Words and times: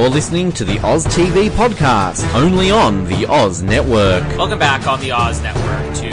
You're 0.00 0.08
listening 0.08 0.50
to 0.52 0.64
the 0.64 0.78
Oz 0.78 1.06
TV 1.08 1.50
podcast, 1.50 2.24
only 2.34 2.70
on 2.70 3.04
the 3.04 3.26
Oz 3.26 3.62
Network. 3.62 4.22
Welcome 4.38 4.58
back 4.58 4.86
on 4.86 4.98
the 4.98 5.12
Oz 5.12 5.42
Network 5.42 5.94
to 5.96 6.08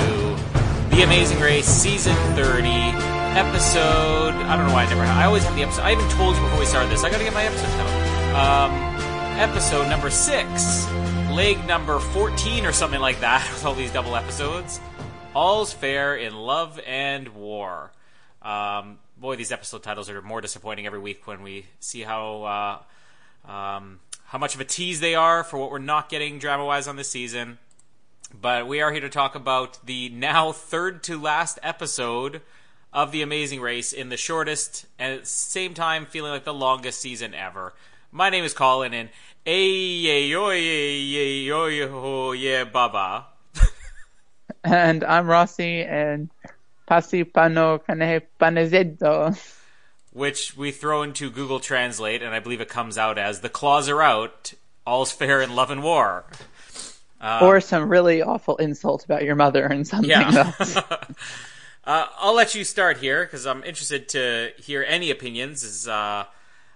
The 0.94 1.04
Amazing 1.04 1.40
Race 1.40 1.66
Season 1.66 2.14
30, 2.36 2.68
episode. 2.68 4.34
I 4.34 4.58
don't 4.58 4.68
know 4.68 4.74
why 4.74 4.84
I 4.84 4.90
never. 4.90 5.04
I 5.04 5.24
always 5.24 5.46
have 5.46 5.56
the 5.56 5.64
episode. 5.64 5.84
I 5.84 5.94
even 5.94 6.06
told 6.10 6.36
you 6.36 6.42
before 6.42 6.60
we 6.60 6.66
started 6.66 6.92
this. 6.92 7.06
I 7.06 7.10
gotta 7.10 7.24
get 7.24 7.34
my 7.34 7.46
episode 7.46 7.70
title. 7.70 8.36
Um, 8.36 9.40
episode 9.40 9.88
number 9.88 10.10
six, 10.10 10.86
leg 11.32 11.66
number 11.66 11.98
14 11.98 12.66
or 12.66 12.74
something 12.74 13.00
like 13.00 13.22
that, 13.22 13.50
with 13.54 13.66
all 13.66 13.74
these 13.74 13.94
double 13.94 14.18
episodes. 14.18 14.82
All's 15.34 15.72
fair 15.72 16.14
in 16.18 16.36
love 16.36 16.78
and 16.86 17.30
war. 17.30 17.94
Um, 18.42 19.00
boy, 19.18 19.38
these 19.38 19.54
episode 19.54 19.82
titles 19.82 20.10
are 20.10 20.22
more 20.22 20.42
disappointing 20.42 20.86
every 20.86 21.00
week 21.00 21.26
when 21.26 21.42
we 21.42 21.68
see 21.80 22.02
how 22.02 22.44
uh, 22.44 22.80
um, 23.48 24.00
how 24.26 24.38
much 24.38 24.56
of 24.56 24.62
a 24.62 24.66
tease 24.66 25.00
they 25.00 25.16
are 25.16 25.44
for 25.44 25.58
what 25.58 25.72
we're 25.72 25.80
not 25.80 26.10
getting 26.10 26.40
drama 26.40 26.66
wise 26.66 26.88
on 26.88 26.96
this 26.96 27.10
season. 27.10 27.58
But 28.40 28.68
we 28.68 28.82
are 28.82 28.92
here 28.92 29.02
to 29.02 29.10
talk 29.10 29.36
about 29.36 29.86
the 29.86 30.10
now 30.10 30.52
third 30.52 31.02
to 31.04 31.20
last 31.20 31.60
episode 31.64 32.42
of 32.92 33.12
The 33.12 33.22
Amazing 33.22 33.62
Race 33.62 33.94
in 33.94 34.10
the 34.10 34.18
shortest 34.18 34.86
and 35.00 35.14
at 35.14 35.22
the 35.22 35.26
same 35.28 35.74
time 35.74 36.06
feeling 36.06 36.32
like 36.32 36.44
the 36.44 36.54
longest 36.54 37.00
season 37.00 37.34
ever. 37.34 37.74
My 38.12 38.30
name 38.30 38.44
is 38.44 38.54
Colin, 38.54 38.94
and 38.94 39.10
yeah 42.36 42.64
baba. 42.66 43.28
And 44.64 45.04
I'm 45.04 45.28
Rossi, 45.28 45.82
and 45.84 46.30
pasi 46.86 47.24
pano 47.24 47.80
cane 47.86 48.22
panezzetto. 48.40 49.38
which 50.18 50.58
we 50.58 50.72
throw 50.72 51.04
into 51.04 51.30
Google 51.30 51.60
Translate, 51.60 52.22
and 52.24 52.34
I 52.34 52.40
believe 52.40 52.60
it 52.62 52.68
comes 52.70 52.98
out 52.98 53.18
as 53.18 53.40
"the 53.42 53.50
claws 53.50 53.88
are 53.88 54.02
out, 54.02 54.54
all's 54.86 55.12
fair 55.12 55.42
in 55.42 55.56
love 55.56 55.72
and 55.72 55.84
war." 55.84 56.26
or 57.42 57.60
some 57.60 57.90
really 57.90 58.22
awful 58.22 58.58
insult 58.58 59.04
about 59.04 59.24
your 59.24 59.36
mother 59.36 59.66
and 59.66 59.88
something 59.88 60.10
Yeah. 60.10 60.54
else. 60.60 60.78
uh, 61.84 62.06
I'll 62.20 62.36
let 62.36 62.54
you 62.54 62.64
start 62.64 62.98
here 62.98 63.26
because 63.26 63.48
I'm 63.48 63.64
interested 63.64 64.10
to 64.10 64.52
hear 64.58 64.84
any 64.88 65.10
opinions. 65.10 65.64
As 65.64 65.88
uh, 65.88 66.26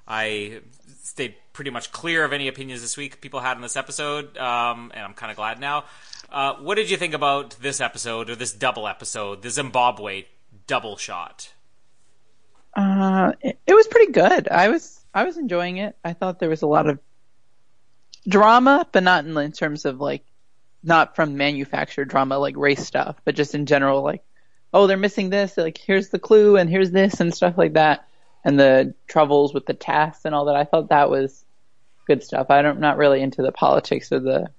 I 0.08 0.62
stayed 1.04 1.36
pretty 1.54 1.70
much 1.70 1.92
clear 1.92 2.24
of 2.24 2.34
any 2.34 2.48
opinions 2.48 2.82
this 2.82 2.98
week 2.98 3.22
people 3.22 3.40
had 3.40 3.56
in 3.56 3.62
this 3.62 3.76
episode, 3.76 4.36
um, 4.38 4.92
and 4.96 5.04
I'm 5.04 5.14
kind 5.14 5.30
of 5.30 5.36
glad 5.38 5.60
now. 5.60 5.84
Uh, 6.32 6.54
what 6.56 6.76
did 6.76 6.90
you 6.90 6.98
think 6.98 7.14
about 7.14 7.52
this 7.62 7.80
episode 7.82 8.30
or 8.30 8.36
this 8.36 8.54
double 8.54 8.88
episode, 8.88 9.42
the 9.44 9.50
Zimbabwe 9.52 10.26
double 10.66 10.98
shot? 10.98 11.52
Uh, 12.74 13.34
it, 13.42 13.74
was 13.74 13.88
pretty 13.88 14.12
good. 14.12 14.48
I 14.48 14.70
was 14.70 15.04
I 15.14 15.26
was 15.26 15.38
enjoying 15.38 15.78
it. 15.78 15.98
I 16.04 16.14
thought 16.14 16.40
there 16.40 16.50
was 16.50 16.62
a 16.62 16.68
lot 16.68 16.88
of 16.88 17.00
drama, 18.28 18.88
but 18.92 19.04
not 19.04 19.26
in, 19.26 19.38
in 19.38 19.52
terms 19.52 19.86
of 19.86 20.00
like 20.00 20.24
not 20.84 21.16
from 21.16 21.38
manufactured 21.38 22.06
drama 22.06 22.38
like 22.38 22.56
race 22.56 22.86
stuff, 22.86 23.18
but 23.26 23.36
just 23.36 23.56
in 23.56 23.66
general 23.66 24.02
like 24.02 24.24
oh 24.74 24.88
they're 24.88 24.98
missing 24.98 25.30
this 25.30 25.58
like 25.58 25.78
here's 25.78 26.10
the 26.10 26.20
clue 26.20 26.56
and 26.56 26.70
here's 26.70 26.92
this 26.92 27.20
and 27.20 27.34
stuff 27.34 27.58
like 27.58 27.74
that 27.74 28.08
and 28.46 28.60
the 28.60 28.94
troubles 29.08 29.54
with 29.54 29.66
the 29.66 29.74
tasks 29.74 30.26
and 30.26 30.34
all 30.34 30.46
that. 30.46 30.56
I 30.56 30.64
thought 30.64 30.90
that 30.90 31.10
was 31.10 31.46
good 32.08 32.24
stuff. 32.24 32.50
I 32.50 32.62
don't 32.62 32.80
not 32.80 32.98
really 32.98 33.22
into 33.22 33.42
the 33.42 33.52
politics 33.52 34.12
of 34.12 34.24
the 34.24 34.50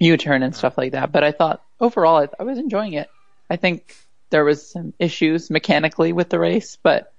U-turn 0.00 0.42
and 0.42 0.54
stuff 0.54 0.78
like 0.78 0.92
that, 0.92 1.12
but 1.12 1.24
I 1.24 1.32
thought 1.32 1.62
overall 1.78 2.22
I, 2.22 2.28
I 2.40 2.44
was 2.44 2.58
enjoying 2.58 2.94
it. 2.94 3.10
I 3.50 3.56
think 3.56 3.94
there 4.30 4.44
was 4.44 4.70
some 4.70 4.94
issues 4.98 5.50
mechanically 5.50 6.12
with 6.12 6.30
the 6.30 6.38
race, 6.38 6.78
but 6.82 7.12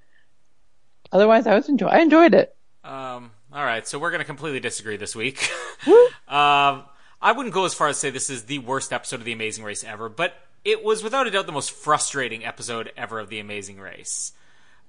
otherwise 1.12 1.48
I 1.48 1.56
was 1.56 1.70
enjoy 1.70 1.88
I 1.88 2.00
enjoyed 2.00 2.34
it. 2.34 2.56
Um, 2.84 3.32
all 3.52 3.64
right, 3.64 3.88
so 3.88 4.00
we're 4.00 4.12
going 4.12 4.20
to 4.20 4.26
completely 4.26 4.60
disagree 4.60 4.98
this 4.98 5.16
week. 5.16 5.50
um, 6.28 6.84
I 7.22 7.34
wouldn't 7.36 7.54
go 7.54 7.66
as 7.66 7.74
far 7.74 7.88
as 7.88 7.98
say 7.98 8.10
this 8.10 8.30
is 8.30 8.46
the 8.46 8.60
worst 8.60 8.94
episode 8.94 9.18
of 9.18 9.26
The 9.26 9.34
Amazing 9.34 9.64
Race 9.64 9.84
ever, 9.84 10.08
but 10.08 10.34
it 10.64 10.84
was 10.84 11.04
without 11.04 11.28
a 11.28 11.32
doubt 11.32 11.46
the 11.46 11.52
most 11.52 11.72
frustrating 11.72 12.46
episode 12.46 12.92
ever 12.96 13.20
of 13.20 13.30
The 13.30 13.40
Amazing 13.40 13.80
Race. 13.80 14.34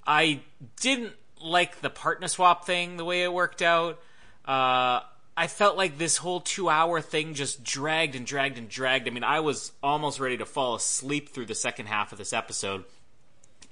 I 0.06 0.40
didn't 0.80 1.12
like 1.42 1.80
the 1.80 1.90
partner 1.90 2.28
swap 2.28 2.64
thing, 2.64 2.96
the 2.96 3.04
way 3.04 3.22
it 3.22 3.32
worked 3.32 3.62
out. 3.62 4.00
Uh, 4.44 5.00
I 5.36 5.46
felt 5.46 5.76
like 5.76 5.96
this 5.96 6.16
whole 6.18 6.40
two 6.40 6.68
hour 6.68 7.00
thing 7.00 7.34
just 7.34 7.64
dragged 7.64 8.14
and 8.14 8.26
dragged 8.26 8.58
and 8.58 8.68
dragged. 8.68 9.08
I 9.08 9.10
mean, 9.10 9.24
I 9.24 9.40
was 9.40 9.72
almost 9.82 10.20
ready 10.20 10.36
to 10.38 10.46
fall 10.46 10.74
asleep 10.74 11.30
through 11.30 11.46
the 11.46 11.54
second 11.54 11.86
half 11.86 12.12
of 12.12 12.18
this 12.18 12.32
episode. 12.32 12.84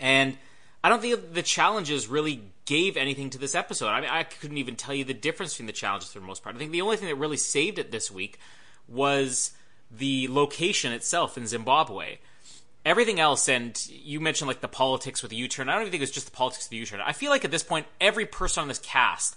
And 0.01 0.39
I 0.83 0.89
don't 0.89 1.00
think 1.00 1.34
the 1.34 1.43
challenges 1.43 2.06
really 2.06 2.43
gave 2.65 2.97
anything 2.97 3.31
to 3.31 3.39
this 3.39 3.55
episode. 3.55 3.89
I 3.89 4.00
mean, 4.00 4.11
I 4.11 4.22
couldn't 4.22 4.59
even 4.59 4.77
tell 4.77 4.94
you 4.94 5.05
the 5.05 5.15
difference 5.15 5.55
between 5.55 5.66
the 5.66 5.72
challenges 5.72 6.12
for 6.12 6.21
the 6.21 6.27
most 6.27 6.43
part. 6.43 6.55
I 6.55 6.59
think 6.59 6.71
the 6.71 6.83
only 6.83 6.97
thing 6.97 7.09
that 7.09 7.16
really 7.16 7.37
saved 7.37 7.78
it 7.78 7.91
this 7.91 8.11
week 8.11 8.39
was 8.87 9.53
the 9.91 10.28
location 10.28 10.93
itself 10.93 11.37
in 11.37 11.47
Zimbabwe. 11.47 12.19
Everything 12.84 13.19
else, 13.19 13.49
and 13.49 13.81
you 13.91 14.21
mentioned 14.21 14.49
like 14.49 14.61
the 14.61 14.69
politics 14.69 15.21
with 15.22 15.31
the 15.31 15.37
U 15.37 15.49
turn. 15.49 15.69
I 15.69 15.72
don't 15.72 15.83
even 15.83 15.91
think 15.91 16.03
it's 16.03 16.12
just 16.12 16.27
the 16.27 16.37
politics 16.37 16.66
of 16.66 16.71
the 16.71 16.77
U 16.77 16.87
turn. 16.87 17.00
I 17.00 17.12
feel 17.12 17.31
like 17.31 17.45
at 17.45 17.50
this 17.50 17.62
point, 17.65 17.87
every 18.00 18.25
person 18.25 18.62
on 18.62 18.69
this 18.69 18.78
cast 18.78 19.37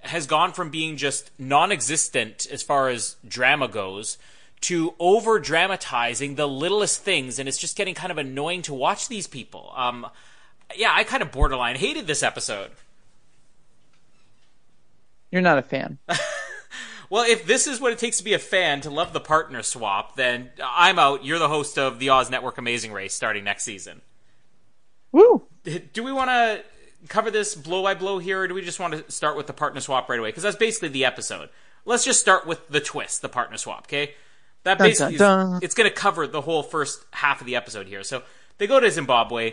has 0.00 0.26
gone 0.26 0.52
from 0.52 0.70
being 0.70 0.96
just 0.96 1.30
non 1.38 1.70
existent 1.70 2.46
as 2.50 2.62
far 2.62 2.88
as 2.88 3.16
drama 3.26 3.68
goes 3.68 4.18
to 4.62 4.94
over 4.98 5.38
dramatizing 5.38 6.34
the 6.34 6.48
littlest 6.48 7.02
things, 7.02 7.38
and 7.38 7.48
it's 7.48 7.58
just 7.58 7.76
getting 7.76 7.94
kind 7.94 8.10
of 8.10 8.18
annoying 8.18 8.62
to 8.62 8.74
watch 8.74 9.08
these 9.08 9.26
people. 9.26 9.72
Um, 9.76 10.06
yeah, 10.76 10.92
I 10.94 11.04
kind 11.04 11.22
of 11.22 11.30
borderline 11.32 11.76
hated 11.76 12.06
this 12.06 12.22
episode. 12.22 12.70
You're 15.30 15.42
not 15.42 15.58
a 15.58 15.62
fan. 15.62 15.98
Well, 17.10 17.24
if 17.30 17.46
this 17.46 17.66
is 17.68 17.80
what 17.82 17.92
it 17.92 17.98
takes 17.98 18.16
to 18.16 18.24
be 18.24 18.32
a 18.32 18.38
fan 18.40 18.80
to 18.80 18.90
love 18.90 19.12
the 19.12 19.20
partner 19.20 19.62
swap, 19.62 20.16
then 20.16 20.50
I'm 20.64 20.98
out. 20.98 21.24
You're 21.24 21.38
the 21.38 21.50
host 21.50 21.78
of 21.78 21.98
the 22.00 22.08
Oz 22.08 22.28
Network 22.30 22.56
Amazing 22.58 22.92
Race 22.92 23.14
starting 23.14 23.44
next 23.44 23.62
season. 23.64 24.00
Woo! 25.12 25.42
Do 25.92 26.02
we 26.02 26.10
want 26.12 26.30
to 26.30 26.64
cover 27.08 27.30
this 27.30 27.54
blow 27.54 27.82
by 27.84 27.94
blow 27.94 28.18
here, 28.18 28.40
or 28.40 28.48
do 28.48 28.54
we 28.54 28.62
just 28.62 28.80
want 28.80 28.94
to 28.94 29.12
start 29.12 29.36
with 29.36 29.46
the 29.46 29.52
partner 29.52 29.80
swap 29.80 30.08
right 30.08 30.18
away? 30.18 30.30
Because 30.30 30.42
that's 30.42 30.56
basically 30.56 30.88
the 30.88 31.04
episode. 31.04 31.50
Let's 31.84 32.04
just 32.06 32.20
start 32.20 32.46
with 32.46 32.66
the 32.68 32.80
twist, 32.80 33.20
the 33.22 33.28
partner 33.28 33.58
swap, 33.58 33.84
okay? 33.86 34.14
That 34.64 34.78
Dun, 34.78 34.88
basically 34.88 35.16
dun, 35.18 35.56
is- 35.56 35.62
it's 35.62 35.74
going 35.74 35.88
to 35.88 35.94
cover 35.94 36.26
the 36.26 36.40
whole 36.40 36.62
first 36.64 37.04
half 37.12 37.40
of 37.40 37.46
the 37.46 37.54
episode 37.54 37.86
here. 37.86 38.02
So 38.02 38.22
they 38.58 38.66
go 38.66 38.80
to 38.80 38.90
Zimbabwe. 38.90 39.52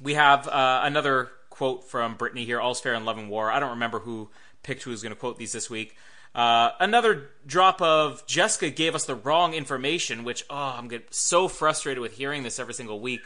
We 0.00 0.14
have 0.14 0.46
uh, 0.46 0.80
another 0.84 1.30
quote 1.50 1.84
from 1.84 2.16
Brittany 2.16 2.44
here: 2.44 2.60
"All's 2.60 2.80
fair 2.80 2.94
in 2.94 3.04
love 3.04 3.18
and 3.18 3.30
war." 3.30 3.50
I 3.50 3.60
don't 3.60 3.70
remember 3.70 4.00
who 4.00 4.30
picked 4.62 4.82
who 4.82 4.90
was 4.90 5.02
going 5.02 5.14
to 5.14 5.18
quote 5.18 5.38
these 5.38 5.52
this 5.52 5.70
week. 5.70 5.96
Uh, 6.34 6.72
another 6.80 7.30
drop 7.46 7.80
of 7.80 8.26
Jessica 8.26 8.68
gave 8.68 8.94
us 8.94 9.06
the 9.06 9.14
wrong 9.14 9.54
information, 9.54 10.22
which 10.22 10.44
oh, 10.50 10.76
I'm 10.78 10.90
so 11.10 11.48
frustrated 11.48 12.02
with 12.02 12.12
hearing 12.12 12.42
this 12.42 12.58
every 12.58 12.74
single 12.74 13.00
week, 13.00 13.22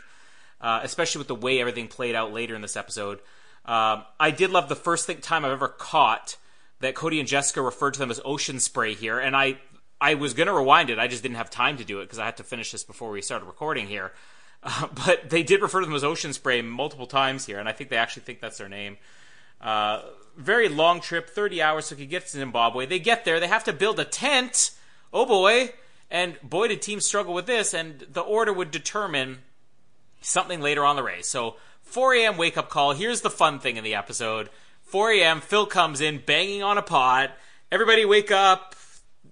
uh, 0.60 0.80
especially 0.84 1.18
with 1.18 1.28
the 1.28 1.34
way 1.34 1.60
everything 1.60 1.88
played 1.88 2.14
out 2.14 2.32
later 2.32 2.54
in 2.54 2.62
this 2.62 2.76
episode. 2.76 3.18
Um, 3.64 4.04
I 4.20 4.30
did 4.30 4.50
love 4.50 4.68
the 4.68 4.76
first 4.76 5.06
thing, 5.06 5.18
time 5.18 5.44
I've 5.44 5.50
ever 5.50 5.68
caught 5.68 6.36
that 6.78 6.94
Cody 6.94 7.18
and 7.18 7.28
Jessica 7.28 7.60
referred 7.60 7.94
to 7.94 8.00
them 8.00 8.10
as 8.12 8.20
ocean 8.24 8.60
spray 8.60 8.94
here, 8.94 9.18
and 9.18 9.34
I 9.36 9.58
I 10.00 10.14
was 10.14 10.32
gonna 10.32 10.54
rewind 10.54 10.88
it, 10.88 11.00
I 11.00 11.08
just 11.08 11.24
didn't 11.24 11.36
have 11.36 11.50
time 11.50 11.78
to 11.78 11.84
do 11.84 11.98
it 11.98 12.04
because 12.04 12.20
I 12.20 12.26
had 12.26 12.36
to 12.36 12.44
finish 12.44 12.70
this 12.70 12.84
before 12.84 13.10
we 13.10 13.22
started 13.22 13.46
recording 13.46 13.88
here. 13.88 14.12
Uh, 14.62 14.88
but 15.06 15.30
they 15.30 15.42
did 15.42 15.62
refer 15.62 15.80
to 15.80 15.86
them 15.86 15.94
as 15.94 16.04
ocean 16.04 16.32
spray 16.32 16.62
multiple 16.62 17.06
times 17.06 17.46
here, 17.46 17.58
and 17.58 17.68
I 17.68 17.72
think 17.72 17.90
they 17.90 17.96
actually 17.96 18.22
think 18.22 18.40
that's 18.40 18.58
their 18.58 18.68
name. 18.68 18.96
Uh, 19.60 20.02
very 20.36 20.68
long 20.68 21.00
trip, 21.00 21.28
30 21.28 21.60
hours, 21.60 21.86
so 21.86 21.96
he 21.96 22.06
gets 22.06 22.32
to 22.32 22.38
Zimbabwe. 22.38 22.86
They 22.86 22.98
get 22.98 23.24
there, 23.24 23.40
they 23.40 23.48
have 23.48 23.64
to 23.64 23.72
build 23.72 24.00
a 24.00 24.04
tent. 24.04 24.70
Oh 25.12 25.26
boy. 25.26 25.72
And 26.10 26.40
boy, 26.42 26.68
did 26.68 26.82
teams 26.82 27.06
struggle 27.06 27.34
with 27.34 27.46
this, 27.46 27.72
and 27.72 28.04
the 28.10 28.20
order 28.20 28.52
would 28.52 28.70
determine 28.72 29.38
something 30.20 30.60
later 30.60 30.84
on 30.84 30.96
the 30.96 31.02
race. 31.02 31.28
So 31.28 31.56
4 31.82 32.14
a.m. 32.14 32.36
wake 32.36 32.56
up 32.56 32.68
call. 32.68 32.92
Here's 32.92 33.20
the 33.20 33.30
fun 33.30 33.60
thing 33.60 33.76
in 33.76 33.84
the 33.84 33.94
episode. 33.94 34.50
4 34.82 35.12
a.m. 35.12 35.40
Phil 35.40 35.66
comes 35.66 36.00
in 36.00 36.22
banging 36.24 36.62
on 36.62 36.78
a 36.78 36.82
pot. 36.82 37.30
Everybody 37.70 38.04
wake 38.04 38.32
up. 38.32 38.74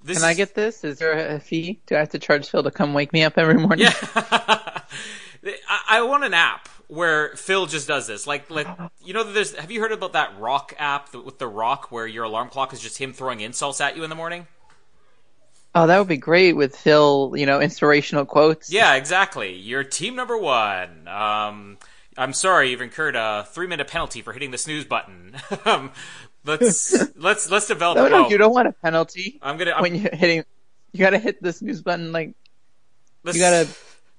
This 0.05 0.19
Can 0.19 0.29
I 0.29 0.35
get 0.35 0.55
this? 0.55 0.85
Is 0.85 0.99
there 0.99 1.35
a 1.35 1.41
fee? 1.41 1.81
Do 1.87 1.97
I 1.97 1.99
have 1.99 2.11
to 2.11 2.21
charge 2.21 2.49
Phil 2.49 2.63
to 2.63 2.71
come 2.71 2.95
wake 2.95 3.13
me 3.13 3.25
up 3.25 3.37
every 3.37 3.57
morning? 3.57 3.87
Yeah. 3.87 4.81
I, 5.45 5.83
I 5.89 6.03
want 6.03 6.25
an 6.25 6.35
app 6.35 6.69
where 6.89 7.37
Phil 7.37 7.67
just 7.67 7.87
does 7.87 8.07
this. 8.07 8.27
Like, 8.27 8.51
like 8.51 8.67
you 9.05 9.15
know, 9.15 9.25
there's. 9.25 9.55
Have 9.55 9.71
you 9.71 9.81
heard 9.81 9.93
about 9.93 10.15
that 10.15 10.39
Rock 10.39 10.75
app 10.79 11.13
th- 11.13 11.25
with 11.25 11.39
the 11.39 11.47
Rock, 11.47 11.93
where 11.93 12.07
your 12.07 12.25
alarm 12.25 12.49
clock 12.49 12.73
is 12.73 12.81
just 12.81 12.99
him 12.99 13.13
throwing 13.13 13.41
insults 13.41 13.81
at 13.81 13.97
you 13.97 14.05
in 14.05 14.11
the 14.11 14.17
morning? 14.17 14.47
Oh, 15.75 15.87
that 15.87 15.99
would 15.99 16.09
be 16.09 16.17
great 16.17 16.55
with 16.55 16.75
Phil. 16.75 17.35
You 17.37 17.47
know, 17.47 17.61
inspirational 17.61 18.25
quotes. 18.25 18.73
Yeah, 18.73 18.95
exactly. 18.95 19.55
You're 19.55 19.85
team 19.85 20.17
number 20.17 20.37
one. 20.37 21.07
Um, 21.07 21.79
I'm 22.17 22.33
sorry, 22.33 22.71
you've 22.71 22.81
incurred 22.81 23.17
a 23.17 23.47
three 23.51 23.67
minute 23.67 23.87
penalty 23.87 24.23
for 24.23 24.33
hitting 24.33 24.51
the 24.51 24.59
snooze 24.59 24.85
button. 24.85 25.37
um, 25.65 25.93
let's 26.45 26.97
let's 27.17 27.51
let's 27.51 27.67
develop. 27.69 27.99
No, 27.99 28.09
no, 28.09 28.29
you 28.29 28.39
don't 28.39 28.53
want 28.53 28.67
a 28.69 28.73
penalty 28.73 29.39
I'm 29.43 29.57
gonna. 29.57 29.73
I'm, 29.73 29.83
when 29.83 29.95
you're 29.95 30.15
hitting. 30.15 30.45
You 30.93 31.01
gotta 31.01 31.19
hit 31.19 31.43
the 31.43 31.53
snooze 31.53 31.83
button. 31.83 32.13
Like 32.13 32.35
let's- 33.23 33.37
you 33.37 33.43
gotta. 33.43 33.69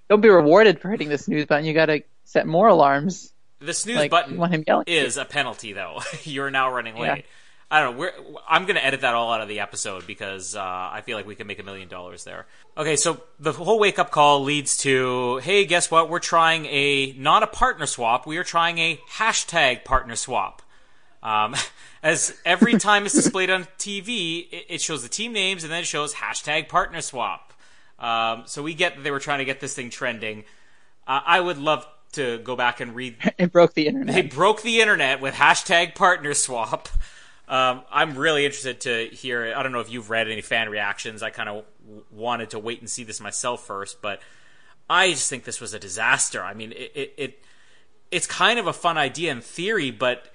Don't 0.10 0.22
be 0.22 0.30
rewarded 0.30 0.82
for 0.82 0.90
hitting 0.90 1.10
the 1.10 1.18
snooze 1.18 1.46
button. 1.46 1.66
You 1.66 1.74
gotta 1.74 2.04
set 2.24 2.48
more 2.48 2.68
alarms. 2.68 3.34
The 3.60 3.74
snooze 3.74 3.98
Like 3.98 4.12
button 4.12 4.34
you 4.34 4.40
want 4.40 4.54
him 4.54 4.64
yelling. 4.66 4.86
is 4.88 5.18
a 5.18 5.26
penalty, 5.26 5.74
though. 5.74 6.02
You're 6.24 6.50
now 6.50 6.74
running 6.74 6.96
Yeah. 6.98 7.14
late. 7.14 7.26
I 7.72 7.82
don't 7.82 7.94
know. 7.94 8.00
We're, 8.00 8.14
I'm 8.48 8.64
going 8.66 8.78
to 8.78 8.84
edit 8.86 9.02
that 9.02 9.14
all 9.14 9.32
out 9.32 9.42
of 9.42 9.48
the 9.48 9.60
episode 9.60 10.08
because 10.08 10.56
uh, 10.56 10.60
I 10.62 11.02
feel 11.06 11.16
like 11.16 11.28
we 11.28 11.36
can 11.36 11.46
make 11.46 11.60
a 11.60 11.64
million 11.64 11.88
dollars 11.88 12.24
there. 12.24 12.48
Okay, 12.76 12.96
so 12.96 13.22
the 13.40 13.52
whole 13.52 13.78
wake 13.78 14.00
up 14.00 14.10
call 14.10 14.42
leads 14.44 14.78
to 14.78 15.38
hey, 15.38 15.66
guess 15.66 15.92
what? 15.92 16.10
We're 16.10 16.18
trying 16.20 16.66
a 16.66 17.14
not 17.18 17.44
a 17.44 17.48
partner 17.48 17.86
swap. 17.86 18.26
We 18.26 18.38
are 18.38 18.44
trying 18.44 18.80
a 18.80 19.00
hashtag 19.12 19.86
partner 19.86 20.16
swap. 20.16 20.64
Um, 21.22 21.56
as 22.04 22.36
every 22.44 22.80
time 22.80 23.06
it's 23.06 23.14
displayed 23.14 23.52
on 23.52 23.66
TV, 23.78 24.48
it, 24.52 24.66
it, 24.70 24.82
shows 24.82 25.04
the 25.04 25.10
team 25.10 25.32
names 25.32 25.64
and 25.64 25.72
then 25.72 25.82
it 25.82 25.88
shows 25.88 26.16
hashtag 26.16 26.70
partner 26.70 27.02
swap. 27.02 27.49
Um, 28.00 28.44
so 28.46 28.64
we 28.64 28.74
get 28.74 28.96
that 28.96 29.02
they 29.02 29.12
were 29.12 29.20
trying 29.20 29.40
to 29.40 29.46
get 29.46 29.60
this 29.60 29.74
thing 29.74 29.90
trending. 29.90 30.46
Uh, 31.08 31.22
I 31.26 31.40
would 31.40 31.58
love 31.58 31.88
to 32.14 32.40
go 32.40 32.56
back 32.56 32.80
and 32.80 32.96
read. 32.96 33.18
It 33.38 33.52
broke 33.52 33.74
the 33.74 33.88
internet. 33.88 34.16
They 34.16 34.22
broke 34.24 34.62
the 34.62 34.82
internet 34.82 35.22
with 35.22 35.34
hashtag 35.36 35.96
partner 35.96 36.34
swap. 36.34 36.90
Um, 37.48 37.82
I'm 37.92 38.16
really 38.16 38.46
interested 38.46 38.82
to 38.82 39.08
hear 39.08 39.46
it. 39.46 39.56
I 39.56 39.64
don't 39.64 39.72
know 39.72 39.80
if 39.80 39.90
you've 39.90 40.10
read 40.10 40.30
any 40.30 40.42
fan 40.42 40.70
reactions. 40.70 41.24
I 41.24 41.32
kind 41.32 41.50
of 41.50 41.66
w- 41.84 42.04
wanted 42.12 42.52
to 42.52 42.60
wait 42.60 42.80
and 42.80 42.90
see 42.90 43.04
this 43.04 43.20
myself 43.20 43.66
first, 43.66 44.02
but 44.02 44.22
I 44.90 45.10
just 45.12 45.30
think 45.30 45.46
this 45.46 45.60
was 45.60 45.74
a 45.74 45.80
disaster. 45.80 46.44
I 46.44 46.54
mean, 46.54 46.72
it, 46.74 46.92
it, 46.94 47.14
it 47.18 47.44
it's 48.12 48.28
kind 48.28 48.60
of 48.60 48.68
a 48.68 48.74
fun 48.74 48.98
idea 48.98 49.32
in 49.32 49.42
theory, 49.42 49.90
but 49.92 50.32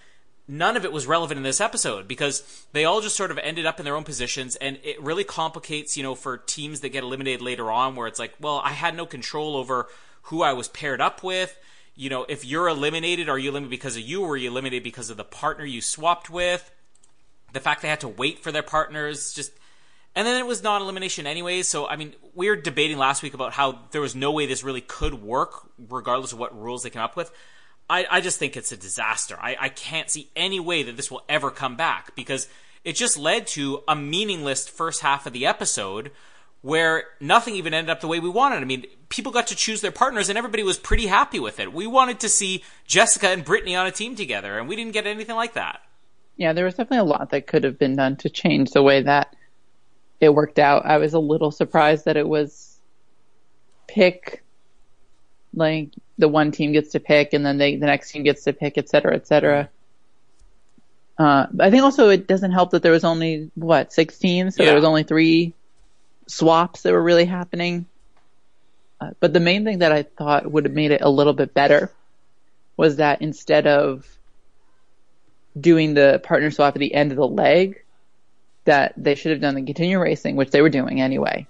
none 0.47 0.77
of 0.77 0.85
it 0.85 0.93
was 0.93 1.07
relevant 1.07 1.39
in 1.39 1.45
this 1.45 1.61
episode 1.61 2.07
because 2.07 2.65
they 2.73 2.85
all 2.85 3.01
just 3.01 3.17
sort 3.17 3.31
of 3.31 3.39
ended 3.39 3.67
up 3.67 3.79
in 3.79 3.85
their 3.85 3.97
own 3.97 4.05
positions 4.05 4.57
and 4.57 4.79
it 4.83 5.01
really 5.01 5.25
complicates, 5.25 5.97
you 5.97 6.03
know, 6.03 6.15
for 6.15 6.37
teams 6.37 6.81
that 6.81 6.91
get 6.91 7.03
eliminated 7.03 7.41
later 7.41 7.71
on 7.71 7.97
where 7.97 8.07
it's 8.07 8.19
like, 8.19 8.35
well, 8.41 8.61
I 8.65 8.73
had 8.73 8.97
no 8.97 9.07
control 9.07 9.57
over 9.57 9.89
who 10.23 10.43
I 10.43 10.53
was 10.53 10.69
paired 10.69 11.01
up 11.01 11.23
with. 11.23 11.59
You 11.97 12.11
know, 12.11 12.27
if 12.29 12.45
you're 12.45 12.69
eliminated, 12.69 13.29
are 13.29 13.39
you 13.39 13.51
eliminated 13.51 13.71
because 13.71 13.97
of 13.97 14.03
you 14.03 14.23
or 14.23 14.31
are 14.31 14.37
you 14.37 14.51
eliminated 14.51 14.83
because 14.83 15.11
of 15.11 15.17
the 15.17 15.25
partner 15.25 15.65
you 15.65 15.81
swapped 15.81 16.29
with? 16.29 16.71
the 17.55 17.61
fact 17.61 17.81
they 17.81 17.89
had 17.89 18.01
to 18.01 18.09
wait 18.09 18.41
for 18.41 18.53
their 18.53 18.63
partners 18.63 19.33
just 19.33 19.53
and 20.15 20.27
then 20.27 20.37
it 20.37 20.47
was 20.47 20.63
non 20.63 20.83
elimination 20.83 21.27
anyways 21.27 21.67
so 21.67 21.87
i 21.89 21.97
mean 21.97 22.15
we 22.35 22.51
were 22.51 22.57
debating 22.57 22.99
last 22.99 23.23
week 23.23 23.33
about 23.33 23.53
how 23.53 23.79
there 23.93 24.01
was 24.01 24.15
no 24.15 24.31
way 24.33 24.45
this 24.45 24.63
really 24.63 24.83
could 24.83 25.15
work 25.15 25.71
regardless 25.89 26.33
of 26.33 26.39
what 26.39 26.57
rules 26.61 26.83
they 26.83 26.91
came 26.91 27.01
up 27.01 27.17
with 27.17 27.33
i, 27.89 28.07
I 28.11 28.21
just 28.21 28.39
think 28.39 28.57
it's 28.57 28.73
a 28.73 28.77
disaster 28.77 29.37
I, 29.41 29.57
I 29.61 29.69
can't 29.69 30.11
see 30.11 30.31
any 30.35 30.61
way 30.61 30.83
that 30.83 30.97
this 30.97 31.11
will 31.11 31.25
ever 31.29 31.51
come 31.51 31.77
back 31.77 32.15
because 32.15 32.49
it 32.85 32.97
just 32.97 33.19
led 33.19 33.47
to 33.49 33.83
a 33.89 33.97
meaningless 33.97 34.69
first 34.69 35.01
half 35.01 35.27
of 35.27 35.33
the 35.33 35.47
episode 35.47 36.11
where 36.61 37.05
nothing 37.21 37.55
even 37.57 37.75
ended 37.75 37.91
up 37.91 38.01
the 38.01 38.09
way 38.09 38.21
we 38.21 38.29
wanted. 38.31 38.57
I 38.57 38.65
mean, 38.65 38.87
people 39.11 39.33
got 39.33 39.47
to 39.49 39.55
choose 39.55 39.83
their 39.83 39.91
partners 39.91 40.31
and 40.31 40.39
everybody 40.39 40.63
was 40.63 40.79
pretty 40.79 41.07
happy 41.07 41.39
with 41.39 41.61
it. 41.61 41.75
We 41.75 41.87
wanted 41.87 42.21
to 42.21 42.29
see 42.29 42.65
Jessica 42.87 43.29
and 43.29 43.45
Brittany 43.45 43.77
on 43.77 43.87
a 43.87 43.91
team 43.91 44.17
together, 44.17 44.59
and 44.59 44.67
we 44.67 44.77
didn't 44.77 44.93
get 44.93 45.07
anything 45.07 45.37
like 45.37 45.55
that 45.55 45.81
yeah, 46.37 46.53
there 46.53 46.65
was 46.65 46.75
definitely 46.75 46.99
a 46.99 47.05
lot 47.05 47.31
that 47.31 47.47
could 47.47 47.65
have 47.65 47.79
been 47.79 47.97
done 47.97 48.17
to 48.17 48.29
change 48.29 48.73
the 48.73 48.83
way 48.83 49.03
that 49.03 49.35
it 50.21 50.35
worked 50.35 50.59
out. 50.59 50.85
I 50.85 50.99
was 50.99 51.15
a 51.15 51.19
little 51.19 51.51
surprised 51.51 52.07
that 52.07 52.17
it 52.17 52.29
was 52.29 52.79
pick, 53.87 54.44
like 55.55 55.91
the 56.19 56.29
one 56.29 56.51
team 56.51 56.73
gets 56.73 56.93
to 56.93 57.01
pick, 57.01 57.33
and 57.33 57.45
then 57.45 57.59
they 57.59 57.77
the 57.77 57.87
next 57.87 58.11
team 58.11 58.23
gets 58.23 58.45
to 58.45 58.53
pick, 58.53 58.79
et 58.79 58.89
cetera, 58.89 59.15
et 59.15 59.27
cetera. 59.27 59.69
Uh, 61.17 61.47
I 61.61 61.71
think 61.71 61.83
also 61.83 62.09
it 62.09 62.27
doesn't 62.27 62.53
help 62.53 62.71
that 62.71 62.83
there 62.83 62.93
was 62.93 63.05
only 63.05 63.51
what 63.55 63.93
six 63.93 64.19
teams, 64.19 64.57
so 64.57 64.63
yeah. 64.63 64.71
there 64.71 64.77
was 64.77 64.85
only 64.85 65.05
three 65.05 65.55
swaps 66.27 66.83
that 66.83 66.93
were 66.93 67.03
really 67.03 67.25
happening. 67.25 67.87
Uh, 69.01 69.11
but 69.21 69.33
the 69.33 69.41
main 69.41 69.65
thing 69.65 69.79
that 69.79 69.93
I 69.93 70.03
thought 70.03 70.51
would 70.51 70.65
have 70.65 70.75
made 70.75 70.91
it 70.91 71.03
a 71.03 71.11
little 71.11 71.35
bit 71.35 71.55
better 71.55 71.91
was 72.77 72.97
that 72.97 73.23
instead 73.23 73.67
of 73.67 74.07
doing 75.59 75.95
the 75.95 76.21
partner 76.25 76.51
swap 76.51 76.75
at 76.75 76.81
the 76.81 76.95
end 76.95 77.13
of 77.13 77.17
the 77.17 77.29
leg 77.29 77.83
that 78.65 78.95
they 78.97 79.15
should 79.15 79.31
have 79.31 79.41
done 79.41 79.55
the 79.55 79.63
continue 79.63 80.01
racing, 80.01 80.37
which 80.37 80.51
they 80.51 80.63
were 80.63 80.71
doing 80.71 81.01
anyway. 81.01 81.47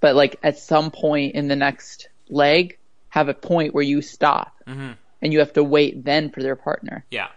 But 0.00 0.16
like 0.16 0.38
at 0.42 0.58
some 0.58 0.90
point 0.90 1.34
in 1.34 1.46
the 1.48 1.56
next 1.56 2.08
leg, 2.28 2.77
have 3.08 3.28
a 3.28 3.34
point 3.34 3.74
where 3.74 3.84
you 3.84 4.02
stop 4.02 4.54
mm-hmm. 4.66 4.92
and 5.22 5.32
you 5.32 5.38
have 5.40 5.52
to 5.54 5.64
wait 5.64 6.04
then 6.04 6.30
for 6.30 6.42
their 6.42 6.56
partner. 6.56 7.04
Yeah. 7.10 7.28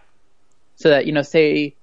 So 0.76 0.90
that, 0.90 1.06
you 1.06 1.12
know, 1.12 1.22
say 1.22 1.76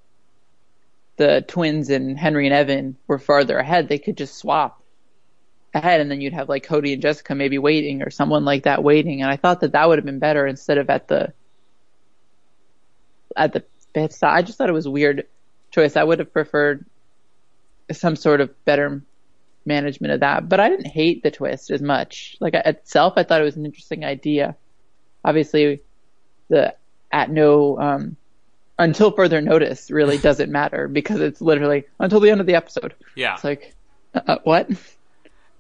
the 1.18 1.44
twins 1.48 1.90
and 1.90 2.18
Henry 2.18 2.46
and 2.46 2.54
Evan 2.54 2.98
were 3.08 3.20
farther 3.20 3.58
ahead, 3.58 3.88
they 3.88 4.00
could 4.00 4.18
just 4.18 4.38
swap 4.38 4.82
ahead 5.74 6.02
and 6.02 6.10
then 6.10 6.22
you'd 6.22 6.34
have 6.34 6.50
like 6.50 6.64
Cody 6.64 6.94
and 6.94 7.02
Jessica 7.02 7.36
maybe 7.36 7.58
waiting 7.58 8.02
or 8.02 8.10
someone 8.10 8.46
like 8.46 8.64
that 8.64 8.84
waiting. 8.84 9.22
And 9.22 9.32
I 9.32 9.38
thought 9.38 9.62
that 9.62 9.74
that 9.74 9.88
would 9.88 9.98
have 9.98 10.06
been 10.06 10.20
better 10.20 10.48
instead 10.48 10.78
of 10.78 10.90
at 10.90 11.08
the, 11.08 11.34
at 13.36 13.54
the 13.54 13.64
it's 13.96 14.22
I 14.22 14.42
just 14.42 14.58
thought 14.58 14.70
it 14.70 14.74
was 14.74 14.86
a 14.86 14.92
weird 14.92 15.28
choice. 15.72 15.96
I 15.96 16.04
would 16.04 16.20
have 16.20 16.34
preferred 16.34 16.86
some 17.92 18.16
sort 18.16 18.42
of 18.42 18.66
better 18.66 19.02
management 19.70 20.12
of 20.12 20.20
that, 20.20 20.50
but 20.50 20.60
I 20.60 20.68
didn't 20.68 20.88
hate 20.88 21.24
the 21.24 21.32
twist 21.32 21.72
as 21.72 21.82
much. 21.82 22.36
Like 22.42 22.54
itself, 22.54 23.14
I 23.16 23.24
thought 23.24 23.40
it 23.40 23.46
was 23.46 23.56
an 23.56 23.66
interesting 23.66 24.04
idea. 24.04 24.58
Obviously, 25.24 25.82
the 26.50 26.76
at 27.12 27.30
no 27.30 27.80
um, 27.80 28.18
until 28.78 29.12
further 29.12 29.40
notice 29.40 29.90
really 29.90 30.18
doesn't 30.28 30.52
matter 30.52 30.90
because 30.90 31.22
it's 31.22 31.40
literally 31.40 31.86
until 32.00 32.20
the 32.20 32.32
end 32.32 32.42
of 32.42 32.48
the 32.48 32.56
episode. 32.56 32.94
Yeah, 33.16 33.36
it's 33.36 33.46
like 33.46 33.74
uh, 34.14 34.40
what? 34.44 34.70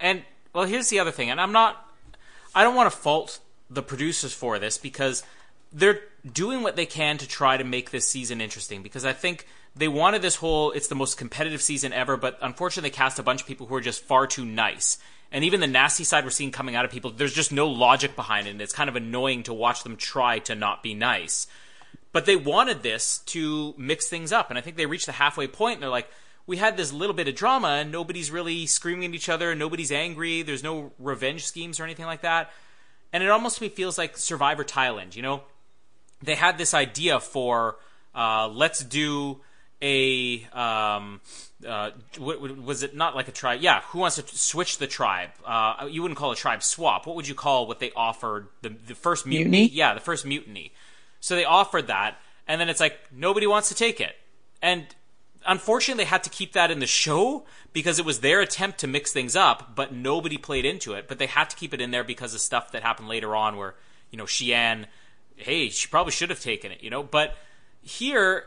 And 0.02 0.24
well, 0.54 0.66
here's 0.66 0.90
the 0.90 1.00
other 1.00 1.12
thing, 1.12 1.30
and 1.30 1.40
I'm 1.40 1.54
not. 1.54 1.86
I 2.54 2.64
don't 2.64 2.76
want 2.76 2.92
to 2.92 2.98
fault 2.98 3.40
the 3.70 3.84
producers 3.84 4.34
for 4.34 4.58
this 4.58 4.78
because 4.78 5.24
they're 5.72 6.02
doing 6.34 6.64
what 6.64 6.76
they 6.76 6.86
can 6.86 7.18
to 7.20 7.28
try 7.28 7.58
to 7.58 7.64
make 7.64 7.92
this 7.92 8.08
season 8.08 8.42
interesting 8.42 8.82
because 8.82 9.06
I 9.06 9.14
think 9.14 9.46
they 9.80 9.88
wanted 9.88 10.22
this 10.22 10.36
whole 10.36 10.72
it's 10.72 10.88
the 10.88 10.96
most 10.96 11.18
competitive 11.18 11.62
season 11.62 11.94
ever, 11.94 12.18
but 12.18 12.38
unfortunately 12.42 12.90
they 12.90 12.96
cast 12.96 13.20
a 13.20 13.24
bunch 13.24 13.42
of 13.42 13.48
people 13.48 13.68
who 13.68 13.76
are 13.76 13.82
just 13.82 14.04
far 14.04 14.28
too 14.28 14.46
nice. 14.46 14.98
And 15.32 15.44
even 15.44 15.60
the 15.60 15.68
nasty 15.68 16.04
side 16.04 16.24
we're 16.24 16.32
seeing 16.32 16.52
coming 16.52 16.76
out 16.76 16.86
of 16.86 16.92
people, 16.92 17.12
there's 17.12 17.34
just 17.34 17.52
no 17.52 17.68
logic 17.68 18.16
behind 18.16 18.48
it. 18.48 18.52
And 18.52 18.62
it's 18.62 18.74
kind 18.74 18.90
of 18.90 18.96
annoying 18.96 19.44
to 19.44 19.54
watch 19.54 19.84
them 19.84 19.96
try 19.96 20.40
to 20.40 20.56
not 20.56 20.82
be 20.82 20.94
nice. 20.94 21.48
But 22.12 22.26
they 22.26 22.36
wanted 22.36 22.82
this 22.82 23.20
to 23.28 23.76
mix 23.78 24.08
things 24.08 24.32
up. 24.32 24.50
And 24.50 24.58
I 24.58 24.62
think 24.62 24.76
they 24.76 24.88
reached 24.88 25.06
the 25.06 25.12
halfway 25.12 25.48
point 25.48 25.76
and 25.76 25.84
they're 25.84 25.90
like, 25.90 26.10
we 26.48 26.58
had 26.58 26.78
this 26.78 26.92
little 26.92 27.16
bit 27.16 27.28
of 27.28 27.36
drama 27.36 27.68
and 27.68 27.92
nobody's 27.92 28.32
really 28.32 28.66
screaming 28.66 29.10
at 29.10 29.16
each 29.16 29.30
other, 29.30 29.54
nobody's 29.54 29.92
angry, 29.92 30.42
there's 30.42 30.64
no 30.64 30.92
revenge 30.98 31.46
schemes 31.46 31.80
or 31.80 31.84
anything 31.84 32.08
like 32.08 32.22
that. 32.22 32.52
And 33.14 33.22
it 33.22 33.30
almost 33.30 33.60
feels 33.60 34.00
like 34.00 34.18
Survivor 34.18 34.64
Thailand, 34.64 35.16
you 35.16 35.22
know? 35.22 35.44
they 36.22 36.36
had 36.36 36.58
this 36.58 36.74
idea 36.74 37.20
for 37.20 37.78
uh, 38.14 38.48
let's 38.48 38.84
do 38.84 39.40
a 39.82 40.44
um, 40.54 41.22
uh, 41.68 41.92
was 42.20 42.84
it 42.84 42.96
not 42.96 43.16
like 43.16 43.28
a 43.28 43.32
tribe? 43.32 43.62
Yeah, 43.62 43.82
who 43.90 44.00
wants 44.00 44.18
to 44.18 44.38
switch 44.38 44.78
the 44.78 44.88
tribe? 44.88 45.30
Uh, 45.46 45.88
you 45.90 46.02
wouldn't 46.02 46.18
call 46.18 46.32
a 46.32 46.36
tribe 46.36 46.64
swap. 46.64 47.08
What 47.08 47.16
would 47.16 47.28
you 47.28 47.36
call 47.36 47.68
what 47.68 47.80
they 47.80 47.92
offered 47.96 48.48
the 48.62 48.70
the 48.70 48.96
first 48.96 49.26
mutiny? 49.26 49.50
mutiny? 49.50 49.78
Yeah, 49.78 49.94
the 49.94 50.00
first 50.00 50.26
mutiny. 50.26 50.74
So 51.20 51.36
they 51.36 51.46
offered 51.46 51.88
that, 51.88 52.18
and 52.48 52.60
then 52.60 52.70
it's 52.70 52.80
like 52.80 52.98
nobody 53.12 53.48
wants 53.48 53.70
to 53.70 53.76
take 53.76 54.00
it, 54.00 54.16
and 54.62 54.86
unfortunately 55.48 56.04
they 56.04 56.10
had 56.10 56.24
to 56.24 56.30
keep 56.30 56.54
that 56.54 56.72
in 56.72 56.80
the 56.80 56.88
show 56.88 57.46
because 57.72 58.00
it 58.00 58.06
was 58.06 58.20
their 58.20 58.42
attempt 58.42 58.80
to 58.80 58.88
mix 58.88 59.14
things 59.14 59.36
up, 59.36 59.76
but 59.76 59.94
nobody 59.94 60.38
played 60.38 60.66
into 60.66 60.94
it. 60.94 61.08
But 61.08 61.20
they 61.20 61.28
had 61.28 61.50
to 61.50 61.56
keep 61.56 61.74
it 61.74 61.82
in 61.82 61.92
there 61.92 62.04
because 62.04 62.34
of 62.34 62.42
stuff 62.42 62.72
that 62.72 62.84
happened 62.84 63.08
later 63.08 63.36
on, 63.36 63.58
where 63.58 63.76
you 64.12 64.18
know 64.18 64.26
Shiann 64.26 64.86
hey, 65.40 65.70
she 65.70 65.88
probably 65.88 66.12
should 66.12 66.30
have 66.30 66.40
taken 66.40 66.72
it, 66.72 66.84
you 66.84 66.90
know. 66.90 67.04
But 67.04 67.36
here 67.82 68.46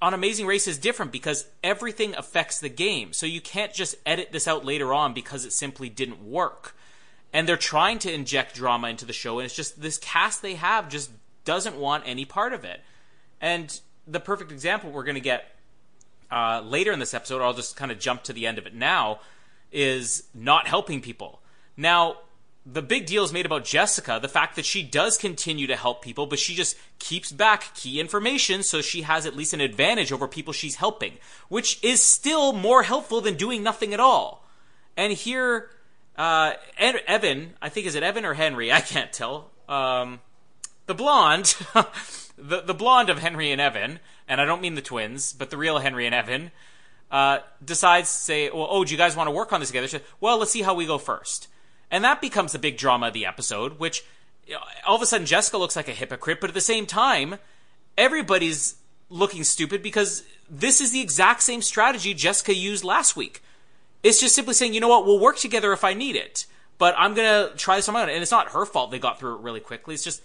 on 0.00 0.14
Amazing 0.14 0.46
Race 0.46 0.68
is 0.68 0.78
different 0.78 1.12
because 1.12 1.46
everything 1.64 2.14
affects 2.16 2.60
the 2.60 2.68
game. 2.68 3.12
So 3.12 3.26
you 3.26 3.40
can't 3.40 3.72
just 3.72 3.96
edit 4.04 4.30
this 4.32 4.46
out 4.46 4.64
later 4.64 4.92
on 4.92 5.14
because 5.14 5.44
it 5.44 5.52
simply 5.52 5.88
didn't 5.88 6.22
work. 6.22 6.76
And 7.32 7.48
they're 7.48 7.56
trying 7.56 7.98
to 8.00 8.12
inject 8.12 8.54
drama 8.54 8.88
into 8.88 9.04
the 9.04 9.12
show, 9.12 9.38
and 9.38 9.44
it's 9.44 9.54
just 9.54 9.80
this 9.80 9.98
cast 9.98 10.42
they 10.42 10.54
have 10.54 10.88
just 10.88 11.10
doesn't 11.44 11.76
want 11.76 12.04
any 12.06 12.24
part 12.24 12.52
of 12.52 12.64
it. 12.64 12.80
And 13.40 13.78
the 14.06 14.20
perfect 14.20 14.52
example 14.52 14.90
we're 14.90 15.04
going 15.04 15.16
to 15.16 15.20
get 15.20 15.56
uh, 16.30 16.62
later 16.64 16.92
in 16.92 16.98
this 16.98 17.14
episode, 17.14 17.42
I'll 17.42 17.54
just 17.54 17.76
kind 17.76 17.90
of 17.90 17.98
jump 17.98 18.22
to 18.24 18.32
the 18.32 18.46
end 18.46 18.58
of 18.58 18.66
it 18.66 18.74
now, 18.74 19.20
is 19.72 20.24
not 20.34 20.66
helping 20.66 21.00
people. 21.00 21.40
Now, 21.76 22.16
the 22.68 22.82
big 22.82 23.06
deal 23.06 23.22
is 23.22 23.32
made 23.32 23.46
about 23.46 23.64
Jessica, 23.64 24.18
the 24.20 24.28
fact 24.28 24.56
that 24.56 24.64
she 24.64 24.82
does 24.82 25.16
continue 25.16 25.68
to 25.68 25.76
help 25.76 26.02
people, 26.02 26.26
but 26.26 26.40
she 26.40 26.52
just 26.52 26.76
keeps 26.98 27.30
back 27.30 27.72
key 27.74 28.00
information 28.00 28.64
so 28.64 28.82
she 28.82 29.02
has 29.02 29.24
at 29.24 29.36
least 29.36 29.54
an 29.54 29.60
advantage 29.60 30.10
over 30.10 30.26
people 30.26 30.52
she's 30.52 30.74
helping, 30.74 31.12
which 31.48 31.82
is 31.84 32.02
still 32.02 32.52
more 32.52 32.82
helpful 32.82 33.20
than 33.20 33.36
doing 33.36 33.62
nothing 33.62 33.94
at 33.94 34.00
all. 34.00 34.44
And 34.96 35.12
here, 35.12 35.70
uh, 36.18 36.54
Evan, 36.76 37.54
I 37.62 37.68
think 37.68 37.86
is 37.86 37.94
it 37.94 38.02
Evan 38.02 38.24
or 38.24 38.34
Henry? 38.34 38.72
I 38.72 38.80
can't 38.80 39.12
tell. 39.12 39.52
Um, 39.68 40.20
the 40.86 40.94
blonde, 40.94 41.56
the 42.36 42.62
the 42.62 42.74
blonde 42.74 43.10
of 43.10 43.18
Henry 43.18 43.52
and 43.52 43.60
Evan, 43.60 44.00
and 44.28 44.40
I 44.40 44.44
don't 44.44 44.60
mean 44.60 44.74
the 44.74 44.82
twins, 44.82 45.32
but 45.32 45.50
the 45.50 45.56
real 45.56 45.78
Henry 45.78 46.06
and 46.06 46.14
Evan, 46.14 46.50
uh, 47.12 47.38
decides 47.64 48.08
to 48.08 48.22
say, 48.22 48.50
well, 48.50 48.66
oh, 48.68 48.84
do 48.84 48.92
you 48.92 48.98
guys 48.98 49.14
want 49.14 49.28
to 49.28 49.32
work 49.32 49.52
on 49.52 49.60
this 49.60 49.68
together? 49.68 49.88
Says, 49.88 50.02
well, 50.20 50.38
let's 50.38 50.50
see 50.50 50.62
how 50.62 50.74
we 50.74 50.86
go 50.86 50.98
first. 50.98 51.48
And 51.90 52.04
that 52.04 52.20
becomes 52.20 52.52
the 52.52 52.58
big 52.58 52.76
drama 52.76 53.08
of 53.08 53.12
the 53.12 53.26
episode, 53.26 53.78
which 53.78 54.04
all 54.86 54.96
of 54.96 55.02
a 55.02 55.06
sudden 55.06 55.26
Jessica 55.26 55.58
looks 55.58 55.76
like 55.76 55.88
a 55.88 55.92
hypocrite, 55.92 56.40
but 56.40 56.50
at 56.50 56.54
the 56.54 56.60
same 56.60 56.86
time, 56.86 57.38
everybody's 57.96 58.76
looking 59.08 59.44
stupid 59.44 59.82
because 59.82 60.24
this 60.50 60.80
is 60.80 60.92
the 60.92 61.00
exact 61.00 61.42
same 61.42 61.62
strategy 61.62 62.14
Jessica 62.14 62.54
used 62.54 62.84
last 62.84 63.16
week. 63.16 63.42
It's 64.02 64.20
just 64.20 64.34
simply 64.34 64.54
saying, 64.54 64.74
you 64.74 64.80
know 64.80 64.88
what, 64.88 65.06
we'll 65.06 65.20
work 65.20 65.36
together 65.36 65.72
if 65.72 65.84
I 65.84 65.94
need 65.94 66.16
it, 66.16 66.46
but 66.78 66.94
I'm 66.98 67.14
gonna 67.14 67.50
try 67.56 67.76
this 67.76 67.88
on 67.88 67.94
my 67.94 68.02
own. 68.02 68.08
And 68.08 68.22
it's 68.22 68.30
not 68.30 68.50
her 68.50 68.66
fault 68.66 68.90
they 68.90 68.98
got 68.98 69.18
through 69.18 69.36
it 69.36 69.40
really 69.40 69.60
quickly. 69.60 69.94
It's 69.94 70.04
just 70.04 70.22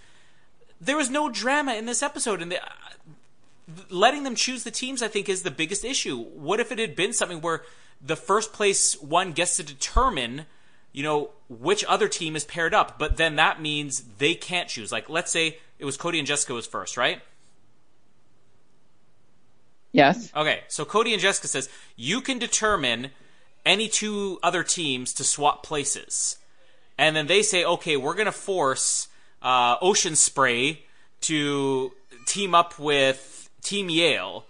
there 0.79 0.97
was 0.97 1.09
no 1.09 1.29
drama 1.29 1.75
in 1.75 1.85
this 1.85 2.03
episode, 2.03 2.41
and 2.41 2.51
the, 2.51 2.59
letting 3.89 4.23
them 4.23 4.35
choose 4.35 4.63
the 4.63 4.71
teams, 4.71 5.01
I 5.01 5.07
think, 5.07 5.29
is 5.29 5.43
the 5.43 5.51
biggest 5.51 5.85
issue. 5.85 6.17
What 6.17 6.59
if 6.59 6.71
it 6.71 6.79
had 6.79 6.95
been 6.95 7.13
something 7.13 7.41
where 7.41 7.63
the 8.01 8.15
first 8.15 8.51
place 8.51 8.99
one 9.01 9.31
gets 9.31 9.57
to 9.57 9.63
determine, 9.63 10.45
you 10.91 11.03
know, 11.03 11.29
which 11.49 11.83
other 11.85 12.07
team 12.07 12.35
is 12.35 12.43
paired 12.43 12.73
up, 12.73 12.99
but 12.99 13.17
then 13.17 13.35
that 13.37 13.61
means 13.61 14.03
they 14.17 14.35
can't 14.35 14.69
choose. 14.69 14.91
Like, 14.91 15.09
let's 15.09 15.31
say 15.31 15.57
it 15.79 15.85
was 15.85 15.97
Cody 15.97 16.19
and 16.19 16.27
Jessica 16.27 16.53
was 16.53 16.67
first, 16.67 16.97
right? 16.97 17.21
Yes. 19.91 20.31
Okay, 20.35 20.61
so 20.67 20.85
Cody 20.85 21.13
and 21.13 21.21
Jessica 21.21 21.47
says 21.47 21.69
you 21.95 22.21
can 22.21 22.39
determine 22.39 23.11
any 23.65 23.87
two 23.87 24.39
other 24.41 24.63
teams 24.63 25.13
to 25.13 25.23
swap 25.23 25.63
places, 25.63 26.37
and 26.97 27.15
then 27.15 27.27
they 27.27 27.41
say, 27.41 27.63
okay, 27.63 27.97
we're 27.97 28.15
gonna 28.15 28.31
force 28.31 29.07
uh, 29.41 29.75
Ocean 29.81 30.15
Spray 30.15 30.83
to 31.21 31.91
team 32.25 32.55
up 32.55 32.79
with 32.79 33.49
Team 33.61 33.89
Yale, 33.89 34.45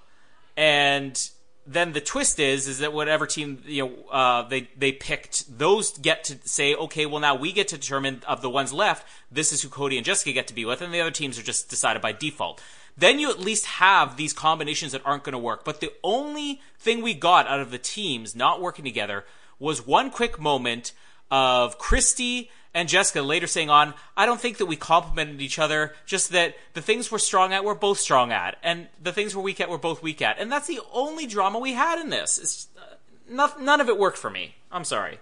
and 0.56 1.30
then 1.66 1.94
the 1.94 2.02
twist 2.02 2.40
is 2.40 2.68
is 2.68 2.80
that 2.80 2.94
whatever 2.94 3.26
team 3.26 3.62
you 3.66 3.86
know 3.86 4.10
uh, 4.12 4.42
they 4.44 4.70
they 4.78 4.92
picked, 4.92 5.58
those 5.58 5.98
get 5.98 6.24
to 6.26 6.38
say, 6.44 6.76
okay, 6.76 7.06
well 7.06 7.20
now 7.20 7.36
we 7.36 7.52
get 7.52 7.68
to 7.70 7.78
determine 7.78 8.22
of 8.28 8.42
the 8.42 8.50
ones 8.50 8.74
left, 8.74 9.08
this 9.32 9.52
is 9.52 9.62
who 9.62 9.70
Cody 9.70 9.98
and 9.98 10.06
Jessica 10.06 10.32
get 10.32 10.48
to 10.48 10.56
be 10.56 10.66
with, 10.66 10.82
and 10.82 10.94
the 10.94 11.02
other 11.02 11.12
teams 11.12 11.38
are 11.38 11.44
just 11.44 11.70
decided 11.70 12.02
by 12.02 12.12
default. 12.12 12.62
Then 12.98 13.20
you 13.20 13.30
at 13.30 13.40
least 13.40 13.66
have 13.66 14.18
these 14.18 14.34
combinations 14.34 14.92
that 14.92 15.06
aren't 15.06 15.24
going 15.24 15.34
to 15.34 15.40
work. 15.40 15.64
But 15.64 15.80
the 15.80 15.94
only 16.04 16.62
thing 16.78 17.02
we 17.02 17.14
got 17.14 17.48
out 17.48 17.60
of 17.60 17.72
the 17.72 17.78
teams 17.78 18.36
not 18.36 18.62
working 18.62 18.84
together 18.84 19.26
was 19.60 19.86
one 19.86 20.10
quick 20.10 20.40
moment 20.40 20.92
of 21.30 21.80
Kristi 21.80 22.50
and 22.74 22.88
Jessica 22.88 23.22
later 23.22 23.48
saying 23.48 23.70
on, 23.70 23.94
I 24.16 24.26
don't 24.26 24.40
think 24.40 24.58
that 24.58 24.66
we 24.66 24.76
complemented 24.76 25.42
each 25.42 25.60
other, 25.60 25.94
just 26.06 26.32
that 26.32 26.56
the 26.74 26.82
things 26.82 27.12
we're 27.12 27.18
strong 27.18 27.52
at, 27.54 27.66
we're 27.66 27.76
both 27.76 28.00
strong 28.00 28.32
at, 28.32 28.58
and 28.64 28.88
the 29.02 29.12
things 29.12 29.36
we're 29.36 29.44
weak 29.44 29.60
at, 29.60 29.70
we're 29.70 29.78
both 29.78 30.02
weak 30.02 30.22
at. 30.22 30.40
And 30.40 30.52
that's 30.52 30.68
the 30.68 30.80
only 30.94 31.28
drama 31.28 31.60
we 31.60 31.74
had 31.74 32.00
in 32.00 32.10
this. 32.10 32.38
It's, 32.38 32.68
uh, 32.78 32.96
not, 33.30 33.62
none 33.62 33.82
of 33.82 33.90
it 33.90 33.98
worked 33.98 34.18
for 34.18 34.30
me. 34.30 34.56
I'm 34.72 34.86
sorry. 34.86 35.20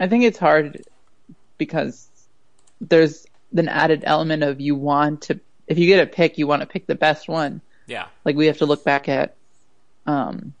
I 0.00 0.08
think 0.08 0.24
it's 0.24 0.38
hard 0.38 0.84
because 1.56 2.08
there's 2.80 3.26
an 3.56 3.68
added 3.68 4.02
element 4.06 4.42
of 4.42 4.60
you 4.60 4.74
want 4.74 5.22
to, 5.22 5.40
if 5.66 5.78
you 5.78 5.86
get 5.86 6.02
a 6.02 6.06
pick, 6.06 6.38
you 6.38 6.46
want 6.46 6.62
to 6.62 6.66
pick 6.66 6.86
the 6.86 6.94
best 6.94 7.28
one. 7.28 7.60
Yeah. 7.86 8.06
Like 8.24 8.36
we 8.36 8.46
have 8.46 8.58
to 8.58 8.66
look 8.66 8.84
back 8.84 9.08
at, 9.08 9.36
um, 10.06 10.52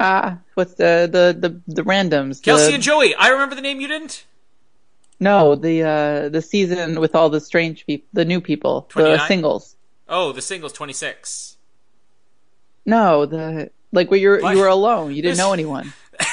ah, 0.00 0.38
what's 0.54 0.74
the 0.74 1.08
the 1.10 1.48
the, 1.48 1.60
the 1.74 1.82
randoms? 1.82 2.42
Kelsey 2.42 2.68
the, 2.68 2.74
and 2.74 2.82
Joey. 2.82 3.14
I 3.14 3.28
remember 3.28 3.54
the 3.54 3.62
name 3.62 3.80
you 3.80 3.88
didn't? 3.88 4.24
No, 5.20 5.54
the 5.54 5.82
uh 5.82 6.28
the 6.28 6.42
season 6.42 7.00
with 7.00 7.14
all 7.14 7.30
the 7.30 7.40
strange 7.40 7.86
people, 7.86 8.06
the 8.12 8.24
new 8.24 8.40
people, 8.40 8.86
29? 8.90 9.16
the 9.16 9.26
singles. 9.26 9.76
Oh, 10.08 10.32
the 10.32 10.42
singles 10.42 10.72
26. 10.72 11.56
No, 12.86 13.26
the 13.26 13.70
like 13.92 14.10
where 14.10 14.20
you're 14.20 14.40
What? 14.40 14.54
you 14.54 14.60
were 14.60 14.68
alone, 14.68 15.14
you 15.14 15.22
didn't 15.22 15.38
know 15.38 15.52
anyone. 15.52 15.92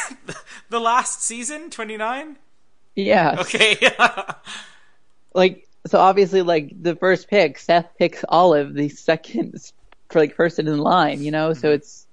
The 0.70 0.80
last 0.80 1.22
season, 1.22 1.70
29? 1.70 2.38
Yeah. 2.96 3.38
Okay. 3.40 3.78
Like 5.34 5.68
so 5.86 6.00
obviously 6.00 6.42
like 6.42 6.72
the 6.82 6.96
first 6.96 7.28
pick, 7.28 7.60
Seth 7.60 7.90
picks 8.00 8.24
Olive, 8.30 8.74
the 8.74 8.88
second 8.88 9.72
for 10.10 10.20
like 10.22 10.34
person 10.34 10.66
in 10.70 10.78
line, 10.78 11.22
you 11.22 11.30
know? 11.30 11.52
So 11.52 11.72
it's 11.72 12.05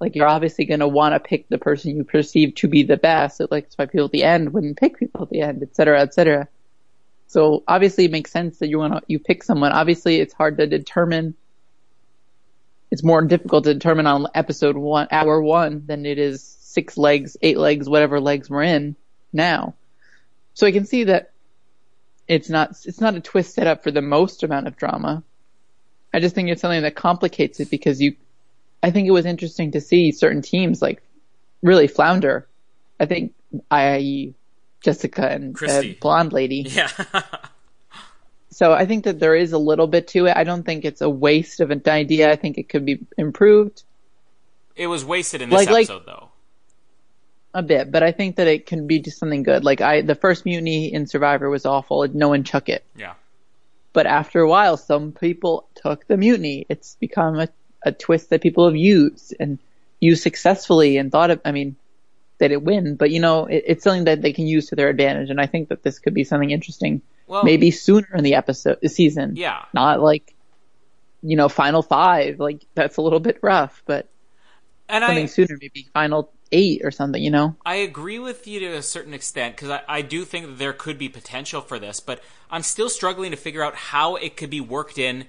like 0.00 0.14
you're 0.14 0.28
obviously 0.28 0.64
gonna 0.64 0.88
wanna 0.88 1.20
pick 1.20 1.48
the 1.48 1.58
person 1.58 1.96
you 1.96 2.04
perceive 2.04 2.54
to 2.56 2.68
be 2.68 2.82
the 2.82 2.96
best. 2.96 3.38
So 3.38 3.48
like 3.50 3.68
why 3.76 3.86
people 3.86 4.06
at 4.06 4.12
the 4.12 4.24
end 4.24 4.52
wouldn't 4.52 4.78
pick 4.78 4.98
people 4.98 5.22
at 5.22 5.30
the 5.30 5.40
end, 5.40 5.62
et 5.62 5.74
cetera, 5.74 6.00
et 6.00 6.14
cetera. 6.14 6.48
So 7.26 7.62
obviously 7.66 8.06
it 8.06 8.10
makes 8.10 8.30
sense 8.30 8.58
that 8.58 8.68
you 8.68 8.78
wanna 8.78 9.02
you 9.06 9.18
pick 9.18 9.42
someone. 9.42 9.72
Obviously 9.72 10.20
it's 10.20 10.34
hard 10.34 10.58
to 10.58 10.66
determine 10.66 11.34
it's 12.90 13.04
more 13.04 13.22
difficult 13.22 13.64
to 13.64 13.74
determine 13.74 14.06
on 14.06 14.28
episode 14.34 14.76
one, 14.76 15.08
hour 15.10 15.42
one, 15.42 15.84
than 15.86 16.06
it 16.06 16.18
is 16.18 16.42
six 16.42 16.96
legs, 16.96 17.36
eight 17.42 17.58
legs, 17.58 17.88
whatever 17.88 18.20
legs 18.20 18.48
we're 18.48 18.62
in 18.62 18.96
now. 19.32 19.74
So 20.54 20.66
I 20.66 20.72
can 20.72 20.86
see 20.86 21.04
that 21.04 21.32
it's 22.26 22.48
not, 22.48 22.70
it's 22.84 23.00
not 23.00 23.14
a 23.14 23.20
twist 23.20 23.54
set 23.54 23.66
up 23.66 23.82
for 23.82 23.90
the 23.90 24.02
most 24.02 24.42
amount 24.42 24.68
of 24.68 24.76
drama. 24.76 25.22
I 26.12 26.20
just 26.20 26.34
think 26.34 26.48
it's 26.48 26.62
something 26.62 26.82
that 26.82 26.94
complicates 26.94 27.60
it 27.60 27.70
because 27.70 28.00
you, 28.00 28.16
I 28.82 28.90
think 28.90 29.08
it 29.08 29.12
was 29.12 29.26
interesting 29.26 29.72
to 29.72 29.80
see 29.80 30.12
certain 30.12 30.42
teams 30.42 30.80
like 30.82 31.02
really 31.62 31.86
flounder. 31.88 32.46
I 33.00 33.06
think, 33.06 33.34
i.e. 33.70 34.34
Jessica 34.82 35.28
and 35.28 35.54
Kristi. 35.56 35.98
blonde 36.00 36.32
lady. 36.32 36.66
yeah. 36.68 36.90
So 38.50 38.72
I 38.72 38.86
think 38.86 39.04
that 39.04 39.20
there 39.20 39.36
is 39.36 39.52
a 39.52 39.58
little 39.58 39.86
bit 39.86 40.08
to 40.08 40.26
it. 40.26 40.36
I 40.36 40.42
don't 40.42 40.64
think 40.64 40.84
it's 40.84 41.00
a 41.00 41.08
waste 41.08 41.60
of 41.60 41.70
an 41.70 41.82
idea. 41.86 42.28
I 42.32 42.34
think 42.36 42.58
it 42.58 42.68
could 42.68 42.84
be 42.84 42.98
improved 43.16 43.82
it 44.74 44.86
was 44.86 45.04
wasted 45.04 45.42
in 45.42 45.50
this 45.50 45.56
Like- 45.56 45.70
like- 45.70 45.90
episode, 45.90 46.06
though. 46.06 46.28
a 47.54 47.62
bit, 47.62 47.90
but 47.92 48.02
I 48.04 48.12
think 48.12 48.36
that 48.36 48.46
it 48.46 48.66
can 48.66 48.86
be 48.86 49.00
just 49.00 49.18
something 49.18 49.42
good. 49.42 49.64
Like 49.64 49.80
I, 49.80 50.02
the 50.02 50.14
first 50.14 50.44
mutiny 50.44 50.92
in 50.92 51.06
Survivor 51.08 51.50
was 51.50 51.66
awful. 51.66 52.06
No 52.08 52.28
one 52.28 52.42
took 52.44 52.68
it. 52.68 52.84
Yeah. 52.96 53.14
But 53.92 54.06
after 54.06 54.40
a 54.40 54.48
while, 54.48 54.76
some 54.76 55.12
people 55.12 55.68
took 55.74 56.06
the 56.06 56.16
mutiny. 56.16 56.64
It's 56.68 56.96
become 57.00 57.38
a, 57.40 57.48
a 57.82 57.92
twist 57.92 58.30
that 58.30 58.42
people 58.42 58.64
have 58.66 58.76
used 58.76 59.34
and 59.38 59.58
used 60.00 60.22
successfully 60.22 60.96
and 60.96 61.10
thought 61.10 61.30
of, 61.30 61.40
I 61.44 61.52
mean, 61.52 61.76
they 62.38 62.48
didn't 62.48 62.64
win, 62.64 62.94
but 62.94 63.10
you 63.10 63.20
know, 63.20 63.46
it, 63.46 63.64
it's 63.66 63.84
something 63.84 64.04
that 64.04 64.22
they 64.22 64.32
can 64.32 64.46
use 64.46 64.68
to 64.68 64.76
their 64.76 64.88
advantage. 64.88 65.30
And 65.30 65.40
I 65.40 65.46
think 65.46 65.68
that 65.70 65.82
this 65.82 65.98
could 65.98 66.14
be 66.14 66.24
something 66.24 66.50
interesting. 66.50 67.02
Well, 67.26 67.44
maybe 67.44 67.70
sooner 67.70 68.08
in 68.14 68.24
the 68.24 68.34
episode, 68.34 68.78
the 68.80 68.88
season. 68.88 69.36
Yeah. 69.36 69.64
Not 69.74 70.00
like, 70.00 70.34
you 71.22 71.36
know, 71.36 71.48
final 71.48 71.82
five. 71.82 72.38
Like 72.40 72.64
that's 72.74 72.96
a 72.96 73.02
little 73.02 73.20
bit 73.20 73.38
rough, 73.42 73.82
but 73.86 74.08
And 74.88 75.02
something 75.02 75.24
I, 75.24 75.26
sooner, 75.26 75.58
maybe 75.60 75.88
final 75.92 76.32
eight 76.50 76.80
or 76.84 76.90
something, 76.90 77.22
you 77.22 77.30
know? 77.30 77.56
I 77.66 77.76
agree 77.76 78.18
with 78.18 78.46
you 78.46 78.60
to 78.60 78.68
a 78.76 78.82
certain 78.82 79.12
extent 79.12 79.56
because 79.56 79.68
I, 79.68 79.82
I 79.86 80.02
do 80.02 80.24
think 80.24 80.46
that 80.46 80.58
there 80.58 80.72
could 80.72 80.96
be 80.96 81.08
potential 81.08 81.60
for 81.60 81.78
this, 81.78 82.00
but 82.00 82.22
I'm 82.50 82.62
still 82.62 82.88
struggling 82.88 83.32
to 83.32 83.36
figure 83.36 83.62
out 83.62 83.74
how 83.74 84.16
it 84.16 84.36
could 84.36 84.48
be 84.48 84.60
worked 84.60 84.96
in 84.96 85.26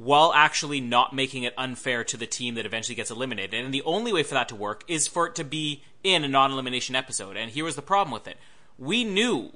while 0.00 0.32
actually 0.32 0.80
not 0.80 1.14
making 1.14 1.42
it 1.42 1.52
unfair 1.58 2.02
to 2.02 2.16
the 2.16 2.26
team 2.26 2.54
that 2.54 2.64
eventually 2.64 2.94
gets 2.94 3.10
eliminated. 3.10 3.62
And 3.62 3.74
the 3.74 3.82
only 3.82 4.14
way 4.14 4.22
for 4.22 4.32
that 4.32 4.48
to 4.48 4.54
work 4.56 4.82
is 4.88 5.06
for 5.06 5.26
it 5.26 5.34
to 5.34 5.44
be 5.44 5.82
in 6.02 6.24
a 6.24 6.28
non 6.28 6.50
elimination 6.50 6.96
episode. 6.96 7.36
And 7.36 7.50
here 7.50 7.64
was 7.64 7.76
the 7.76 7.82
problem 7.82 8.10
with 8.10 8.26
it 8.26 8.38
we 8.78 9.04
knew 9.04 9.52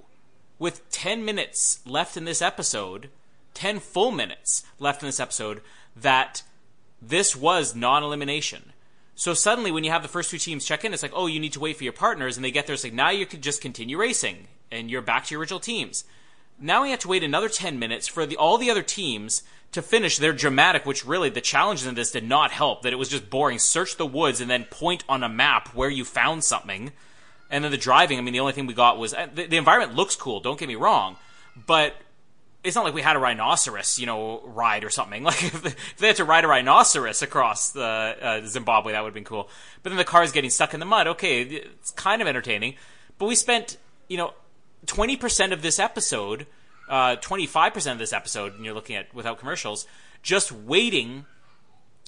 with 0.59 0.89
10 0.91 1.25
minutes 1.25 1.81
left 1.87 2.17
in 2.19 2.27
this 2.27 2.43
episode, 2.43 3.09
10 3.55 3.81
full 3.81 4.11
minutes 4.11 4.65
left 4.79 5.03
in 5.03 5.09
this 5.09 5.19
episode, 5.19 5.63
that 5.97 6.43
this 7.01 7.35
was 7.35 7.75
non 7.75 8.03
elimination. 8.03 8.73
So 9.15 9.33
suddenly, 9.33 9.71
when 9.73 9.83
you 9.83 9.93
have 9.93 10.03
the 10.03 10.09
first 10.09 10.31
two 10.31 10.39
teams 10.39 10.67
check 10.67 10.85
in, 10.85 10.93
it's 10.93 11.03
like, 11.03 11.13
oh, 11.15 11.27
you 11.27 11.41
need 11.41 11.55
to 11.55 11.61
wait 11.61 11.79
for 11.79 11.85
your 11.85 11.93
partners, 11.95 12.37
and 12.37 12.45
they 12.45 12.51
get 12.51 12.67
there. 12.67 12.75
It's 12.75 12.85
like 12.85 12.93
now 12.93 13.11
you 13.11 13.25
could 13.25 13.43
just 13.43 13.63
continue 13.63 13.97
racing, 13.97 14.49
and 14.71 14.91
you're 14.91 15.01
back 15.01 15.25
to 15.25 15.31
your 15.33 15.41
original 15.41 15.61
teams. 15.61 16.05
Now 16.59 16.83
we 16.83 16.91
have 16.91 17.01
to 17.01 17.09
wait 17.09 17.25
another 17.25 17.49
ten 17.49 17.79
minutes 17.79 18.07
for 18.07 18.27
the 18.27 18.37
all 18.37 18.59
the 18.59 18.71
other 18.71 18.83
teams 18.83 19.43
to 19.73 19.83
finish 19.83 20.19
their 20.19 20.33
dramatic. 20.33 20.87
Which 20.87 21.05
really, 21.05 21.31
the 21.31 21.41
challenges 21.41 21.87
in 21.87 21.95
this 21.95 22.13
did 22.13 22.25
not 22.25 22.53
help. 22.53 22.83
That 22.83 22.93
it 22.93 22.97
was 22.97 23.09
just 23.09 23.29
boring. 23.29 23.59
Search 23.59 23.97
the 23.97 24.07
woods 24.07 24.41
and 24.41 24.51
then 24.51 24.65
point 24.65 25.05
on 25.09 25.23
a 25.23 25.29
map 25.29 25.69
where 25.75 25.91
you 25.91 26.05
found 26.05 26.45
something, 26.45 26.93
and 27.51 27.65
then 27.65 27.71
the 27.71 27.79
driving. 27.79 28.19
I 28.19 28.23
mean, 28.23 28.33
the 28.33 28.41
only 28.41 28.53
thing 28.53 28.67
we 28.67 28.75
got 28.75 28.99
was 28.99 29.15
uh, 29.15 29.29
the, 29.35 29.47
the 29.47 29.57
environment 29.57 29.95
looks 29.95 30.17
cool. 30.17 30.41
Don't 30.41 30.59
get 30.59 30.69
me 30.69 30.77
wrong, 30.77 31.17
but 31.67 31.95
it's 32.65 32.75
not 32.75 32.85
like 32.85 32.95
we 32.95 33.03
had 33.03 33.15
a 33.15 33.19
rhinoceros, 33.19 33.99
you 33.99 34.07
know, 34.07 34.41
ride 34.47 34.85
or 34.85 34.91
something. 34.91 35.23
Like 35.25 35.43
if 35.43 35.97
they 35.99 36.07
had 36.07 36.17
to 36.17 36.25
ride 36.25 36.45
a 36.45 36.49
rhinoceros 36.49 37.23
across 37.23 37.71
the 37.71 37.83
uh, 37.83 38.47
Zimbabwe, 38.47 38.93
that 38.93 39.03
would 39.03 39.09
have 39.09 39.15
been 39.15 39.25
cool. 39.25 39.49
But 39.83 39.91
then 39.91 39.99
the 39.99 40.05
car's 40.05 40.33
getting 40.33 40.51
stuck 40.51 40.73
in 40.73 40.81
the 40.81 40.87
mud. 40.87 41.07
Okay, 41.07 41.43
it's 41.43 41.91
kind 41.91 42.23
of 42.23 42.29
entertaining. 42.29 42.75
But 43.19 43.27
we 43.27 43.35
spent, 43.35 43.77
you 44.09 44.17
know, 44.17 44.33
twenty 44.87 45.17
percent 45.17 45.53
of 45.53 45.63
this 45.63 45.79
episode, 45.79 46.47
uh, 46.89 47.17
twenty 47.17 47.47
five 47.47 47.75
percent 47.75 47.95
of 47.95 47.99
this 47.99 48.13
episode, 48.13 48.55
and 48.55 48.65
you're 48.65 48.75
looking 48.75 48.97
at 48.97 49.15
without 49.15 49.39
commercials, 49.39 49.87
just 50.23 50.53
waiting 50.53 51.27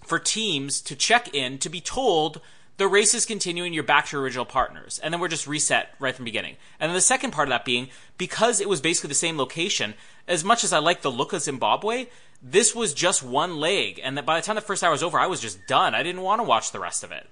for 0.04 0.18
teams 0.18 0.80
to 0.82 0.94
check 0.94 1.34
in 1.34 1.58
to 1.58 1.68
be 1.68 1.80
told 1.80 2.40
the 2.76 2.86
race 2.86 3.14
is 3.14 3.24
continuing, 3.24 3.72
you're 3.72 3.82
back 3.82 4.06
to 4.06 4.16
your 4.16 4.22
original 4.22 4.44
partners. 4.44 5.00
And 5.02 5.12
then 5.12 5.20
we're 5.20 5.28
just 5.28 5.46
reset 5.46 5.94
right 5.98 6.14
from 6.14 6.24
the 6.24 6.30
beginning. 6.30 6.56
And 6.78 6.90
then 6.90 6.94
the 6.94 7.00
second 7.00 7.30
part 7.30 7.48
of 7.48 7.50
that 7.50 7.64
being, 7.64 7.88
because 8.18 8.60
it 8.60 8.68
was 8.68 8.80
basically 8.80 9.08
the 9.08 9.14
same 9.14 9.38
location, 9.38 9.94
as 10.28 10.44
much 10.44 10.62
as 10.62 10.72
I 10.72 10.78
like 10.78 11.00
the 11.00 11.10
look 11.10 11.32
of 11.32 11.40
Zimbabwe, 11.40 12.06
this 12.42 12.74
was 12.74 12.92
just 12.92 13.22
one 13.22 13.56
leg. 13.56 13.98
And 14.04 14.18
that 14.18 14.26
by 14.26 14.38
the 14.38 14.44
time 14.44 14.56
the 14.56 14.60
first 14.60 14.84
hour 14.84 14.90
was 14.90 15.02
over, 15.02 15.18
I 15.18 15.26
was 15.26 15.40
just 15.40 15.66
done. 15.66 15.94
I 15.94 16.02
didn't 16.02 16.20
want 16.20 16.40
to 16.40 16.44
watch 16.44 16.72
the 16.72 16.80
rest 16.80 17.02
of 17.02 17.12
it. 17.12 17.26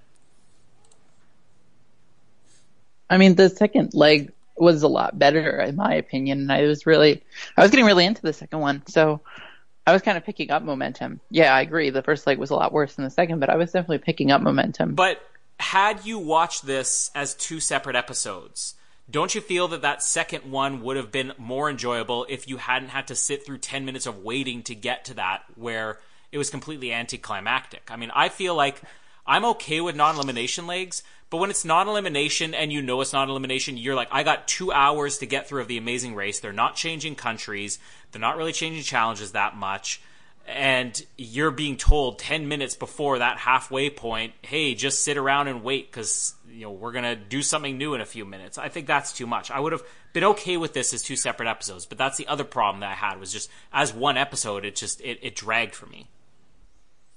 I 3.07 3.17
mean, 3.17 3.35
the 3.35 3.49
second 3.49 3.93
leg 3.93 4.33
was 4.57 4.83
a 4.83 4.87
lot 4.87 5.17
better, 5.17 5.59
in 5.61 5.75
my 5.75 5.93
opinion. 5.95 6.41
And 6.41 6.51
I 6.51 6.63
was 6.63 6.85
really, 6.85 7.23
I 7.57 7.61
was 7.61 7.71
getting 7.71 7.85
really 7.85 8.05
into 8.05 8.21
the 8.21 8.33
second 8.33 8.59
one. 8.59 8.83
So 8.87 9.21
I 9.87 9.93
was 9.93 10.01
kind 10.01 10.17
of 10.17 10.25
picking 10.25 10.51
up 10.51 10.63
momentum. 10.63 11.19
Yeah, 11.29 11.53
I 11.53 11.61
agree. 11.61 11.89
The 11.89 12.01
first 12.01 12.25
leg 12.25 12.37
was 12.37 12.49
a 12.49 12.55
lot 12.55 12.73
worse 12.73 12.95
than 12.95 13.05
the 13.05 13.11
second, 13.11 13.39
but 13.39 13.49
I 13.49 13.55
was 13.55 13.71
definitely 13.71 13.99
picking 13.99 14.31
up 14.31 14.41
momentum. 14.41 14.95
But 14.95 15.21
had 15.59 16.05
you 16.05 16.19
watched 16.19 16.65
this 16.65 17.11
as 17.13 17.35
two 17.35 17.59
separate 17.59 17.95
episodes, 17.95 18.75
don't 19.09 19.35
you 19.35 19.41
feel 19.41 19.67
that 19.69 19.83
that 19.83 20.01
second 20.01 20.51
one 20.51 20.81
would 20.81 20.97
have 20.97 21.11
been 21.11 21.33
more 21.37 21.69
enjoyable 21.69 22.25
if 22.27 22.47
you 22.47 22.57
hadn't 22.57 22.89
had 22.89 23.07
to 23.07 23.15
sit 23.15 23.45
through 23.45 23.59
10 23.59 23.85
minutes 23.85 24.07
of 24.07 24.19
waiting 24.19 24.63
to 24.63 24.73
get 24.73 25.05
to 25.05 25.13
that 25.15 25.43
where 25.55 25.99
it 26.31 26.39
was 26.39 26.49
completely 26.49 26.91
anticlimactic? 26.91 27.89
I 27.91 27.97
mean, 27.97 28.11
I 28.15 28.29
feel 28.29 28.55
like 28.55 28.81
I'm 29.27 29.45
okay 29.45 29.81
with 29.81 29.95
non 29.95 30.15
elimination 30.15 30.67
legs, 30.67 31.03
but 31.29 31.37
when 31.37 31.49
it's 31.49 31.65
non 31.65 31.87
elimination 31.87 32.53
and 32.53 32.71
you 32.71 32.81
know 32.81 33.01
it's 33.01 33.13
non 33.13 33.29
elimination, 33.29 33.77
you're 33.77 33.95
like, 33.95 34.09
I 34.11 34.23
got 34.23 34.47
two 34.47 34.71
hours 34.71 35.17
to 35.19 35.25
get 35.25 35.47
through 35.47 35.61
of 35.61 35.67
the 35.67 35.77
amazing 35.77 36.15
race. 36.15 36.39
They're 36.39 36.53
not 36.53 36.75
changing 36.75 37.15
countries, 37.15 37.79
they're 38.11 38.21
not 38.21 38.37
really 38.37 38.53
changing 38.53 38.83
challenges 38.83 39.31
that 39.31 39.55
much. 39.55 40.01
And 40.47 41.03
you're 41.17 41.49
being 41.49 41.75
told 41.75 42.19
10 42.19 42.47
minutes 42.47 42.75
before 42.75 43.17
that 43.17 43.39
halfway 43.39 43.89
point, 43.89 44.33
hey, 44.43 44.75
just 44.75 45.03
sit 45.03 45.17
around 45.17 45.47
and 45.47 45.63
wait 45.63 45.91
because 45.91 46.35
you 46.47 46.61
know 46.61 46.71
we're 46.71 46.91
gonna 46.91 47.15
do 47.15 47.41
something 47.41 47.79
new 47.79 47.95
in 47.95 48.01
a 48.01 48.05
few 48.05 48.25
minutes. 48.25 48.59
I 48.59 48.69
think 48.69 48.85
that's 48.85 49.11
too 49.11 49.25
much. 49.25 49.49
I 49.49 49.59
would 49.59 49.71
have 49.71 49.81
been 50.13 50.23
okay 50.23 50.57
with 50.57 50.73
this 50.73 50.93
as 50.93 51.01
two 51.01 51.15
separate 51.15 51.49
episodes, 51.49 51.87
but 51.87 51.97
that's 51.97 52.17
the 52.17 52.27
other 52.27 52.43
problem 52.43 52.81
that 52.81 52.91
I 52.91 52.93
had 52.93 53.19
was 53.19 53.33
just 53.33 53.49
as 53.73 53.91
one 53.91 54.17
episode, 54.17 54.65
it 54.65 54.75
just 54.75 55.01
it, 55.01 55.17
it 55.23 55.35
dragged 55.35 55.73
for 55.73 55.87
me. 55.87 56.07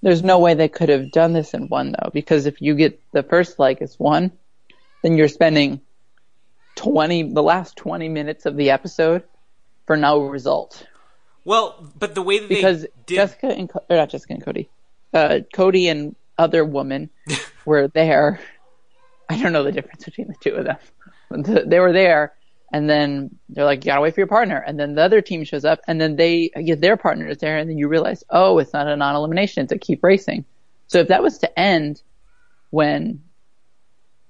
There's 0.03 0.23
no 0.23 0.39
way 0.39 0.55
they 0.55 0.69
could 0.69 0.89
have 0.89 1.11
done 1.11 1.33
this 1.33 1.55
in 1.55 1.69
one 1.69 1.93
though, 1.93 2.11
because 2.13 2.47
if 2.47 2.61
you 2.63 2.75
get 2.75 3.01
the 3.13 3.23
first 3.23 3.59
leg 3.59 3.79
as 3.81 3.99
one, 3.99 4.33
then 5.03 5.17
you're 5.17 5.29
spending 5.29 5.81
20 6.77 7.33
the 7.33 7.43
last 7.43 7.77
20 7.77 8.09
minutes 8.09 8.47
of 8.47 8.57
the 8.57 8.71
episode 8.71 9.25
for 9.87 9.97
no 9.97 10.21
result. 10.21 10.87
Well, 11.45 11.91
but 11.99 12.15
the 12.15 12.23
way 12.23 12.39
that 12.39 12.49
because 12.49 12.83
they 12.83 12.89
did, 13.07 13.17
Jessica 13.17 13.47
and 13.49 13.71
or 13.89 13.97
not 13.97 14.11
Jessica 14.11 14.35
and 14.35 14.45
Cody, 14.45 14.69
uh, 15.13 15.41
Cody 15.53 15.89
and 15.89 16.15
other 16.37 16.65
woman 16.65 17.11
were 17.65 17.89
there. 17.89 18.41
I 19.29 19.41
don't 19.41 19.53
know 19.53 19.65
the 19.65 19.73
difference 19.73 20.05
between 20.05 20.29
the 20.29 20.37
two 20.41 20.55
of 20.55 20.65
them. 20.65 20.79
They 21.67 21.79
were 21.79 21.93
there, 21.93 22.33
and 22.73 22.89
then 22.89 23.37
they're 23.49 23.65
like, 23.65 23.85
"You 23.85 23.91
gotta 23.91 24.01
wait 24.01 24.15
for 24.15 24.21
your 24.21 24.27
partner." 24.27 24.59
And 24.67 24.79
then 24.79 24.95
the 24.95 25.03
other 25.03 25.21
team 25.21 25.45
shows 25.45 25.65
up, 25.65 25.81
and 25.87 26.01
then 26.01 26.17
they 26.17 26.49
get 26.49 26.81
their 26.81 26.97
partners 26.97 27.39
there, 27.39 27.59
and 27.59 27.69
then 27.69 27.79
you 27.79 27.89
realize, 27.89 28.25
oh, 28.31 28.59
it's 28.59 28.73
not 28.73 28.87
a 28.87 28.97
non-elimination; 28.97 29.65
it's 29.65 29.73
a 29.73 29.79
keep 29.79 30.03
racing. 30.03 30.45
So 30.87 30.99
if 30.99 31.09
that 31.09 31.23
was 31.23 31.39
to 31.39 31.59
end 31.59 32.03
when 32.71 33.23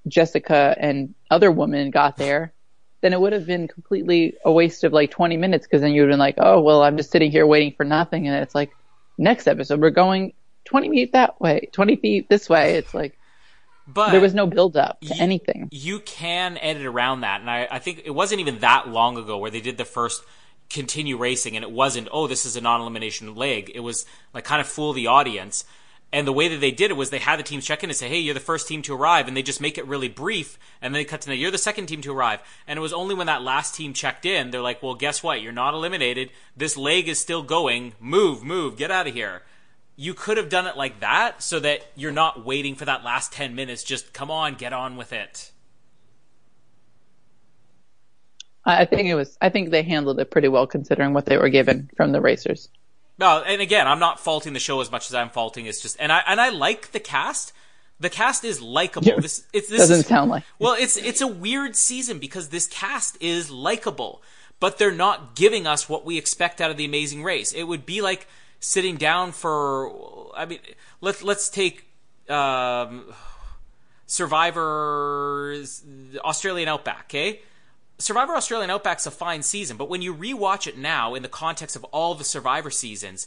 Jessica 0.06 0.76
and 0.78 1.14
other 1.30 1.50
woman 1.50 1.90
got 1.90 2.16
there, 2.16 2.52
then 3.00 3.12
it 3.12 3.20
would 3.20 3.32
have 3.32 3.46
been 3.46 3.68
completely 3.68 4.36
a 4.44 4.52
waste 4.52 4.84
of 4.84 4.92
like 4.92 5.10
20 5.10 5.36
minutes 5.36 5.66
because 5.66 5.80
then 5.80 5.92
you 5.92 6.02
would 6.02 6.10
have 6.10 6.14
been 6.14 6.20
like, 6.20 6.36
oh, 6.38 6.60
well, 6.60 6.82
I'm 6.82 6.96
just 6.96 7.10
sitting 7.10 7.30
here 7.30 7.46
waiting 7.46 7.72
for 7.76 7.84
nothing. 7.84 8.26
And 8.26 8.42
it's 8.42 8.54
like, 8.54 8.74
next 9.16 9.46
episode, 9.46 9.80
we're 9.80 9.90
going 9.90 10.32
20 10.64 10.90
feet 10.90 11.12
that 11.12 11.40
way, 11.40 11.68
20 11.72 11.96
feet 11.96 12.28
this 12.28 12.48
way. 12.48 12.74
It's 12.76 12.94
like, 12.94 13.17
but 13.88 14.10
there 14.10 14.20
was 14.20 14.34
no 14.34 14.46
build 14.46 14.76
up 14.76 15.00
to 15.00 15.14
you- 15.14 15.22
anything. 15.22 15.68
You 15.72 16.00
can 16.00 16.58
edit 16.58 16.84
around 16.84 17.22
that, 17.22 17.40
and 17.40 17.50
I, 17.50 17.66
I 17.70 17.78
think 17.78 18.02
it 18.04 18.10
wasn't 18.10 18.40
even 18.40 18.58
that 18.58 18.88
long 18.88 19.16
ago 19.16 19.38
where 19.38 19.50
they 19.50 19.62
did 19.62 19.78
the 19.78 19.84
first 19.84 20.22
continue 20.68 21.16
racing, 21.16 21.56
and 21.56 21.64
it 21.64 21.70
wasn't 21.70 22.08
oh 22.12 22.26
this 22.26 22.44
is 22.44 22.54
a 22.54 22.60
non-elimination 22.60 23.34
leg. 23.34 23.72
It 23.74 23.80
was 23.80 24.04
like 24.34 24.44
kind 24.44 24.60
of 24.60 24.68
fool 24.68 24.92
the 24.92 25.06
audience. 25.06 25.64
And 26.10 26.26
the 26.26 26.32
way 26.32 26.48
that 26.48 26.62
they 26.62 26.70
did 26.70 26.90
it 26.90 26.96
was 26.96 27.10
they 27.10 27.18
had 27.18 27.38
the 27.38 27.42
teams 27.42 27.66
check 27.66 27.84
in 27.84 27.90
and 27.90 27.96
say, 27.96 28.08
"Hey, 28.08 28.18
you're 28.18 28.32
the 28.32 28.40
first 28.40 28.66
team 28.66 28.80
to 28.82 28.94
arrive," 28.94 29.28
and 29.28 29.36
they 29.36 29.42
just 29.42 29.60
make 29.60 29.76
it 29.76 29.86
really 29.86 30.08
brief, 30.08 30.58
and 30.80 30.94
then 30.94 31.00
they 31.00 31.04
cut 31.04 31.20
to, 31.22 31.36
"You're 31.36 31.50
the 31.50 31.58
second 31.58 31.86
team 31.86 32.00
to 32.02 32.12
arrive." 32.12 32.40
And 32.66 32.78
it 32.78 32.80
was 32.80 32.94
only 32.94 33.14
when 33.14 33.26
that 33.26 33.42
last 33.42 33.74
team 33.74 33.92
checked 33.92 34.24
in, 34.24 34.50
they're 34.50 34.62
like, 34.62 34.82
"Well, 34.82 34.94
guess 34.94 35.22
what? 35.22 35.42
You're 35.42 35.52
not 35.52 35.74
eliminated. 35.74 36.30
This 36.56 36.78
leg 36.78 37.08
is 37.08 37.18
still 37.18 37.42
going. 37.42 37.92
Move, 38.00 38.42
move, 38.42 38.78
get 38.78 38.90
out 38.90 39.06
of 39.06 39.12
here." 39.14 39.42
You 40.00 40.14
could 40.14 40.36
have 40.36 40.48
done 40.48 40.68
it 40.68 40.76
like 40.76 41.00
that, 41.00 41.42
so 41.42 41.58
that 41.58 41.80
you're 41.96 42.12
not 42.12 42.44
waiting 42.46 42.76
for 42.76 42.84
that 42.84 43.02
last 43.02 43.32
ten 43.32 43.56
minutes. 43.56 43.82
Just 43.82 44.12
come 44.12 44.30
on, 44.30 44.54
get 44.54 44.72
on 44.72 44.96
with 44.96 45.12
it. 45.12 45.50
I 48.64 48.82
I 48.82 48.84
think 48.84 49.08
it 49.08 49.16
was, 49.16 49.36
I 49.40 49.48
think 49.48 49.70
they 49.70 49.82
handled 49.82 50.20
it 50.20 50.30
pretty 50.30 50.46
well 50.48 50.68
considering 50.68 51.14
what 51.14 51.26
they 51.26 51.36
were 51.36 51.48
given 51.48 51.90
from 51.96 52.12
the 52.12 52.20
racers. 52.20 52.68
No, 53.18 53.42
and 53.44 53.60
again, 53.60 53.88
I'm 53.88 53.98
not 53.98 54.20
faulting 54.20 54.52
the 54.52 54.60
show 54.60 54.80
as 54.80 54.90
much 54.92 55.08
as 55.10 55.14
I'm 55.14 55.30
faulting. 55.30 55.66
It's 55.66 55.80
just, 55.80 55.96
and 55.98 56.12
I 56.12 56.22
and 56.28 56.40
I 56.40 56.50
like 56.50 56.92
the 56.92 57.00
cast. 57.00 57.52
The 57.98 58.08
cast 58.10 58.44
is 58.44 58.62
likable. 58.62 59.08
Yeah. 59.08 59.18
This 59.18 59.44
it's 59.52 59.68
this 59.68 59.80
Doesn't 59.80 60.00
is- 60.00 60.06
sound 60.06 60.30
like. 60.30 60.44
Well, 60.60 60.76
it's 60.78 60.96
it's 60.96 61.20
a 61.20 61.26
weird 61.26 61.74
season 61.74 62.20
because 62.20 62.50
this 62.50 62.68
cast 62.68 63.20
is 63.20 63.50
likable, 63.50 64.22
but 64.60 64.78
they're 64.78 64.92
not 64.92 65.34
giving 65.34 65.66
us 65.66 65.88
what 65.88 66.04
we 66.04 66.16
expect 66.16 66.60
out 66.60 66.70
of 66.70 66.76
the 66.76 66.84
Amazing 66.84 67.24
Race. 67.24 67.52
It 67.52 67.64
would 67.64 67.84
be 67.84 68.00
like 68.00 68.28
sitting 68.60 68.96
down 68.96 69.32
for. 69.32 70.36
I 70.36 70.46
mean, 70.46 70.60
let's 71.00 71.22
let's 71.22 71.48
take 71.48 71.86
um, 72.28 73.12
Survivor's 74.06 75.84
Australian 76.18 76.68
Outback. 76.68 77.06
Okay, 77.06 77.40
Survivor 77.98 78.34
Australian 78.34 78.70
Outback's 78.70 79.06
a 79.06 79.10
fine 79.10 79.42
season, 79.42 79.76
but 79.76 79.88
when 79.88 80.02
you 80.02 80.14
rewatch 80.14 80.66
it 80.66 80.78
now 80.78 81.14
in 81.14 81.22
the 81.22 81.28
context 81.28 81.74
of 81.74 81.84
all 81.84 82.14
the 82.14 82.24
Survivor 82.24 82.70
seasons, 82.70 83.26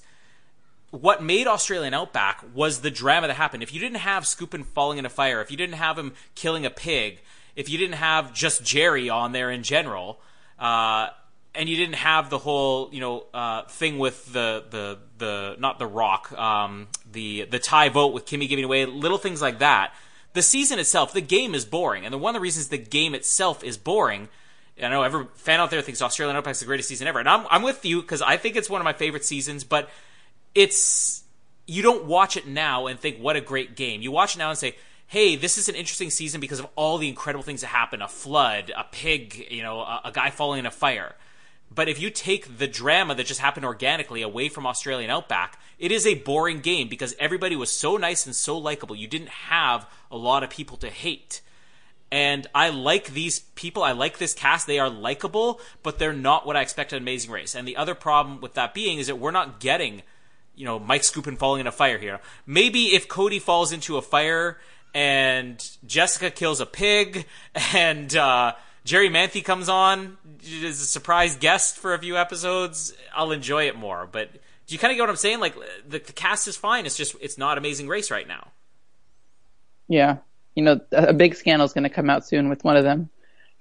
what 0.91 1.23
made 1.23 1.47
Australian 1.47 1.93
Outback 1.93 2.43
was 2.53 2.81
the 2.81 2.91
drama 2.91 3.27
that 3.27 3.35
happened. 3.35 3.63
If 3.63 3.73
you 3.73 3.79
didn't 3.79 3.97
have 3.97 4.23
Skupin 4.23 4.65
falling 4.65 4.97
in 4.97 5.05
a 5.05 5.09
fire, 5.09 5.41
if 5.41 5.51
you 5.51 5.57
didn't 5.57 5.75
have 5.75 5.97
him 5.97 6.13
killing 6.35 6.65
a 6.65 6.69
pig, 6.69 7.21
if 7.55 7.69
you 7.69 7.77
didn't 7.77 7.95
have 7.95 8.33
just 8.33 8.63
Jerri 8.63 9.13
on 9.13 9.31
there 9.31 9.51
in 9.51 9.63
general, 9.63 10.21
uh, 10.59 11.09
and 11.53 11.67
you 11.67 11.75
didn't 11.75 11.95
have 11.95 12.29
the 12.29 12.37
whole 12.37 12.89
you 12.93 12.99
know 12.99 13.25
uh, 13.33 13.63
thing 13.63 13.99
with 13.99 14.31
the 14.31 14.63
the 14.69 14.97
the 15.17 15.55
not 15.59 15.79
the 15.79 15.87
Rock, 15.87 16.31
um, 16.33 16.87
the 17.11 17.45
the 17.45 17.59
tie 17.59 17.89
vote 17.89 18.13
with 18.13 18.25
Kimmi 18.25 18.47
giving 18.47 18.65
away 18.65 18.85
little 18.85 19.17
things 19.17 19.41
like 19.41 19.59
that. 19.59 19.93
The 20.33 20.41
season 20.41 20.79
itself, 20.79 21.11
the 21.11 21.21
game 21.21 21.53
is 21.53 21.65
boring, 21.65 22.05
and 22.05 22.13
the, 22.13 22.17
one 22.17 22.35
of 22.35 22.39
the 22.39 22.43
reasons 22.43 22.69
the 22.69 22.77
game 22.77 23.13
itself 23.13 23.63
is 23.63 23.77
boring. 23.77 24.29
I 24.81 24.87
know 24.87 25.03
every 25.03 25.27
fan 25.35 25.59
out 25.59 25.69
there 25.69 25.81
thinks 25.81 26.01
Australian 26.01 26.37
Outback's 26.37 26.61
the 26.61 26.65
greatest 26.65 26.89
season 26.89 27.07
ever, 27.07 27.19
and 27.19 27.27
I'm 27.27 27.45
I'm 27.49 27.63
with 27.63 27.85
you 27.85 28.01
because 28.01 28.21
I 28.21 28.37
think 28.37 28.55
it's 28.55 28.69
one 28.69 28.81
of 28.81 28.85
my 28.85 28.93
favorite 28.93 29.25
seasons, 29.25 29.63
but 29.63 29.89
it's 30.55 31.23
you 31.67 31.81
don't 31.81 32.05
watch 32.05 32.37
it 32.37 32.47
now 32.47 32.87
and 32.87 32.99
think 32.99 33.17
what 33.17 33.35
a 33.35 33.41
great 33.41 33.75
game. 33.75 34.01
You 34.01 34.11
watch 34.11 34.35
it 34.35 34.39
now 34.39 34.49
and 34.49 34.57
say, 34.57 34.75
"Hey, 35.05 35.35
this 35.35 35.57
is 35.57 35.67
an 35.67 35.75
interesting 35.75 36.09
season 36.09 36.39
because 36.39 36.59
of 36.59 36.67
all 36.75 36.97
the 36.97 37.09
incredible 37.09 37.43
things 37.43 37.61
that 37.61 37.67
happen: 37.67 38.01
a 38.01 38.07
flood, 38.07 38.71
a 38.75 38.85
pig, 38.85 39.47
you 39.51 39.61
know, 39.61 39.81
a, 39.81 40.01
a 40.05 40.11
guy 40.13 40.29
falling 40.29 40.59
in 40.59 40.65
a 40.65 40.71
fire." 40.71 41.13
But 41.73 41.87
if 41.87 42.01
you 42.01 42.09
take 42.09 42.57
the 42.57 42.67
drama 42.67 43.15
that 43.15 43.25
just 43.25 43.39
happened 43.39 43.65
organically 43.65 44.21
away 44.21 44.49
from 44.49 44.67
Australian 44.67 45.09
Outback, 45.09 45.57
it 45.79 45.91
is 45.91 46.05
a 46.05 46.15
boring 46.15 46.59
game 46.59 46.89
because 46.89 47.15
everybody 47.17 47.55
was 47.55 47.71
so 47.71 47.95
nice 47.95 48.25
and 48.25 48.35
so 48.35 48.57
likable. 48.57 48.95
You 48.95 49.07
didn't 49.07 49.29
have 49.29 49.89
a 50.11 50.17
lot 50.17 50.43
of 50.43 50.49
people 50.49 50.75
to 50.77 50.89
hate. 50.89 51.41
And 52.11 52.45
I 52.53 52.69
like 52.69 53.13
these 53.13 53.39
people. 53.39 53.83
I 53.83 53.93
like 53.93 54.17
this 54.17 54.33
cast. 54.33 54.67
They 54.67 54.79
are 54.79 54.89
likable, 54.89 55.61
but 55.81 55.97
they're 55.97 56.11
not 56.11 56.45
what 56.45 56.57
I 56.57 56.61
expected 56.61 56.97
in 56.97 57.03
Amazing 57.03 57.31
Race. 57.31 57.55
And 57.55 57.65
the 57.65 57.77
other 57.77 57.95
problem 57.95 58.41
with 58.41 58.55
that 58.55 58.73
being 58.73 58.99
is 58.99 59.07
that 59.07 59.15
we're 59.15 59.31
not 59.31 59.61
getting, 59.61 60.01
you 60.53 60.65
know, 60.65 60.77
Mike 60.77 61.03
Skupin 61.03 61.37
falling 61.37 61.61
in 61.61 61.67
a 61.67 61.71
fire 61.71 61.97
here. 61.97 62.19
Maybe 62.45 62.87
if 62.87 63.07
Cody 63.07 63.39
falls 63.39 63.71
into 63.71 63.95
a 63.95 64.01
fire 64.01 64.59
and 64.93 65.65
Jessica 65.87 66.29
kills 66.31 66.59
a 66.59 66.65
pig 66.65 67.25
and 67.73 68.13
uh, 68.13 68.55
Jerri 68.85 69.11
Manthey 69.11 69.43
comes 69.43 69.69
on 69.69 70.17
as 70.63 70.81
a 70.81 70.85
surprise 70.85 71.35
guest 71.35 71.77
for 71.77 71.93
a 71.93 71.99
few 71.99 72.17
episodes, 72.17 72.93
I'll 73.13 73.31
enjoy 73.31 73.67
it 73.67 73.75
more. 73.75 74.07
But 74.11 74.31
do 74.33 74.73
you 74.73 74.79
kind 74.79 74.91
of 74.91 74.97
get 74.97 75.03
what 75.03 75.09
I'm 75.09 75.15
saying? 75.15 75.39
Like 75.39 75.55
the, 75.87 75.99
the 75.99 76.13
cast 76.13 76.47
is 76.47 76.57
fine. 76.57 76.85
It's 76.85 76.97
just 76.97 77.15
it's 77.21 77.37
not 77.37 77.57
Amazing 77.57 77.87
Race 77.87 78.09
right 78.09 78.27
now. 78.27 78.47
Yeah. 79.87 80.17
You 80.55 80.63
know, 80.63 80.81
a 80.91 81.13
big 81.13 81.35
scandal 81.35 81.65
is 81.65 81.73
going 81.73 81.83
to 81.83 81.89
come 81.89 82.09
out 82.09 82.25
soon 82.25 82.49
with 82.49 82.63
one 82.63 82.75
of 82.75 82.83
them 82.83 83.09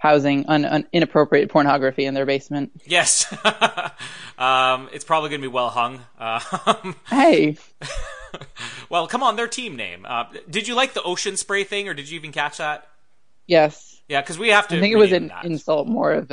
housing 0.01 0.47
un, 0.47 0.65
un, 0.65 0.87
inappropriate 0.93 1.51
pornography 1.51 2.07
in 2.07 2.15
their 2.15 2.25
basement. 2.25 2.73
Yes, 2.87 3.31
um, 4.39 4.89
it's 4.95 5.05
probably 5.05 5.29
going 5.29 5.43
to 5.43 5.49
be 5.49 5.53
well 5.53 5.69
hung. 5.69 6.01
Um, 6.19 6.97
Hey, 7.07 7.59
well, 8.89 9.07
come 9.07 9.23
on, 9.23 9.37
their 9.37 9.47
team 9.47 9.77
name. 9.77 10.07
Uh, 10.09 10.25
did 10.49 10.67
you 10.67 10.75
like 10.75 10.95
the 10.95 11.03
ocean 11.03 11.37
spray 11.37 11.65
thing, 11.65 11.87
or 11.87 11.93
did 11.95 12.09
you 12.09 12.17
even 12.17 12.33
catch 12.33 12.57
that? 12.59 12.89
yes. 13.47 13.90
Yeah, 14.11 14.21
because 14.21 14.41
we 14.41 14.49
have 14.49 14.67
to. 14.69 14.77
I 14.77 14.81
think 14.81 14.93
it 14.93 14.99
was 14.99 15.13
an 15.13 15.29
that. 15.29 15.45
insult 15.45 15.87
more 15.87 16.13
of 16.13 16.33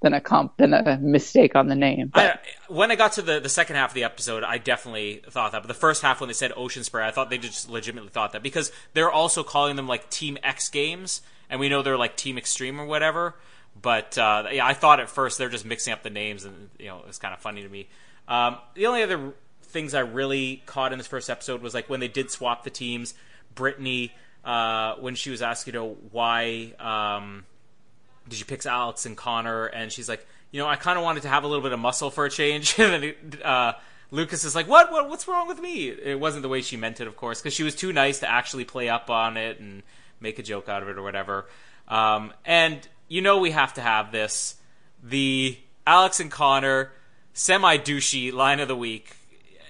than 0.00 0.14
a 0.14 0.20
comp 0.20 0.56
than 0.56 0.72
a 0.72 0.96
mistake 0.96 1.54
on 1.54 1.68
the 1.68 1.74
name. 1.74 2.10
But 2.12 2.24
I, 2.24 2.72
when 2.72 2.90
I 2.90 2.96
got 2.96 3.12
to 3.12 3.22
the, 3.22 3.38
the 3.38 3.50
second 3.50 3.76
half 3.76 3.90
of 3.90 3.94
the 3.94 4.04
episode, 4.04 4.42
I 4.42 4.56
definitely 4.56 5.22
thought 5.28 5.52
that. 5.52 5.60
But 5.60 5.68
the 5.68 5.74
first 5.74 6.00
half, 6.00 6.22
when 6.22 6.28
they 6.28 6.34
said 6.34 6.54
Ocean 6.56 6.84
Spray, 6.84 7.06
I 7.06 7.10
thought 7.10 7.28
they 7.28 7.36
just 7.36 7.68
legitimately 7.68 8.08
thought 8.08 8.32
that 8.32 8.42
because 8.42 8.72
they're 8.94 9.10
also 9.10 9.42
calling 9.42 9.76
them 9.76 9.86
like 9.86 10.08
Team 10.08 10.38
X 10.42 10.70
Games, 10.70 11.20
and 11.50 11.60
we 11.60 11.68
know 11.68 11.82
they're 11.82 11.98
like 11.98 12.16
Team 12.16 12.38
Extreme 12.38 12.80
or 12.80 12.86
whatever. 12.86 13.34
But 13.80 14.16
uh, 14.16 14.44
yeah, 14.50 14.64
I 14.64 14.72
thought 14.72 14.98
at 14.98 15.10
first 15.10 15.36
they're 15.36 15.50
just 15.50 15.66
mixing 15.66 15.92
up 15.92 16.02
the 16.02 16.08
names, 16.08 16.46
and 16.46 16.70
you 16.78 16.86
know 16.86 17.00
it 17.00 17.06
was 17.06 17.18
kind 17.18 17.34
of 17.34 17.40
funny 17.40 17.62
to 17.62 17.68
me. 17.68 17.90
Um, 18.26 18.56
the 18.72 18.86
only 18.86 19.02
other 19.02 19.34
things 19.64 19.92
I 19.92 20.00
really 20.00 20.62
caught 20.64 20.92
in 20.92 20.98
this 20.98 21.06
first 21.06 21.28
episode 21.28 21.60
was 21.60 21.74
like 21.74 21.90
when 21.90 22.00
they 22.00 22.08
did 22.08 22.30
swap 22.30 22.64
the 22.64 22.70
teams. 22.70 23.12
Brittany, 23.54 24.14
uh, 24.46 24.94
when 25.00 25.14
she 25.16 25.30
was 25.30 25.42
asked, 25.42 25.66
you 25.66 25.74
know, 25.74 25.96
why. 26.10 26.72
Um, 26.78 27.44
did 28.28 28.38
you 28.38 28.46
pick 28.46 28.64
Alex 28.64 29.04
and 29.04 29.16
Connor? 29.16 29.66
And 29.66 29.92
she's 29.92 30.08
like, 30.08 30.26
you 30.50 30.60
know, 30.60 30.68
I 30.68 30.76
kind 30.76 30.98
of 30.98 31.04
wanted 31.04 31.24
to 31.24 31.28
have 31.28 31.44
a 31.44 31.46
little 31.46 31.62
bit 31.62 31.72
of 31.72 31.78
muscle 31.78 32.10
for 32.10 32.24
a 32.24 32.30
change. 32.30 32.74
and 32.78 33.02
then, 33.02 33.42
uh, 33.42 33.72
Lucas 34.10 34.44
is 34.44 34.54
like, 34.54 34.68
what? 34.68 34.92
what? 34.92 35.08
What's 35.08 35.26
wrong 35.26 35.48
with 35.48 35.60
me? 35.60 35.88
It 35.88 36.18
wasn't 36.18 36.42
the 36.42 36.48
way 36.48 36.62
she 36.62 36.76
meant 36.76 37.00
it, 37.00 37.08
of 37.08 37.16
course, 37.16 37.40
because 37.40 37.54
she 37.54 37.64
was 37.64 37.74
too 37.74 37.92
nice 37.92 38.20
to 38.20 38.30
actually 38.30 38.64
play 38.64 38.88
up 38.88 39.10
on 39.10 39.36
it 39.36 39.58
and 39.58 39.82
make 40.20 40.38
a 40.38 40.42
joke 40.42 40.68
out 40.68 40.82
of 40.82 40.88
it 40.88 40.96
or 40.96 41.02
whatever. 41.02 41.46
Um, 41.88 42.32
and 42.44 42.86
you 43.08 43.22
know 43.22 43.38
we 43.38 43.50
have 43.50 43.74
to 43.74 43.80
have 43.80 44.12
this 44.12 44.56
the 45.02 45.58
Alex 45.86 46.20
and 46.20 46.30
Connor 46.30 46.92
semi 47.32 47.78
douchey 47.78 48.32
line 48.32 48.60
of 48.60 48.68
the 48.68 48.76
week. 48.76 49.16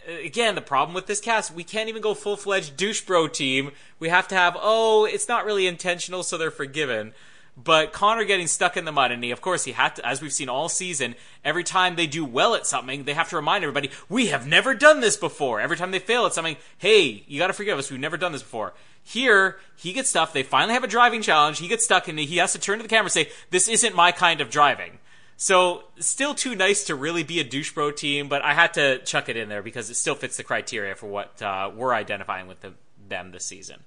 Again, 0.06 0.54
the 0.54 0.60
problem 0.60 0.94
with 0.94 1.06
this 1.06 1.20
cast, 1.20 1.52
we 1.52 1.64
can't 1.64 1.88
even 1.88 2.00
go 2.00 2.14
full 2.14 2.36
fledged 2.36 2.76
douche 2.76 3.00
bro 3.00 3.26
team. 3.26 3.72
We 3.98 4.08
have 4.08 4.28
to 4.28 4.36
have, 4.36 4.56
oh, 4.60 5.04
it's 5.04 5.28
not 5.28 5.44
really 5.44 5.66
intentional, 5.66 6.22
so 6.22 6.38
they're 6.38 6.50
forgiven. 6.52 7.12
But 7.56 7.92
Connor 7.92 8.24
getting 8.24 8.46
stuck 8.46 8.76
in 8.76 8.84
the 8.84 8.92
mud, 8.92 9.10
and 9.10 9.24
he, 9.24 9.30
of 9.30 9.40
course, 9.40 9.64
he 9.64 9.72
had 9.72 9.96
to, 9.96 10.06
as 10.06 10.20
we've 10.20 10.32
seen 10.32 10.50
all 10.50 10.68
season, 10.68 11.14
every 11.42 11.64
time 11.64 11.96
they 11.96 12.06
do 12.06 12.24
well 12.24 12.54
at 12.54 12.66
something, 12.66 13.04
they 13.04 13.14
have 13.14 13.30
to 13.30 13.36
remind 13.36 13.64
everybody, 13.64 13.90
we 14.08 14.26
have 14.26 14.46
never 14.46 14.74
done 14.74 15.00
this 15.00 15.16
before. 15.16 15.60
Every 15.60 15.76
time 15.76 15.90
they 15.90 15.98
fail 15.98 16.26
at 16.26 16.34
something, 16.34 16.58
hey, 16.76 17.24
you 17.26 17.38
gotta 17.38 17.54
forgive 17.54 17.78
us, 17.78 17.90
we've 17.90 17.98
never 17.98 18.18
done 18.18 18.32
this 18.32 18.42
before. 18.42 18.74
Here, 19.02 19.56
he 19.74 19.94
gets 19.94 20.10
stuck, 20.10 20.34
they 20.34 20.42
finally 20.42 20.74
have 20.74 20.84
a 20.84 20.88
driving 20.88 21.22
challenge, 21.22 21.58
he 21.58 21.68
gets 21.68 21.84
stuck, 21.84 22.08
and 22.08 22.18
he 22.18 22.36
has 22.36 22.52
to 22.52 22.58
turn 22.58 22.78
to 22.78 22.82
the 22.82 22.88
camera 22.88 23.06
and 23.06 23.12
say, 23.12 23.30
this 23.50 23.68
isn't 23.68 23.96
my 23.96 24.12
kind 24.12 24.42
of 24.42 24.50
driving. 24.50 24.98
So, 25.38 25.84
still 25.98 26.34
too 26.34 26.54
nice 26.54 26.84
to 26.84 26.94
really 26.94 27.22
be 27.22 27.40
a 27.40 27.44
douche 27.44 27.72
bro 27.72 27.90
team, 27.90 28.28
but 28.28 28.42
I 28.42 28.54
had 28.54 28.72
to 28.74 28.98
chuck 29.00 29.28
it 29.28 29.36
in 29.36 29.50
there 29.50 29.62
because 29.62 29.90
it 29.90 29.94
still 29.96 30.14
fits 30.14 30.38
the 30.38 30.42
criteria 30.42 30.94
for 30.94 31.08
what 31.08 31.42
uh, 31.42 31.70
we're 31.74 31.92
identifying 31.92 32.46
with 32.46 32.60
the, 32.60 32.72
them 33.08 33.32
this 33.32 33.44
season. 33.44 33.80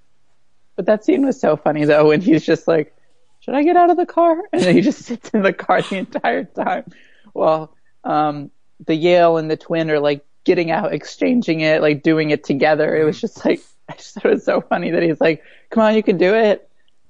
But 0.75 0.85
that 0.85 1.03
scene 1.03 1.25
was 1.25 1.39
so 1.39 1.57
funny, 1.57 1.85
though, 1.85 2.07
when 2.09 2.21
he's 2.21 2.45
just 2.45 2.67
like, 2.67 2.95
should 3.39 3.55
I 3.55 3.63
get 3.63 3.77
out 3.77 3.89
of 3.89 3.97
the 3.97 4.05
car? 4.05 4.38
And 4.53 4.62
then 4.62 4.75
he 4.75 4.81
just 4.81 5.03
sits 5.03 5.29
in 5.31 5.41
the 5.41 5.53
car 5.53 5.81
the 5.81 5.97
entire 5.97 6.43
time. 6.43 6.85
Well, 7.33 7.75
um, 8.03 8.51
the 8.85 8.95
Yale 8.95 9.38
and 9.38 9.49
the 9.49 9.57
twin 9.57 9.89
are 9.89 9.99
like 9.99 10.25
getting 10.43 10.71
out, 10.71 10.93
exchanging 10.93 11.62
it, 11.62 11.81
like 11.81 12.03
doing 12.03 12.29
it 12.29 12.43
together. 12.43 12.95
It 12.95 13.05
was 13.05 13.19
just 13.19 13.43
like, 13.43 13.62
I 13.89 13.93
just 13.95 14.13
thought 14.13 14.25
it 14.25 14.33
was 14.35 14.45
so 14.45 14.62
funny 14.62 14.91
that 14.91 15.01
he's 15.01 15.19
like, 15.19 15.43
come 15.69 15.83
on, 15.83 15.95
you 15.95 16.03
can 16.03 16.17
do 16.17 16.35
it. 16.35 16.69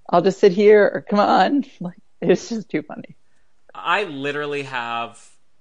I'll 0.09 0.21
just 0.21 0.39
sit 0.39 0.53
here 0.53 0.89
or 0.93 1.01
come 1.01 1.19
on. 1.19 1.65
Like, 1.79 1.97
it's 2.21 2.49
just 2.49 2.69
too 2.69 2.81
funny. 2.81 3.15
I 3.83 4.03
literally 4.03 4.63
have 4.63 5.17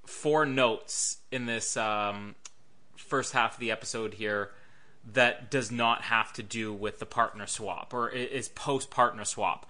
four 0.06 0.46
notes 0.46 1.18
in 1.30 1.46
this 1.46 1.76
um, 1.76 2.34
first 2.96 3.32
half 3.32 3.54
of 3.54 3.60
the 3.60 3.70
episode 3.70 4.14
here 4.14 4.50
that 5.12 5.50
does 5.50 5.70
not 5.70 6.02
have 6.02 6.32
to 6.34 6.42
do 6.42 6.72
with 6.72 6.98
the 6.98 7.06
partner 7.06 7.46
swap 7.46 7.94
or 7.94 8.08
is 8.10 8.48
post 8.48 8.90
partner 8.90 9.24
swap. 9.24 9.66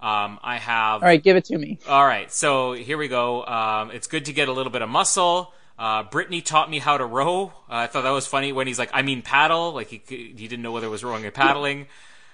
Um, 0.00 0.38
I 0.42 0.56
have. 0.56 1.02
All 1.02 1.08
right, 1.08 1.22
give 1.22 1.36
it 1.36 1.44
to 1.46 1.58
me. 1.58 1.78
All 1.86 2.06
right, 2.06 2.32
so 2.32 2.72
here 2.72 2.96
we 2.96 3.08
go. 3.08 3.44
Um, 3.44 3.90
it's 3.90 4.06
good 4.06 4.24
to 4.26 4.32
get 4.32 4.48
a 4.48 4.52
little 4.52 4.72
bit 4.72 4.82
of 4.82 4.88
muscle. 4.88 5.52
Uh, 5.78 6.02
Brittany 6.02 6.40
taught 6.42 6.70
me 6.70 6.78
how 6.78 6.98
to 6.98 7.04
row. 7.04 7.46
Uh, 7.46 7.50
I 7.68 7.86
thought 7.86 8.02
that 8.02 8.10
was 8.10 8.26
funny 8.26 8.52
when 8.52 8.66
he's 8.66 8.78
like, 8.78 8.90
I 8.92 9.02
mean 9.02 9.22
paddle. 9.22 9.72
Like 9.72 9.88
he, 9.88 10.02
he 10.06 10.32
didn't 10.48 10.62
know 10.62 10.72
whether 10.72 10.86
it 10.86 10.90
was 10.90 11.04
rowing 11.04 11.24
or 11.24 11.30
paddling. 11.30 11.86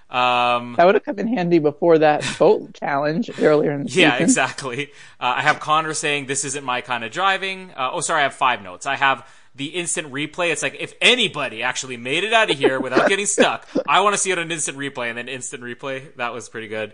Um, 0.09 0.75
that 0.77 0.85
would 0.85 0.95
have 0.95 1.05
come 1.05 1.19
in 1.19 1.27
handy 1.27 1.59
before 1.59 1.99
that 1.99 2.25
boat 2.39 2.75
challenge 2.81 3.31
earlier 3.41 3.73
in 3.73 3.85
the 3.85 3.89
yeah, 3.89 3.91
season. 3.91 4.01
Yeah, 4.01 4.17
exactly. 4.19 4.93
Uh, 5.19 5.35
I 5.37 5.43
have 5.43 5.59
Connor 5.59 5.95
saying 5.95 6.27
this 6.27 6.45
isn't 6.45 6.65
my 6.65 6.81
kind 6.81 7.03
of 7.05 7.11
driving. 7.11 7.73
Uh, 7.73 7.91
oh, 7.93 8.01
sorry, 8.01 8.21
I 8.21 8.23
have 8.25 8.35
five 8.35 8.63
notes. 8.63 8.87
I 8.87 8.97
have 8.97 9.29
the 9.57 9.67
instant 9.67 10.13
replay. 10.13 10.53
It's 10.53 10.63
like 10.63 10.77
if 10.79 10.95
anybody 11.01 11.63
actually 11.63 11.97
made 11.97 12.23
it 12.23 12.33
out 12.33 12.51
of 12.51 12.59
here 12.59 12.79
without 12.79 13.09
getting 13.09 13.27
stuck, 13.27 13.67
I 13.89 14.01
want 14.01 14.15
to 14.15 14.19
see 14.19 14.31
it 14.31 14.39
on 14.39 14.51
instant 14.53 14.79
replay 14.79 15.09
and 15.09 15.19
then 15.19 15.29
instant 15.29 15.63
replay. 15.63 16.15
That 16.17 16.33
was 16.33 16.49
pretty 16.49 16.69
good. 16.69 16.93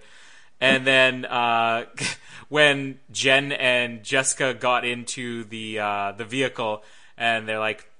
And 0.60 0.86
then 0.86 1.24
uh, 1.24 1.86
when 2.48 2.98
Jen 3.10 3.52
and 3.52 4.02
Jessica 4.04 4.54
got 4.54 4.86
into 4.86 5.44
the 5.44 5.80
uh, 5.80 6.12
the 6.12 6.24
vehicle, 6.24 6.82
and 7.18 7.46
they're 7.46 7.58
like, 7.58 7.90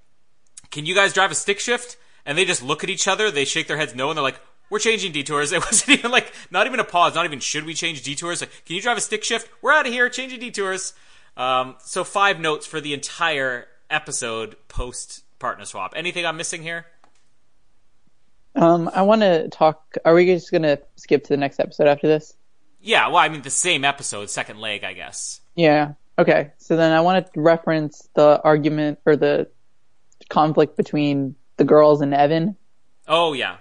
"Can 0.70 0.86
you 0.86 0.94
guys 0.94 1.12
drive 1.12 1.30
a 1.30 1.34
stick 1.34 1.60
shift?" 1.60 1.98
And 2.24 2.38
they 2.38 2.44
just 2.44 2.62
look 2.62 2.84
at 2.84 2.88
each 2.88 3.08
other. 3.08 3.32
They 3.32 3.44
shake 3.44 3.66
their 3.66 3.76
heads 3.76 3.96
no, 3.96 4.08
and 4.08 4.16
they're 4.16 4.22
like, 4.22 4.40
"We're 4.70 4.78
changing 4.78 5.12
detours." 5.12 5.52
It 5.52 5.64
wasn't 5.64 5.98
even 5.98 6.10
like 6.10 6.32
not 6.50 6.66
even 6.66 6.80
a 6.80 6.84
pause. 6.84 7.14
Not 7.14 7.24
even 7.24 7.40
should 7.40 7.64
we 7.64 7.74
change 7.74 8.02
detours? 8.02 8.40
Like, 8.40 8.50
can 8.64 8.76
you 8.76 8.82
drive 8.82 8.96
a 8.96 9.00
stick 9.00 9.24
shift? 9.24 9.48
We're 9.62 9.72
out 9.72 9.86
of 9.86 9.92
here. 9.92 10.08
Changing 10.08 10.40
detours. 10.40 10.94
Um, 11.36 11.76
so 11.78 12.04
five 12.04 12.40
notes 12.40 12.66
for 12.66 12.80
the 12.80 12.92
entire 12.94 13.66
episode 13.90 14.56
post 14.68 15.22
partner 15.38 15.64
swap. 15.64 15.92
Anything 15.96 16.26
I'm 16.26 16.36
missing 16.36 16.62
here? 16.62 16.86
Um, 18.54 18.90
I 18.94 19.02
want 19.02 19.22
to 19.22 19.48
talk. 19.48 19.96
Are 20.04 20.14
we 20.14 20.26
just 20.26 20.50
going 20.50 20.62
to 20.62 20.80
skip 20.96 21.24
to 21.24 21.28
the 21.30 21.36
next 21.36 21.58
episode 21.58 21.88
after 21.88 22.06
this? 22.06 22.34
Yeah, 22.80 23.08
well, 23.08 23.18
I 23.18 23.28
mean 23.28 23.42
the 23.42 23.50
same 23.50 23.84
episode, 23.84 24.28
second 24.28 24.58
leg, 24.58 24.84
I 24.84 24.92
guess. 24.92 25.40
Yeah. 25.54 25.94
Okay. 26.18 26.50
So 26.58 26.76
then 26.76 26.92
I 26.92 27.00
want 27.00 27.32
to 27.32 27.40
reference 27.40 28.08
the 28.14 28.40
argument 28.42 28.98
or 29.06 29.16
the 29.16 29.48
conflict 30.28 30.76
between 30.76 31.36
the 31.56 31.64
girls 31.64 32.00
and 32.00 32.12
Evan. 32.12 32.56
Oh 33.06 33.32
yeah. 33.32 33.56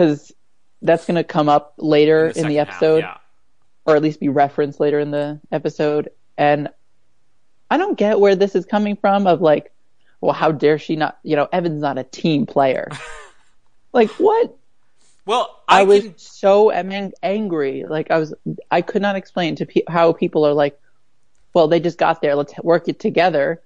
Because 0.00 0.32
that's 0.80 1.04
going 1.04 1.16
to 1.16 1.24
come 1.24 1.50
up 1.50 1.74
later 1.76 2.28
in 2.28 2.32
the, 2.32 2.40
in 2.40 2.48
the 2.48 2.58
episode, 2.58 3.04
half, 3.04 3.20
or 3.84 3.96
at 3.96 4.02
least 4.02 4.18
be 4.18 4.30
referenced 4.30 4.80
later 4.80 4.98
in 4.98 5.10
the 5.10 5.38
episode. 5.52 6.08
And 6.38 6.70
I 7.70 7.76
don't 7.76 7.98
get 7.98 8.18
where 8.18 8.34
this 8.34 8.54
is 8.54 8.64
coming 8.64 8.96
from. 8.96 9.26
Of 9.26 9.42
like, 9.42 9.74
well, 10.22 10.32
how 10.32 10.52
dare 10.52 10.78
she 10.78 10.96
not? 10.96 11.18
You 11.22 11.36
know, 11.36 11.48
Evan's 11.52 11.82
not 11.82 11.98
a 11.98 12.04
team 12.04 12.46
player. 12.46 12.88
like 13.92 14.08
what? 14.12 14.56
Well, 15.26 15.62
I, 15.68 15.80
I 15.80 15.84
was 15.84 16.04
can... 16.04 16.16
so 16.16 16.72
am- 16.72 17.12
angry. 17.22 17.84
Like 17.86 18.10
I 18.10 18.16
was, 18.16 18.32
I 18.70 18.80
could 18.80 19.02
not 19.02 19.16
explain 19.16 19.56
to 19.56 19.66
pe- 19.66 19.82
how 19.86 20.14
people 20.14 20.46
are 20.46 20.54
like, 20.54 20.80
well, 21.52 21.68
they 21.68 21.78
just 21.78 21.98
got 21.98 22.22
there. 22.22 22.36
Let's 22.36 22.54
work 22.62 22.88
it 22.88 22.98
together. 22.98 23.60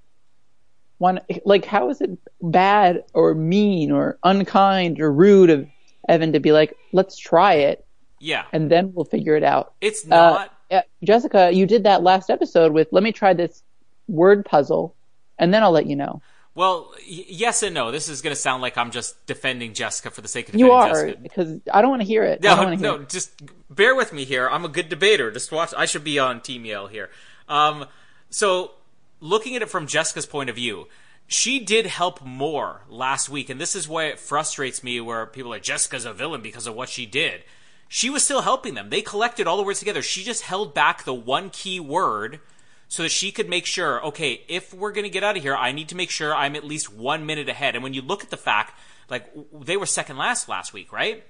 One, 0.99 1.20
like, 1.44 1.64
how 1.64 1.90
is 1.90 2.01
it 2.01 2.18
bad 2.42 3.05
or 3.12 3.35
mean 3.35 3.92
or 3.92 4.18
unkind 4.25 5.01
or 5.01 5.12
rude 5.12 5.51
of 5.51 5.68
Evan 6.09 6.33
to 6.33 6.40
be 6.40 6.53
like, 6.53 6.77
let's 6.93 7.17
try 7.17 7.55
it. 7.55 7.85
Yeah. 8.21 8.45
And 8.53 8.71
then 8.71 8.93
we'll 8.95 9.05
figure 9.05 9.37
it 9.37 9.45
out. 9.45 9.75
It's 9.81 10.07
not. 10.07 10.51
Uh, 10.71 10.81
Jessica, 11.03 11.51
you 11.53 11.67
did 11.67 11.85
that 11.85 12.03
last 12.03 12.31
episode 12.31 12.73
with, 12.73 12.88
let 12.90 13.03
me 13.03 13.12
try 13.12 13.35
this 13.35 13.62
word 14.09 14.45
puzzle 14.45 14.95
and 15.38 15.53
then 15.53 15.62
I'll 15.62 15.71
let 15.73 15.87
you 15.87 15.97
know. 15.97 16.23
Well, 16.55 16.90
y- 16.97 17.25
yes 17.29 17.62
and 17.62 17.75
no. 17.75 17.90
This 17.90 18.09
is 18.09 18.23
going 18.23 18.35
to 18.35 18.40
sound 18.40 18.62
like 18.62 18.79
I'm 18.79 18.90
just 18.90 19.27
defending 19.27 19.75
Jessica 19.75 20.11
for 20.11 20.21
the 20.21 20.29
sake 20.29 20.49
of 20.49 20.53
defending 20.53 20.67
You 20.67 20.73
are 20.73 20.88
Jessica. 21.07 21.21
because 21.21 21.61
I 21.73 21.83
don't 21.83 21.90
want 21.90 22.03
to 22.03 22.07
hear 22.07 22.23
it. 22.25 22.43
No, 22.43 22.75
no, 22.75 22.95
it. 22.97 23.09
just 23.09 23.33
bear 23.69 23.95
with 23.95 24.12
me 24.12 24.25
here. 24.25 24.49
I'm 24.49 24.64
a 24.64 24.69
good 24.69 24.88
debater. 24.88 25.31
Just 25.31 25.51
watch. 25.51 25.75
I 25.77 25.87
should 25.87 26.05
be 26.05 26.19
on 26.19 26.40
Team 26.40 26.64
Yale 26.64 26.87
here. 26.87 27.11
Um, 27.49 27.87
so, 28.31 28.73
looking 29.21 29.57
at 29.57 29.62
it 29.62 29.69
from 29.69 29.87
Jessica's 29.87 30.27
point 30.27 30.49
of 30.49 30.57
view, 30.57 30.87
she 31.27 31.59
did 31.59 31.87
help 31.87 32.23
more 32.23 32.83
last 32.89 33.29
week, 33.29 33.51
and 33.51 33.61
this 33.61 33.75
is 33.75 33.89
why 33.89 34.05
it 34.05 34.19
frustrates 34.19 34.83
me. 34.83 35.01
Where 35.01 35.27
people 35.27 35.51
are 35.53 35.57
like 35.57 35.63
Jessica's 35.63 36.05
a 36.05 36.13
villain 36.13 36.43
because 36.43 36.67
of 36.67 36.75
what 36.75 36.89
she 36.89 37.07
did. 37.07 37.45
She 37.89 38.11
was 38.11 38.25
still 38.25 38.43
helping 38.43 38.75
them. 38.75 38.91
They 38.91 39.03
collected 39.03 39.47
all 39.47 39.57
the 39.57 39.63
words 39.63 39.79
together. 39.79 40.03
She 40.03 40.25
just 40.25 40.43
held 40.43 40.75
back 40.75 41.05
the 41.05 41.15
one 41.15 41.51
key 41.51 41.79
word 41.81 42.41
so 42.89 43.03
that 43.03 43.11
she 43.11 43.33
could 43.33 43.49
make 43.49 43.67
sure, 43.67 44.05
okay, 44.07 44.43
if 44.49 44.75
we're 44.75 44.93
going 44.93 45.05
to 45.05 45.11
get 45.11 45.25
out 45.25 45.37
of 45.37 45.43
here, 45.43 45.55
I 45.55 45.73
need 45.73 45.89
to 45.91 45.97
make 45.97 46.11
sure 46.11 46.35
I'm 46.35 46.57
at 46.57 46.65
least 46.65 46.93
one 46.93 47.27
minute 47.27 47.49
ahead. 47.49 47.75
And 47.75 47.83
when 47.83 47.95
you 47.95 48.03
look 48.03 48.23
at 48.23 48.31
the 48.31 48.37
fact, 48.37 48.79
like, 49.09 49.31
they 49.53 49.77
were 49.77 49.87
second 49.87 50.17
last 50.17 50.49
last 50.49 50.73
week, 50.73 50.93
right? 50.93 51.25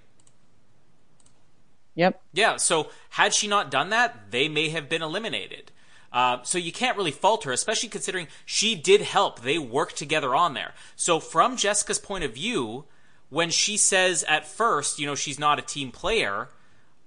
Yep. 1.95 2.21
Yeah, 2.33 2.57
so 2.57 2.91
had 3.11 3.35
she 3.35 3.47
not 3.47 3.71
done 3.71 3.91
that, 3.91 4.31
they 4.31 4.49
may 4.49 4.71
have 4.71 4.89
been 4.89 5.03
eliminated. 5.03 5.71
Uh, 6.15 6.41
so 6.45 6.59
you 6.59 6.71
can't 6.71 6.97
really 6.97 7.11
fault 7.11 7.43
her, 7.43 7.51
especially 7.51 7.89
considering 7.89 8.29
she 8.47 8.77
did 8.77 9.01
help. 9.01 9.41
They 9.41 9.59
worked 9.59 9.97
together 9.97 10.33
on 10.33 10.55
there. 10.55 10.73
So 10.95 11.19
from 11.19 11.57
Jessica's 11.57 11.99
point 11.99 12.23
of 12.23 12.33
view, 12.33 12.85
when 13.31 13.51
she 13.51 13.77
says 13.77 14.23
at 14.29 14.47
first, 14.47 15.01
you 15.01 15.07
know, 15.07 15.17
she's 15.17 15.41
not 15.41 15.59
a 15.59 15.63
team 15.63 15.91
player, 15.91 16.51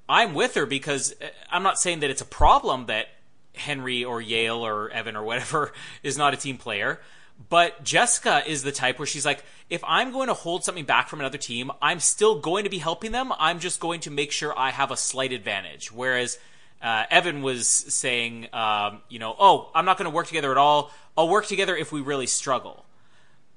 I'm 0.10 0.34
with 0.34 0.56
her 0.56 0.66
because 0.66 1.16
uh, 1.22 1.28
I'm 1.50 1.64
not 1.64 1.80
saying 1.80 2.02
that 2.02 2.10
it's 2.10 2.22
a 2.22 2.26
problem 2.26 2.88
that 2.88 3.08
Henry 3.56 4.04
or 4.04 4.20
Yale 4.22 4.66
or 4.66 4.90
Evan 4.90 5.16
or 5.16 5.24
whatever 5.24 5.72
is 6.04 6.18
not 6.18 6.34
a 6.34 6.38
team 6.38 6.58
player. 6.58 7.00
But 7.50 7.86
Jessica 7.86 8.44
is 8.46 8.64
the 8.64 8.74
type 8.74 9.00
where 9.00 9.06
she's 9.06 9.26
like, 9.26 9.42
if 9.70 9.82
I'm 9.86 10.12
going 10.12 10.28
to 10.28 10.34
hold 10.34 10.66
something 10.66 10.86
back 10.86 11.08
from 11.08 11.22
another 11.22 11.38
team, 11.38 11.72
I'm 11.82 12.02
still 12.02 12.40
going 12.40 12.66
to 12.66 12.70
be 12.70 12.80
helping 12.80 13.14
them. 13.14 13.32
I'm 13.40 13.60
just 13.60 13.80
going 13.80 14.02
to 14.02 14.12
make 14.12 14.34
sure 14.34 14.58
I 14.58 14.72
have 14.72 14.92
a 14.92 14.98
slight 14.98 15.32
advantage. 15.32 15.94
Whereas 15.94 16.40
uh, 16.82 17.06
Evan 17.10 17.42
was 17.42 17.68
saying, 17.68 18.48
um, 18.54 19.02
you 19.10 19.20
know, 19.20 19.36
oh, 19.38 19.70
I'm 19.74 19.86
not 19.86 19.98
going 19.98 20.10
to 20.10 20.16
work 20.16 20.28
together 20.28 20.52
at 20.52 20.58
all. 20.58 20.92
I'll 21.18 21.30
work 21.30 21.46
together 21.46 21.76
if 21.76 21.92
we 21.92 22.02
really 22.02 22.28
struggle. 22.28 22.86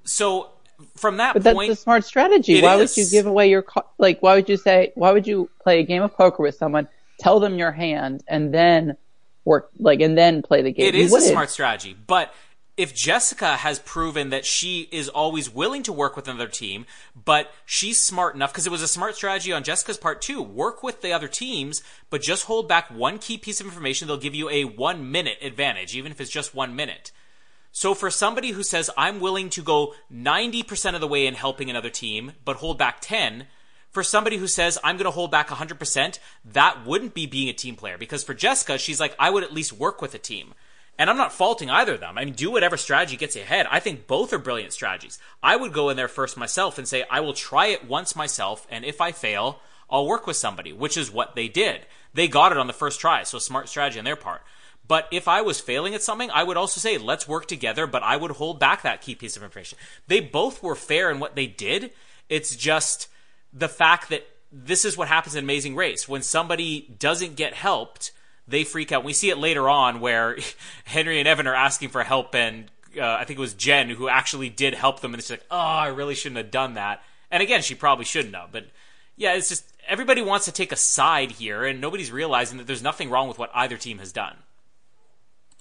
So 0.03 0.49
from 0.95 1.17
that 1.17 1.33
But 1.33 1.43
that's 1.43 1.69
a 1.69 1.75
smart 1.75 2.05
strategy. 2.05 2.61
Why 2.61 2.75
is. 2.75 2.95
would 2.95 3.03
you 3.03 3.09
give 3.09 3.25
away 3.27 3.49
your 3.49 3.61
co- 3.61 3.85
like? 3.97 4.21
Why 4.21 4.35
would 4.35 4.49
you 4.49 4.57
say? 4.57 4.91
Why 4.95 5.11
would 5.11 5.27
you 5.27 5.49
play 5.61 5.79
a 5.79 5.83
game 5.83 6.01
of 6.01 6.15
poker 6.15 6.41
with 6.43 6.55
someone, 6.55 6.87
tell 7.19 7.39
them 7.39 7.57
your 7.57 7.71
hand, 7.71 8.23
and 8.27 8.53
then 8.53 8.97
work 9.45 9.69
like 9.77 10.01
and 10.01 10.17
then 10.17 10.41
play 10.41 10.61
the 10.61 10.71
game? 10.71 10.87
It 10.87 10.95
is 10.95 11.13
a 11.13 11.21
smart 11.21 11.49
strategy, 11.49 11.95
but 12.07 12.33
if 12.77 12.95
Jessica 12.95 13.57
has 13.57 13.79
proven 13.79 14.29
that 14.29 14.45
she 14.45 14.87
is 14.91 15.09
always 15.09 15.53
willing 15.53 15.83
to 15.83 15.93
work 15.93 16.15
with 16.15 16.27
another 16.27 16.47
team, 16.47 16.85
but 17.25 17.51
she's 17.65 17.99
smart 17.99 18.33
enough 18.33 18.51
because 18.51 18.65
it 18.65 18.71
was 18.71 18.81
a 18.81 18.87
smart 18.87 19.15
strategy 19.15 19.51
on 19.51 19.63
Jessica's 19.63 19.97
part 19.97 20.21
too. 20.21 20.41
Work 20.41 20.81
with 20.81 21.01
the 21.01 21.11
other 21.11 21.27
teams, 21.27 21.83
but 22.09 22.21
just 22.21 22.45
hold 22.45 22.67
back 22.67 22.89
one 22.89 23.19
key 23.19 23.37
piece 23.37 23.59
of 23.59 23.67
information. 23.67 24.07
They'll 24.07 24.17
give 24.17 24.35
you 24.35 24.49
a 24.49 24.63
one 24.63 25.11
minute 25.11 25.37
advantage, 25.41 25.95
even 25.95 26.11
if 26.11 26.21
it's 26.21 26.31
just 26.31 26.55
one 26.55 26.75
minute. 26.75 27.11
So 27.73 27.93
for 27.93 28.09
somebody 28.09 28.51
who 28.51 28.63
says 28.63 28.89
I'm 28.97 29.19
willing 29.19 29.49
to 29.51 29.61
go 29.61 29.93
90% 30.13 30.95
of 30.95 31.01
the 31.01 31.07
way 31.07 31.25
in 31.25 31.35
helping 31.35 31.69
another 31.69 31.89
team 31.89 32.33
but 32.43 32.57
hold 32.57 32.77
back 32.77 32.99
10, 33.01 33.47
for 33.89 34.03
somebody 34.03 34.37
who 34.37 34.47
says 34.47 34.79
I'm 34.83 34.95
going 34.95 35.05
to 35.05 35.11
hold 35.11 35.31
back 35.31 35.49
100%, 35.49 36.19
that 36.45 36.85
wouldn't 36.85 37.13
be 37.13 37.25
being 37.25 37.49
a 37.49 37.53
team 37.53 37.75
player 37.75 37.97
because 37.97 38.23
for 38.23 38.33
Jessica, 38.33 38.77
she's 38.77 38.99
like 38.99 39.15
I 39.19 39.29
would 39.29 39.43
at 39.43 39.53
least 39.53 39.73
work 39.73 40.01
with 40.01 40.15
a 40.15 40.19
team. 40.19 40.53
And 41.01 41.09
I'm 41.09 41.17
not 41.17 41.33
faulting 41.33 41.71
either 41.71 41.95
of 41.95 41.99
them. 41.99 42.15
I 42.15 42.25
mean, 42.25 42.35
do 42.35 42.51
whatever 42.51 42.77
strategy 42.77 43.17
gets 43.17 43.35
you 43.35 43.41
ahead. 43.41 43.65
I 43.71 43.79
think 43.79 44.05
both 44.05 44.31
are 44.33 44.37
brilliant 44.37 44.71
strategies. 44.71 45.17
I 45.41 45.55
would 45.55 45.73
go 45.73 45.89
in 45.89 45.97
there 45.97 46.07
first 46.07 46.37
myself 46.37 46.77
and 46.77 46.87
say, 46.87 47.05
I 47.09 47.21
will 47.21 47.33
try 47.33 47.69
it 47.69 47.87
once 47.87 48.15
myself, 48.15 48.67
and 48.69 48.85
if 48.85 49.01
I 49.01 49.11
fail, 49.11 49.61
I'll 49.89 50.05
work 50.05 50.27
with 50.27 50.37
somebody, 50.37 50.71
which 50.71 50.97
is 50.97 51.09
what 51.09 51.33
they 51.33 51.47
did. 51.47 51.87
They 52.13 52.27
got 52.27 52.51
it 52.51 52.59
on 52.59 52.67
the 52.67 52.71
first 52.71 52.99
try, 52.99 53.23
so 53.23 53.39
smart 53.39 53.67
strategy 53.67 53.97
on 53.97 54.05
their 54.05 54.15
part. 54.15 54.43
But 54.87 55.07
if 55.11 55.27
I 55.27 55.41
was 55.41 55.59
failing 55.59 55.95
at 55.95 56.03
something, 56.03 56.29
I 56.29 56.43
would 56.43 56.55
also 56.55 56.79
say, 56.79 56.99
let's 56.99 57.27
work 57.27 57.47
together, 57.47 57.87
but 57.87 58.03
I 58.03 58.15
would 58.15 58.33
hold 58.33 58.59
back 58.59 58.83
that 58.83 59.01
key 59.01 59.15
piece 59.15 59.35
of 59.35 59.41
information. 59.41 59.79
They 60.05 60.19
both 60.19 60.61
were 60.61 60.75
fair 60.75 61.09
in 61.09 61.19
what 61.19 61.35
they 61.35 61.47
did. 61.47 61.93
It's 62.29 62.55
just 62.55 63.07
the 63.51 63.67
fact 63.67 64.09
that 64.11 64.27
this 64.51 64.85
is 64.85 64.97
what 64.97 65.07
happens 65.07 65.33
in 65.33 65.43
Amazing 65.43 65.75
Race. 65.75 66.07
When 66.07 66.21
somebody 66.21 66.93
doesn't 66.99 67.37
get 67.37 67.55
helped, 67.55 68.11
they 68.47 68.63
freak 68.63 68.91
out. 68.91 69.03
We 69.03 69.13
see 69.13 69.29
it 69.29 69.37
later 69.37 69.69
on 69.69 69.99
where 69.99 70.37
Henry 70.85 71.19
and 71.19 71.27
Evan 71.27 71.47
are 71.47 71.55
asking 71.55 71.89
for 71.89 72.03
help, 72.03 72.35
and 72.35 72.65
uh, 72.97 73.03
I 73.05 73.23
think 73.25 73.37
it 73.39 73.41
was 73.41 73.53
Jen 73.53 73.89
who 73.89 74.07
actually 74.09 74.49
did 74.49 74.73
help 74.73 74.99
them, 75.01 75.13
and 75.13 75.21
she's 75.21 75.31
like, 75.31 75.45
"Oh, 75.51 75.57
I 75.57 75.87
really 75.87 76.15
shouldn't 76.15 76.37
have 76.37 76.51
done 76.51 76.73
that." 76.75 77.01
And 77.29 77.41
again, 77.41 77.61
she 77.61 77.75
probably 77.75 78.05
shouldn't 78.05 78.35
have, 78.35 78.51
but 78.51 78.65
yeah, 79.15 79.33
it's 79.33 79.47
just 79.49 79.65
everybody 79.87 80.21
wants 80.21 80.45
to 80.45 80.51
take 80.51 80.71
a 80.71 80.75
side 80.75 81.31
here, 81.31 81.63
and 81.65 81.79
nobody's 81.79 82.11
realizing 82.11 82.57
that 82.57 82.67
there's 82.67 82.83
nothing 82.83 83.09
wrong 83.09 83.27
with 83.27 83.37
what 83.39 83.51
either 83.53 83.77
team 83.77 83.99
has 83.99 84.11
done. 84.11 84.35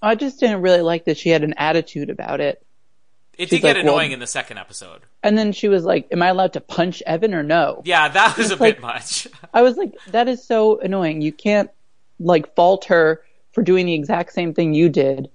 I 0.03 0.15
just 0.15 0.41
didn't 0.41 0.63
really 0.63 0.81
like 0.81 1.05
that 1.05 1.19
she 1.19 1.29
had 1.29 1.45
an 1.45 1.55
attitude 1.59 2.11
about 2.11 2.41
it. 2.41 2.65
It 3.37 3.45
She's 3.49 3.51
did 3.61 3.63
get 3.63 3.77
like, 3.77 3.85
annoying 3.85 4.09
well- 4.11 4.15
in 4.15 4.21
the 4.21 4.27
second 4.27 4.59
episode. 4.59 5.03
And 5.23 5.37
then 5.37 5.53
she 5.53 5.69
was 5.69 5.85
like, 5.85 6.09
Am 6.11 6.23
I 6.23 6.29
allowed 6.29 6.55
to 6.55 6.61
punch 6.61 7.03
Evan 7.07 7.35
or 7.35 7.43
no? 7.43 7.83
Yeah, 7.85 8.09
that 8.09 8.37
was 8.37 8.51
a 8.51 8.57
like- 8.57 8.77
bit 8.77 8.83
much. 8.83 9.29
I 9.55 9.63
was 9.63 9.77
like, 9.77 9.93
That 10.09 10.29
is 10.29 10.45
so 10.45 10.79
annoying. 10.81 11.21
You 11.23 11.33
can't 11.33 11.71
like 12.21 12.55
fault 12.55 12.85
her 12.85 13.23
for 13.53 13.63
doing 13.63 13.87
the 13.87 13.95
exact 13.95 14.33
same 14.33 14.55
thing 14.55 14.75
you 14.75 14.89
did 14.89 15.29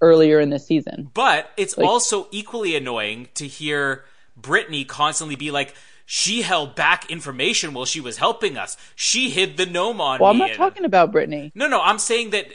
earlier 0.00 0.40
in 0.40 0.50
the 0.50 0.58
season. 0.58 1.10
But 1.14 1.50
it's 1.56 1.76
Like- 1.76 1.86
also 1.86 2.26
equally 2.30 2.74
annoying 2.74 3.28
to 3.34 3.46
hear 3.46 4.04
Brittany 4.36 4.84
constantly 4.84 5.36
be 5.36 5.50
like, 5.50 5.74
she 6.06 6.42
held 6.42 6.74
back 6.74 7.08
information 7.10 7.72
while 7.72 7.84
she 7.84 8.00
was 8.00 8.16
helping 8.16 8.56
us. 8.56 8.76
She 8.96 9.30
hid 9.30 9.56
the 9.56 9.66
gnome 9.66 10.00
on 10.00 10.18
Well, 10.18 10.30
I'm 10.30 10.36
me. 10.36 10.40
not 10.40 10.50
and- 10.50 10.56
talking 10.58 10.84
about 10.84 11.12
Brittany. 11.12 11.52
No, 11.54 11.68
no, 11.68 11.80
I'm 11.80 11.98
saying 11.98 12.30
that. 12.30 12.46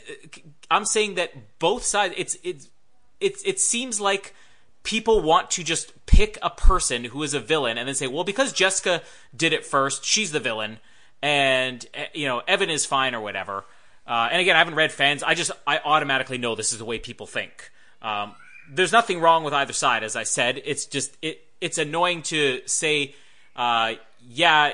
I'm 0.70 0.84
saying 0.84 1.16
that 1.16 1.60
both 1.60 1.86
sides. 1.86 2.14
It's 2.18 2.38
it's 2.44 2.68
it's 3.22 3.42
it 3.46 3.60
seems 3.62 4.02
like 4.02 4.34
people 4.84 5.22
want 5.22 5.50
to 5.52 5.64
just 5.64 5.94
pick 6.06 6.38
a 6.42 6.50
person 6.50 7.06
who 7.06 7.24
is 7.24 7.34
a 7.34 7.40
villain 7.40 7.78
and 7.78 7.88
then 7.88 7.96
say, 7.96 8.08
well, 8.08 8.24
because 8.26 8.52
Jessica 8.52 9.02
did 9.36 9.54
it 9.54 9.66
first, 9.66 10.04
she's 10.04 10.32
the 10.32 10.40
villain, 10.40 10.80
and 11.26 11.84
eh, 11.96 12.06
you 12.14 12.28
know 12.28 12.44
Evan 12.48 12.70
is 12.70 12.86
fine 12.86 13.16
or 13.16 13.20
whatever. 13.20 13.66
Uh, 14.08 14.30
and 14.32 14.40
again, 14.40 14.56
I 14.56 14.60
haven't 14.60 14.76
read 14.76 14.92
fans. 14.92 15.24
I 15.24 15.34
just 15.34 15.52
I 15.66 15.80
automatically 15.80 16.38
know 16.38 16.54
this 16.54 16.72
is 16.72 16.78
the 16.78 16.86
way 16.86 17.00
people 17.00 17.26
think. 17.26 17.72
Um, 18.02 18.36
there's 18.72 18.92
nothing 18.92 19.20
wrong 19.20 19.44
with 19.44 19.54
either 19.54 19.74
side, 19.74 20.04
as 20.04 20.16
I 20.16 20.24
said. 20.24 20.62
It's 20.64 20.86
just 20.86 21.18
it 21.24 21.42
it's 21.60 21.80
annoying 21.80 22.22
to 22.24 22.62
say, 22.66 23.16
uh, 23.56 23.94
yeah. 24.22 24.74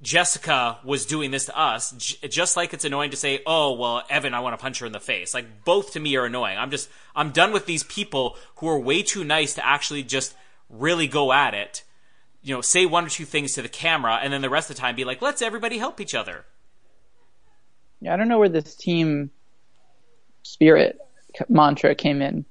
Jessica 0.00 0.78
was 0.84 1.06
doing 1.06 1.32
this 1.32 1.46
to 1.46 1.58
us, 1.58 1.90
j- 1.90 2.28
just 2.28 2.56
like 2.56 2.72
it's 2.72 2.84
annoying 2.84 3.10
to 3.10 3.16
say, 3.16 3.42
"Oh, 3.44 3.72
well, 3.72 4.04
Evan, 4.08 4.32
I 4.32 4.38
want 4.38 4.56
to 4.56 4.62
punch 4.62 4.78
her 4.78 4.86
in 4.86 4.92
the 4.92 5.00
face." 5.00 5.34
Like 5.34 5.64
both 5.64 5.94
to 5.94 5.98
me 5.98 6.14
are 6.14 6.24
annoying. 6.24 6.56
I'm 6.56 6.70
just 6.70 6.88
I'm 7.16 7.32
done 7.32 7.50
with 7.50 7.66
these 7.66 7.82
people 7.82 8.36
who 8.58 8.68
are 8.68 8.78
way 8.78 9.02
too 9.02 9.24
nice 9.24 9.54
to 9.54 9.66
actually 9.66 10.04
just 10.04 10.36
really 10.70 11.08
go 11.08 11.32
at 11.32 11.52
it. 11.52 11.82
You 12.48 12.54
know, 12.54 12.60
say 12.62 12.86
one 12.86 13.04
or 13.04 13.10
two 13.10 13.26
things 13.26 13.52
to 13.54 13.62
the 13.62 13.68
camera, 13.68 14.18
and 14.22 14.32
then 14.32 14.40
the 14.40 14.48
rest 14.48 14.70
of 14.70 14.76
the 14.76 14.80
time 14.80 14.96
be 14.96 15.04
like, 15.04 15.20
"Let's 15.20 15.42
everybody 15.42 15.76
help 15.76 16.00
each 16.00 16.14
other." 16.14 16.46
Yeah, 18.00 18.14
I 18.14 18.16
don't 18.16 18.28
know 18.28 18.38
where 18.38 18.48
this 18.48 18.74
team 18.74 19.30
spirit 20.42 20.98
mantra 21.48 21.94
came 21.94 22.22
in. 22.22 22.46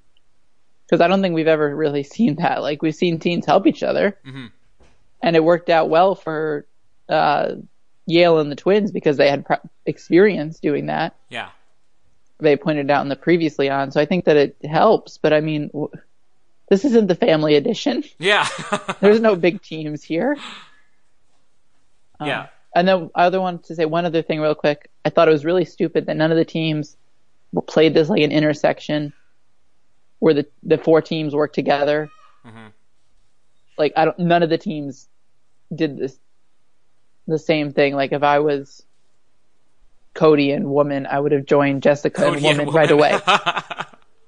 Because 0.86 1.02
I 1.02 1.08
don't 1.08 1.22
think 1.22 1.34
we've 1.34 1.48
ever 1.48 1.76
really 1.76 2.04
seen 2.16 2.36
that. 2.36 2.62
Like, 2.62 2.82
we've 2.84 2.94
seen 2.96 3.18
teams 3.20 3.46
help 3.46 3.66
each 3.66 3.82
other. 3.82 4.18
And 5.22 5.36
it 5.36 5.44
worked 5.44 5.70
out 5.70 5.90
well 5.90 6.14
for 6.14 6.68
uh, 7.10 7.56
Yale 8.06 8.40
and 8.40 8.52
the 8.52 8.56
Twins 8.56 8.92
because 8.92 9.18
they 9.18 9.30
had 9.30 9.46
pr- 9.46 9.54
experience 9.86 10.60
doing 10.60 10.86
that. 10.86 11.16
Yeah, 11.30 11.50
They 12.40 12.56
pointed 12.56 12.92
out 12.92 13.02
in 13.02 13.10
the 13.10 13.16
previously 13.16 13.68
on. 13.70 13.92
So 13.92 14.00
I 14.00 14.06
think 14.06 14.26
that 14.26 14.38
it 14.38 14.58
helps. 14.64 15.18
But 15.18 15.34
I 15.34 15.42
mean, 15.42 15.70
w- 15.70 15.90
this 16.70 16.86
isn't 16.86 17.08
the 17.08 17.16
family 17.16 17.56
edition. 17.56 18.04
yeah, 18.20 18.48
There's 19.00 19.22
no 19.22 19.36
big 19.36 19.62
teams 19.62 20.04
here. 20.04 20.38
yeah. 22.22 22.42
Um, 22.42 22.48
and 22.76 22.88
then 22.88 23.10
I 23.16 23.26
other 23.26 23.42
wanted 23.42 23.64
to 23.66 23.76
say 23.76 23.86
one 23.86 24.06
other 24.06 24.22
thing 24.22 24.40
real 24.40 24.54
quick. 24.54 24.90
I 25.04 25.10
thought 25.10 25.28
it 25.28 25.32
was 25.32 25.46
really 25.46 25.66
stupid 25.66 26.06
that 26.06 26.18
none 26.18 26.32
of 26.32 26.38
the 26.38 26.46
teams 26.46 26.96
played 27.66 27.94
this 27.94 28.10
like 28.10 28.22
an 28.22 28.32
intersection 28.32 29.14
where 30.20 30.34
the 30.34 30.46
the 30.64 30.78
four 30.78 31.02
teams 31.02 31.34
work 31.34 31.54
together. 31.54 32.10
Mm-hmm. 32.46 32.68
Like 33.78 33.94
I 33.96 34.06
don't, 34.06 34.20
none 34.20 34.44
of 34.44 34.50
the 34.50 34.58
teams 34.58 35.08
did 35.74 35.98
this 35.98 36.20
the 37.28 37.40
same 37.40 37.72
thing. 37.74 37.96
Like 37.96 38.12
if 38.12 38.24
I 38.24 38.40
was 38.40 38.84
Cody 40.14 40.52
and 40.52 40.70
woman, 40.70 41.06
I 41.06 41.20
would 41.20 41.32
have 41.32 41.46
joined 41.46 41.84
Jessica 41.84 42.22
Cody 42.22 42.48
and 42.48 42.60
and 42.60 42.68
woman 42.68 42.76
right 42.76 42.92
away. 42.92 43.20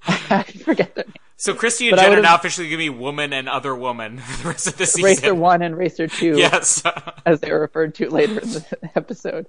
I 0.08 0.44
forget 0.64 0.96
their 0.96 1.06
name. 1.06 1.14
So 1.42 1.54
Kristi 1.54 1.88
and 1.88 1.96
But 1.96 2.02
Jen 2.04 2.18
are 2.20 2.22
now 2.22 2.36
officially 2.36 2.68
gonna 2.68 2.78
be 2.80 2.90
woman 2.90 3.32
and 3.32 3.48
other 3.48 3.74
woman 3.74 4.18
for 4.20 4.44
the 4.44 4.50
rest 4.50 4.68
of 4.68 4.78
the 4.78 4.86
season. 4.86 5.04
Racer 5.06 5.34
one 5.34 5.62
and 5.62 5.78
Racer 5.78 6.08
two, 6.08 6.38
Yes. 6.38 6.84
as 7.26 7.40
they 7.40 7.50
were 7.52 7.62
referred 7.62 7.96
to 7.96 8.10
later 8.10 8.40
in 8.40 8.50
the 8.50 8.66
episode. 8.96 9.48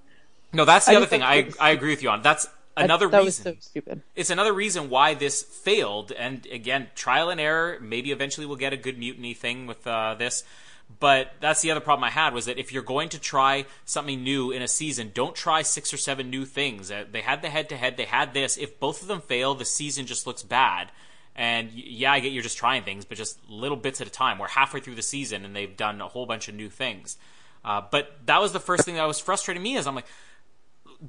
no, 0.53 0.65
that's 0.65 0.87
the 0.87 0.93
I 0.93 0.97
other 0.97 1.07
thing. 1.07 1.23
I 1.23 1.51
I 1.59 1.71
agree 1.71 1.91
with 1.91 2.03
you 2.03 2.11
on. 2.11 2.23
That's 2.23 2.47
another 2.77 3.09
that 3.09 3.25
was 3.25 3.41
reason. 3.41 3.55
so 3.55 3.61
stupid. 3.61 4.03
it's 4.15 4.31
another 4.31 4.53
reason 4.53 4.89
why 4.89 5.15
this 5.15 5.43
failed. 5.43 6.13
And 6.13 6.47
again, 6.47 6.87
trial 6.95 7.29
and 7.29 7.41
error. 7.41 7.79
Maybe 7.81 8.13
eventually 8.13 8.47
we'll 8.47 8.57
get 8.57 8.73
a 8.73 8.77
good 8.77 8.97
mutiny 8.97 9.35
thing 9.35 9.67
with 9.67 9.85
uh, 9.87 10.15
this. 10.17 10.45
But 11.01 11.33
that's 11.41 11.61
the 11.61 11.71
other 11.73 11.81
problem 11.81 12.05
I 12.05 12.11
had 12.11 12.35
was 12.35 12.47
that 12.47 12.59
if 12.59 12.73
you're 12.73 12.83
going 12.83 13.09
to 13.11 13.19
try 13.21 13.65
something 13.85 14.23
new 14.25 14.51
in 14.53 14.61
a 14.63 14.67
season, 14.69 15.11
don't 15.15 15.35
try 15.37 15.63
six 15.63 15.93
or 15.95 15.97
seven 15.97 16.31
new 16.31 16.45
things. 16.45 16.91
Uh, 16.91 17.05
They 17.11 17.21
had 17.21 17.43
the 17.43 17.51
head 17.51 17.69
to 17.69 17.77
head. 17.77 17.97
They 17.97 18.07
had 18.07 18.33
this. 18.35 18.57
If 18.57 18.79
both 18.81 19.03
of 19.03 19.09
them 19.09 19.21
fail, 19.21 19.55
the 19.55 19.65
season 19.65 20.07
just 20.07 20.27
looks 20.27 20.43
bad. 20.43 20.91
And 21.37 21.71
yeah, 21.73 22.13
I 22.13 22.21
get 22.21 22.33
you're 22.33 22.43
just 22.43 22.59
trying 22.59 22.83
things, 22.83 23.05
but 23.05 23.17
just 23.17 23.39
little 23.49 23.77
bits 23.77 24.01
at 24.01 24.07
a 24.07 24.11
time. 24.11 24.39
We're 24.39 24.49
halfway 24.49 24.81
through 24.81 24.97
the 24.97 25.03
season 25.03 25.45
and 25.45 25.55
they've 25.55 25.77
done 25.77 26.01
a 26.01 26.09
whole 26.09 26.27
bunch 26.27 26.49
of 26.49 26.55
new 26.55 26.69
things. 26.69 27.17
Uh, 27.65 27.83
but 27.91 28.19
that 28.27 28.41
was 28.41 28.53
the 28.53 28.61
first 28.61 28.85
thing 28.85 28.95
that 28.97 29.07
was 29.07 29.19
frustrating 29.19 29.63
me 29.63 29.77
is 29.77 29.87
I'm 29.87 29.95
like, 29.95 30.07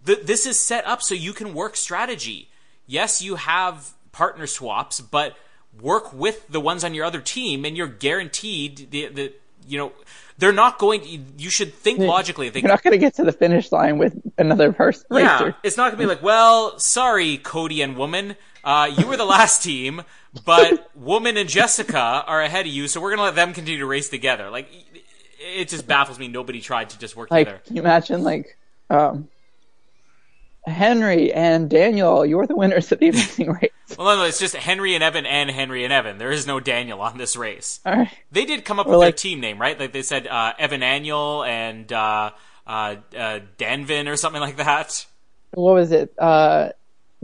th- 0.06 0.26
this 0.26 0.46
is 0.46 0.60
set 0.60 0.86
up 0.86 1.02
so 1.02 1.16
you 1.16 1.34
can 1.34 1.54
work 1.54 1.76
strategy. 1.76 2.50
Yes, 2.86 3.22
you 3.22 3.36
have 3.36 3.94
partner 4.12 4.48
swaps, 4.48 5.00
but 5.00 5.38
work 5.80 6.14
with 6.14 6.48
the 6.50 6.60
ones 6.60 6.84
on 6.84 6.94
your 6.94 7.06
other 7.06 7.22
team, 7.22 7.64
and 7.66 7.78
you're 7.78 7.88
guaranteed 7.88 8.92
the 8.92 9.08
the 9.08 9.34
you 9.68 9.78
know 9.78 9.92
they're 10.38 10.52
not 10.52 10.80
going. 10.80 11.02
To, 11.02 11.08
you 11.38 11.50
should 11.50 11.74
think 11.74 12.00
logically. 12.00 12.50
They, 12.50 12.62
You're 12.62 12.70
not 12.70 12.82
going 12.84 12.94
to 12.94 12.98
get 12.98 13.14
to 13.16 13.24
the 13.24 13.32
finish 13.32 13.72
line 13.72 13.98
with 14.00 14.20
another 14.38 14.72
person. 14.74 15.06
yeah, 15.12 15.44
racer. 15.44 15.56
it's 15.64 15.78
not 15.78 15.92
gonna 15.92 16.02
be 16.02 16.08
like, 16.08 16.24
well, 16.24 16.80
sorry, 16.80 17.38
Cody 17.38 17.82
and 17.82 17.96
Woman, 17.96 18.36
uh, 18.64 18.90
you 18.98 19.06
were 19.08 19.18
the 19.18 19.26
last 19.26 19.62
team, 19.62 20.02
but 20.46 20.90
Woman 20.96 21.38
and 21.38 21.48
Jessica 21.48 22.24
are 22.26 22.42
ahead 22.42 22.66
of 22.66 22.72
you, 22.72 22.88
so 22.88 23.00
we're 23.02 23.12
gonna 23.12 23.22
let 23.24 23.36
them 23.36 23.54
continue 23.54 23.80
to 23.80 23.86
race 23.86 24.10
together. 24.10 24.50
Like, 24.50 24.68
it 25.40 25.68
just 25.70 25.86
baffles 25.88 26.18
me. 26.20 26.28
Nobody 26.28 26.60
tried 26.62 26.90
to 26.92 26.98
just 27.00 27.16
work 27.16 27.30
Like, 27.32 27.46
together. 27.48 27.64
can 27.66 27.76
you 27.76 27.82
imagine, 27.82 28.24
like, 28.24 28.58
um, 28.90 29.28
Henry 30.66 31.34
and 31.34 31.70
Daniel, 31.70 32.26
you're 32.26 32.46
the 32.46 32.56
winners 32.56 32.92
of 32.92 33.00
the 33.00 33.10
Amazing 33.10 33.52
Race. 33.62 33.72
Well, 33.98 34.08
no, 34.08 34.22
no, 34.22 34.26
it's 34.26 34.40
just 34.40 34.56
Henry 34.56 34.94
and 34.96 35.04
Evan 35.04 35.26
and 35.26 35.50
Henry 35.50 35.84
and 35.84 35.92
Evan. 35.92 36.18
There 36.18 36.32
is 36.32 36.46
no 36.46 36.60
Daniel 36.60 37.02
on 37.02 37.18
this 37.18 37.36
race. 37.36 37.80
All 37.86 37.94
right. 37.96 38.10
They 38.32 38.46
did 38.46 38.64
come 38.64 38.80
up 38.80 38.86
Or 38.88 38.92
with 38.92 39.00
like- 39.00 39.06
their 39.16 39.18
team 39.32 39.40
name, 39.40 39.60
right? 39.60 39.80
Like 39.80 39.92
they 39.92 40.04
said 40.04 40.28
uh, 40.28 40.54
Evan 40.60 40.84
Annual 40.84 41.44
and 41.46 41.92
uh, 41.92 42.32
uh, 42.68 42.96
uh, 43.18 43.40
Danvin 43.58 44.08
or 44.08 44.16
something 44.16 44.42
like 44.42 44.58
that. 44.58 45.06
What 45.54 45.74
was 45.74 45.92
it? 45.92 46.14
Uh, 46.18 46.70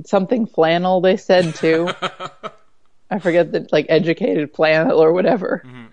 something 0.05 0.47
flannel, 0.47 0.99
they 1.01 1.15
said 1.17 1.55
too. 1.55 1.89
I 3.09 3.19
forget 3.19 3.51
the, 3.53 3.65
like, 3.71 3.85
educated 3.87 4.53
flannel 4.53 5.01
or 5.01 5.13
whatever. 5.13 5.61
Mm-hmm. 5.65 5.85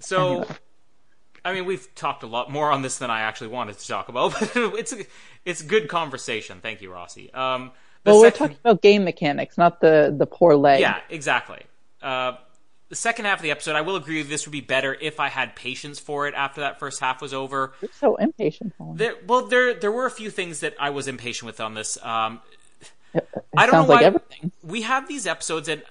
So, 0.00 0.26
Anyway. 0.42 0.46
I 1.46 1.54
mean, 1.54 1.64
we've 1.64 1.94
talked 1.94 2.22
a 2.22 2.26
lot 2.26 2.50
more 2.50 2.70
on 2.70 2.82
this 2.82 2.98
than 2.98 3.10
I 3.10 3.20
actually 3.22 3.48
wanted 3.48 3.78
to 3.78 3.86
talk 3.86 4.08
about, 4.08 4.32
but 4.40 4.50
it's 4.54 4.92
a, 4.92 5.04
it's 5.44 5.62
good 5.62 5.88
conversation. 5.88 6.58
Thank 6.60 6.82
you, 6.82 6.92
Rossi. 6.92 7.32
Um, 7.32 7.70
Well, 8.04 8.20
we're 8.20 8.30
talking 8.30 8.56
about 8.64 8.82
game 8.82 9.04
mechanics, 9.04 9.56
not 9.56 9.80
the, 9.80 10.14
the 10.16 10.26
poor 10.26 10.56
leg. 10.56 10.80
Yeah, 10.80 10.98
exactly. 11.08 11.62
Uh, 12.02 12.32
the 12.88 12.94
second 12.96 13.24
half 13.24 13.38
of 13.38 13.42
the 13.42 13.50
episode, 13.50 13.74
I 13.74 13.80
will 13.80 13.96
agree 13.96 14.22
this 14.22 14.46
would 14.46 14.52
be 14.52 14.60
better 14.60 14.94
if 14.94 15.18
I 15.18 15.28
had 15.28 15.56
patience 15.56 15.98
for 15.98 16.28
it 16.28 16.34
after 16.34 16.60
that 16.62 16.78
first 16.78 17.00
half 17.00 17.20
was 17.20 17.34
over. 17.34 17.72
You're 17.80 17.90
so 17.92 18.16
impatient. 18.16 18.74
There, 18.78 19.14
well, 19.26 19.46
there 19.46 19.74
there 19.74 19.90
were 19.90 20.06
a 20.06 20.10
few 20.10 20.30
things 20.30 20.60
that 20.60 20.74
I 20.78 20.90
was 20.90 21.08
impatient 21.08 21.46
with 21.46 21.60
on 21.60 21.74
this. 21.74 21.98
Um, 22.04 22.40
It 23.12 23.26
I 23.56 23.66
don't 23.66 23.74
know 23.74 23.84
like 23.86 24.00
why 24.02 24.04
everything. 24.04 24.52
we 24.62 24.82
have 24.82 25.08
these 25.08 25.26
episodes, 25.26 25.68
and 25.68 25.82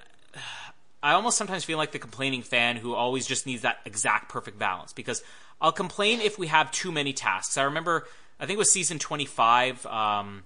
I 1.04 1.14
almost 1.14 1.38
sometimes 1.38 1.64
feel 1.66 1.78
like 1.78 1.92
the 1.92 2.00
complaining 2.00 2.44
fan 2.44 2.78
who 2.78 2.94
always 2.96 3.28
just 3.28 3.46
needs 3.46 3.64
that 3.64 3.80
exact 3.86 4.30
perfect 4.30 4.58
balance 4.58 4.94
because 4.94 5.22
I'll 5.62 5.72
complain 5.72 6.22
if 6.22 6.38
we 6.38 6.48
have 6.48 6.72
too 6.72 6.92
many 6.92 7.14
tasks. 7.14 7.58
I 7.58 7.64
remember, 7.64 8.08
I 8.40 8.46
think 8.46 8.58
it 8.58 8.60
was 8.60 8.72
season 8.72 9.00
25, 9.00 9.86
um, 9.86 10.44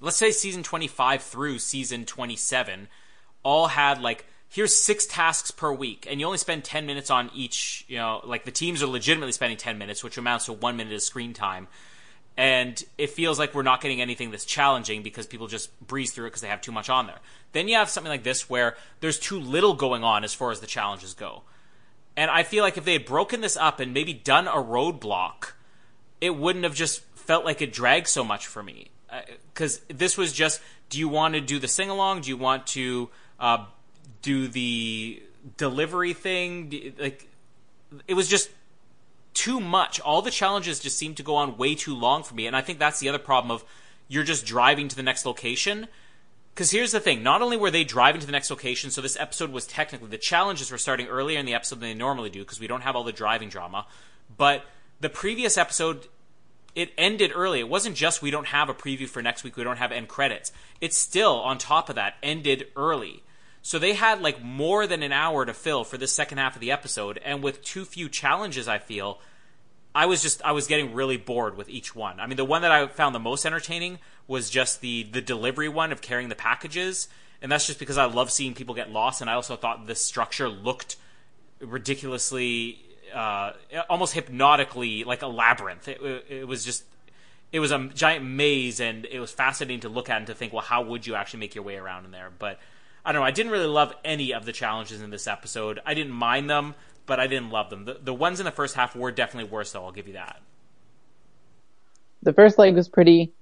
let's 0.00 0.16
say 0.16 0.30
season 0.30 0.62
25 0.62 1.22
through 1.22 1.58
season 1.58 2.04
27, 2.04 2.88
all 3.42 3.68
had 3.68 4.00
like, 4.00 4.26
here's 4.48 4.74
six 4.74 5.06
tasks 5.06 5.50
per 5.50 5.72
week, 5.72 6.06
and 6.10 6.20
you 6.20 6.26
only 6.26 6.38
spend 6.38 6.64
10 6.64 6.86
minutes 6.86 7.10
on 7.10 7.30
each, 7.34 7.84
you 7.88 7.96
know, 7.96 8.20
like 8.24 8.44
the 8.44 8.50
teams 8.50 8.82
are 8.82 8.86
legitimately 8.86 9.32
spending 9.32 9.58
10 9.58 9.78
minutes, 9.78 10.02
which 10.02 10.16
amounts 10.16 10.46
to 10.46 10.52
one 10.52 10.76
minute 10.76 10.94
of 10.94 11.02
screen 11.02 11.32
time 11.32 11.68
and 12.36 12.82
it 12.98 13.10
feels 13.10 13.38
like 13.38 13.54
we're 13.54 13.62
not 13.62 13.80
getting 13.80 14.00
anything 14.00 14.30
that's 14.30 14.44
challenging 14.44 15.02
because 15.02 15.26
people 15.26 15.46
just 15.46 15.70
breeze 15.86 16.10
through 16.10 16.26
it 16.26 16.30
because 16.30 16.42
they 16.42 16.48
have 16.48 16.60
too 16.60 16.72
much 16.72 16.90
on 16.90 17.06
there. 17.06 17.18
Then 17.52 17.68
you 17.68 17.76
have 17.76 17.88
something 17.88 18.10
like 18.10 18.24
this 18.24 18.50
where 18.50 18.76
there's 19.00 19.18
too 19.18 19.38
little 19.38 19.74
going 19.74 20.02
on 20.02 20.24
as 20.24 20.34
far 20.34 20.50
as 20.50 20.60
the 20.60 20.66
challenges 20.66 21.14
go. 21.14 21.42
And 22.16 22.30
I 22.30 22.42
feel 22.42 22.62
like 22.62 22.76
if 22.76 22.84
they 22.84 22.92
had 22.92 23.04
broken 23.04 23.40
this 23.40 23.56
up 23.56 23.80
and 23.80 23.92
maybe 23.92 24.12
done 24.12 24.46
a 24.46 24.52
roadblock, 24.52 25.52
it 26.20 26.36
wouldn't 26.36 26.64
have 26.64 26.74
just 26.74 27.00
felt 27.14 27.44
like 27.44 27.60
it 27.60 27.72
dragged 27.72 28.08
so 28.08 28.22
much 28.22 28.46
for 28.46 28.62
me. 28.62 28.90
Because 29.52 29.78
uh, 29.78 29.94
this 29.96 30.16
was 30.16 30.32
just 30.32 30.60
do 30.88 30.98
you 30.98 31.08
want 31.08 31.34
to 31.34 31.40
do 31.40 31.58
the 31.58 31.68
sing 31.68 31.90
along? 31.90 32.22
Do 32.22 32.28
you 32.28 32.36
want 32.36 32.66
to 32.68 33.08
uh, 33.40 33.64
do 34.22 34.48
the 34.48 35.22
delivery 35.56 36.12
thing? 36.12 36.94
Like, 36.98 37.28
it 38.06 38.14
was 38.14 38.28
just 38.28 38.50
too 39.32 39.60
much. 39.60 40.00
All 40.00 40.22
the 40.22 40.30
challenges 40.30 40.78
just 40.80 40.96
seemed 40.96 41.16
to 41.16 41.22
go 41.22 41.36
on 41.36 41.56
way 41.56 41.74
too 41.74 41.94
long 41.94 42.22
for 42.22 42.34
me, 42.34 42.46
and 42.46 42.56
I 42.56 42.60
think 42.60 42.78
that's 42.78 43.00
the 43.00 43.08
other 43.08 43.18
problem 43.18 43.50
of 43.50 43.64
you're 44.08 44.24
just 44.24 44.46
driving 44.46 44.88
to 44.88 44.96
the 44.96 45.02
next 45.02 45.26
location. 45.26 45.88
Because 46.54 46.70
here's 46.70 46.92
the 46.92 47.00
thing: 47.00 47.22
not 47.22 47.42
only 47.42 47.56
were 47.56 47.70
they 47.70 47.84
driving 47.84 48.20
to 48.20 48.26
the 48.26 48.32
next 48.32 48.50
location, 48.50 48.90
so 48.90 49.00
this 49.00 49.18
episode 49.18 49.50
was 49.50 49.66
technically 49.66 50.08
the 50.08 50.18
challenges 50.18 50.70
were 50.70 50.78
starting 50.78 51.08
earlier 51.08 51.38
in 51.38 51.46
the 51.46 51.54
episode 51.54 51.80
than 51.80 51.88
they 51.88 51.94
normally 51.94 52.30
do 52.30 52.40
because 52.40 52.60
we 52.60 52.68
don't 52.68 52.82
have 52.82 52.94
all 52.94 53.04
the 53.04 53.12
driving 53.12 53.48
drama. 53.48 53.86
But 54.36 54.64
the 55.00 55.08
previous 55.08 55.58
episode, 55.58 56.06
it 56.74 56.92
ended 56.96 57.32
early. 57.34 57.58
It 57.58 57.68
wasn't 57.68 57.96
just 57.96 58.22
we 58.22 58.30
don't 58.30 58.46
have 58.46 58.68
a 58.68 58.74
preview 58.74 59.08
for 59.08 59.20
next 59.20 59.42
week, 59.42 59.56
we 59.56 59.64
don't 59.64 59.78
have 59.78 59.90
end 59.90 60.08
credits. 60.08 60.52
It's 60.80 60.96
still 60.96 61.40
on 61.40 61.58
top 61.58 61.88
of 61.88 61.96
that 61.96 62.14
ended 62.22 62.68
early. 62.76 63.24
So 63.60 63.78
they 63.78 63.94
had 63.94 64.20
like 64.20 64.42
more 64.42 64.86
than 64.86 65.02
an 65.02 65.12
hour 65.12 65.44
to 65.44 65.54
fill 65.54 65.84
for 65.84 65.98
this 65.98 66.12
second 66.12 66.38
half 66.38 66.54
of 66.54 66.60
the 66.60 66.70
episode, 66.70 67.18
and 67.24 67.42
with 67.42 67.64
too 67.64 67.84
few 67.84 68.08
challenges, 68.08 68.68
I 68.68 68.78
feel 68.78 69.20
I 69.94 70.06
was 70.06 70.22
just 70.22 70.42
I 70.42 70.52
was 70.52 70.66
getting 70.66 70.94
really 70.94 71.16
bored 71.16 71.56
with 71.56 71.68
each 71.68 71.96
one. 71.96 72.20
I 72.20 72.26
mean, 72.26 72.36
the 72.36 72.44
one 72.44 72.62
that 72.62 72.70
I 72.70 72.86
found 72.86 73.14
the 73.14 73.20
most 73.20 73.46
entertaining 73.46 73.98
was 74.26 74.50
just 74.50 74.80
the 74.80 75.04
the 75.04 75.20
delivery 75.20 75.68
one 75.68 75.92
of 75.92 76.00
carrying 76.00 76.28
the 76.28 76.34
packages, 76.34 77.08
and 77.42 77.50
that's 77.50 77.66
just 77.66 77.78
because 77.78 77.98
I 77.98 78.06
love 78.06 78.30
seeing 78.30 78.54
people 78.54 78.74
get 78.74 78.90
lost, 78.90 79.20
and 79.20 79.28
I 79.28 79.34
also 79.34 79.56
thought 79.56 79.86
this 79.86 80.02
structure 80.02 80.48
looked 80.48 80.96
ridiculously, 81.60 82.78
uh, 83.14 83.52
almost 83.88 84.14
hypnotically 84.14 85.04
like 85.04 85.22
a 85.22 85.26
labyrinth. 85.26 85.88
It, 85.88 86.00
it 86.28 86.48
was 86.48 86.64
just 86.64 86.84
it 87.52 87.60
was 87.60 87.70
a 87.70 87.88
giant 87.94 88.24
maze, 88.24 88.80
and 88.80 89.06
it 89.06 89.20
was 89.20 89.30
fascinating 89.30 89.80
to 89.80 89.88
look 89.88 90.10
at 90.10 90.18
and 90.18 90.26
to 90.26 90.34
think, 90.34 90.52
well, 90.52 90.62
how 90.62 90.82
would 90.82 91.06
you 91.06 91.14
actually 91.14 91.40
make 91.40 91.54
your 91.54 91.64
way 91.64 91.76
around 91.76 92.04
in 92.04 92.10
there? 92.10 92.30
But 92.36 92.58
I 93.04 93.12
don't 93.12 93.20
know. 93.20 93.26
I 93.26 93.30
didn't 93.30 93.52
really 93.52 93.66
love 93.66 93.92
any 94.04 94.32
of 94.32 94.44
the 94.44 94.52
challenges 94.52 95.02
in 95.02 95.10
this 95.10 95.26
episode. 95.26 95.78
I 95.84 95.94
didn't 95.94 96.12
mind 96.12 96.48
them, 96.48 96.74
but 97.06 97.20
I 97.20 97.26
didn't 97.26 97.50
love 97.50 97.70
them. 97.70 97.84
The, 97.84 97.98
the 98.02 98.14
ones 98.14 98.40
in 98.40 98.44
the 98.44 98.50
first 98.50 98.74
half 98.74 98.96
were 98.96 99.12
definitely 99.12 99.50
worse, 99.50 99.72
though. 99.72 99.84
I'll 99.84 99.92
give 99.92 100.08
you 100.08 100.14
that. 100.14 100.40
The 102.22 102.32
first 102.32 102.58
leg 102.58 102.74
was 102.74 102.88
pretty. 102.88 103.32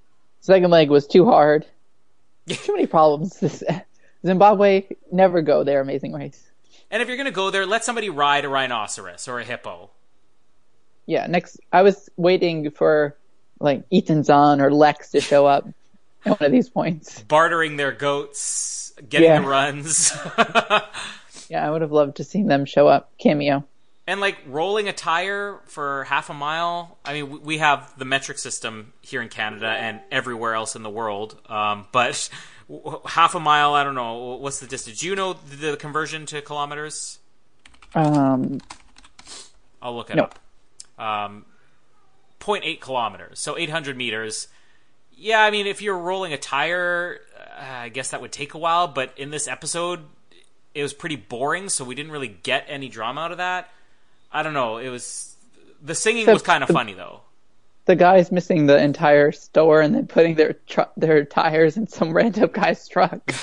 Second 0.42 0.70
leg 0.70 0.90
was 0.90 1.06
too 1.06 1.24
hard. 1.24 1.64
too 2.48 2.72
many 2.72 2.86
problems. 2.86 3.42
Zimbabwe 4.26 4.86
never 5.10 5.40
go 5.40 5.62
there. 5.62 5.80
Amazing 5.80 6.12
Race. 6.12 6.50
And 6.90 7.00
if 7.00 7.08
you're 7.08 7.16
gonna 7.16 7.30
go 7.30 7.50
there, 7.50 7.64
let 7.64 7.84
somebody 7.84 8.10
ride 8.10 8.44
a 8.44 8.48
rhinoceros 8.48 9.28
or 9.28 9.38
a 9.38 9.44
hippo. 9.44 9.90
Yeah. 11.06 11.28
Next, 11.28 11.60
I 11.72 11.82
was 11.82 12.10
waiting 12.16 12.70
for 12.72 13.16
like 13.60 13.84
Ethan 13.90 14.24
Zohn 14.24 14.60
or 14.60 14.72
Lex 14.72 15.12
to 15.12 15.20
show 15.20 15.46
up 15.46 15.68
at 16.26 16.40
one 16.40 16.46
of 16.46 16.52
these 16.52 16.68
points. 16.68 17.22
Bartering 17.28 17.76
their 17.76 17.92
goats 17.92 18.92
getting 19.08 19.28
yeah. 19.28 19.40
the 19.40 19.46
runs. 19.46 20.12
yeah, 21.48 21.64
I 21.64 21.70
would 21.70 21.82
have 21.82 21.92
loved 21.92 22.16
to 22.16 22.24
see 22.24 22.42
them 22.42 22.64
show 22.64 22.88
up 22.88 23.12
cameo. 23.18 23.64
And 24.06 24.20
like 24.20 24.38
rolling 24.46 24.88
a 24.88 24.92
tire 24.92 25.60
for 25.66 26.04
half 26.04 26.28
a 26.28 26.34
mile. 26.34 26.98
I 27.04 27.12
mean, 27.12 27.42
we 27.42 27.58
have 27.58 27.96
the 27.96 28.04
metric 28.04 28.38
system 28.38 28.92
here 29.00 29.22
in 29.22 29.28
Canada 29.28 29.68
and 29.68 30.00
everywhere 30.10 30.54
else 30.54 30.74
in 30.74 30.82
the 30.82 30.90
world. 30.90 31.38
Um, 31.48 31.86
but 31.92 32.28
half 33.06 33.34
a 33.34 33.40
mile, 33.40 33.74
I 33.74 33.84
don't 33.84 33.94
know. 33.94 34.36
What's 34.36 34.58
the 34.58 34.66
distance? 34.66 35.00
Do 35.00 35.06
you 35.06 35.14
know 35.14 35.34
the 35.34 35.76
conversion 35.76 36.26
to 36.26 36.42
kilometers? 36.42 37.20
Um, 37.94 38.60
I'll 39.80 39.94
look 39.94 40.10
it 40.10 40.16
no. 40.16 40.24
up. 40.24 40.38
Um, 40.98 41.44
0.8 42.40 42.80
kilometers, 42.80 43.38
so 43.38 43.56
800 43.56 43.96
meters. 43.96 44.48
Yeah, 45.14 45.42
I 45.42 45.50
mean, 45.50 45.66
if 45.66 45.80
you're 45.80 45.98
rolling 45.98 46.32
a 46.32 46.38
tire, 46.38 47.20
I 47.58 47.88
guess 47.88 48.10
that 48.10 48.20
would 48.20 48.32
take 48.32 48.54
a 48.54 48.58
while, 48.58 48.88
but 48.88 49.12
in 49.16 49.30
this 49.30 49.46
episode, 49.46 50.00
it 50.74 50.82
was 50.82 50.92
pretty 50.92 51.16
boring, 51.16 51.68
so 51.68 51.84
we 51.84 51.94
didn't 51.94 52.12
really 52.12 52.36
get 52.42 52.64
any 52.68 52.88
drama 52.88 53.22
out 53.22 53.32
of 53.32 53.38
that. 53.38 53.70
I 54.32 54.42
don't 54.42 54.54
know. 54.54 54.78
It 54.78 54.88
was 54.88 55.36
the 55.82 55.94
singing 55.94 56.26
was 56.26 56.42
kind 56.42 56.62
of 56.62 56.70
funny 56.70 56.94
though. 56.94 57.20
The 57.84 57.96
guys 57.96 58.30
missing 58.30 58.66
the 58.66 58.80
entire 58.80 59.32
store 59.32 59.80
and 59.80 59.94
then 59.94 60.06
putting 60.06 60.36
their 60.36 60.54
tr- 60.68 60.92
their 60.96 61.24
tires 61.24 61.76
in 61.76 61.88
some 61.88 62.12
random 62.14 62.50
guy's 62.52 62.86
truck. 62.88 63.34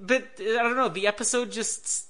but 0.00 0.24
I 0.40 0.62
don't 0.62 0.76
know. 0.76 0.88
The 0.88 1.06
episode 1.06 1.52
just 1.52 2.06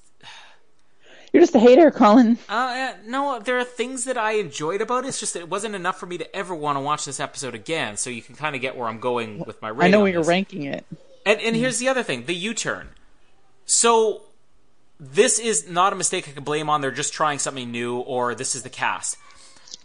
you're 1.36 1.42
just 1.42 1.54
a 1.54 1.58
hater, 1.58 1.90
Colin. 1.90 2.38
Uh, 2.48 2.94
no, 3.04 3.38
there 3.40 3.58
are 3.58 3.64
things 3.64 4.04
that 4.04 4.16
I 4.16 4.32
enjoyed 4.32 4.80
about 4.80 5.04
it. 5.04 5.08
It's 5.08 5.20
just 5.20 5.34
that 5.34 5.40
it 5.40 5.50
wasn't 5.50 5.74
enough 5.74 6.00
for 6.00 6.06
me 6.06 6.16
to 6.16 6.34
ever 6.36 6.54
want 6.54 6.76
to 6.76 6.80
watch 6.80 7.04
this 7.04 7.20
episode 7.20 7.54
again. 7.54 7.98
So 7.98 8.08
you 8.08 8.22
can 8.22 8.36
kind 8.36 8.56
of 8.56 8.62
get 8.62 8.74
where 8.74 8.88
I'm 8.88 9.00
going 9.00 9.40
with 9.40 9.60
my 9.60 9.68
rating. 9.68 9.84
I 9.84 9.88
know 9.88 10.00
where 10.02 10.12
you're 10.12 10.22
ranking 10.22 10.62
it. 10.62 10.86
And 11.26 11.38
and 11.40 11.54
here's 11.54 11.78
the 11.78 11.88
other 11.88 12.02
thing: 12.02 12.24
the 12.24 12.34
U-turn. 12.34 12.88
So 13.66 14.22
this 14.98 15.38
is 15.38 15.68
not 15.68 15.92
a 15.92 15.96
mistake 15.96 16.28
I 16.28 16.32
can 16.32 16.44
blame 16.44 16.70
on. 16.70 16.80
They're 16.80 16.90
just 16.90 17.12
trying 17.12 17.38
something 17.38 17.70
new, 17.70 17.98
or 17.98 18.34
this 18.34 18.54
is 18.54 18.62
the 18.62 18.70
cast. 18.70 19.16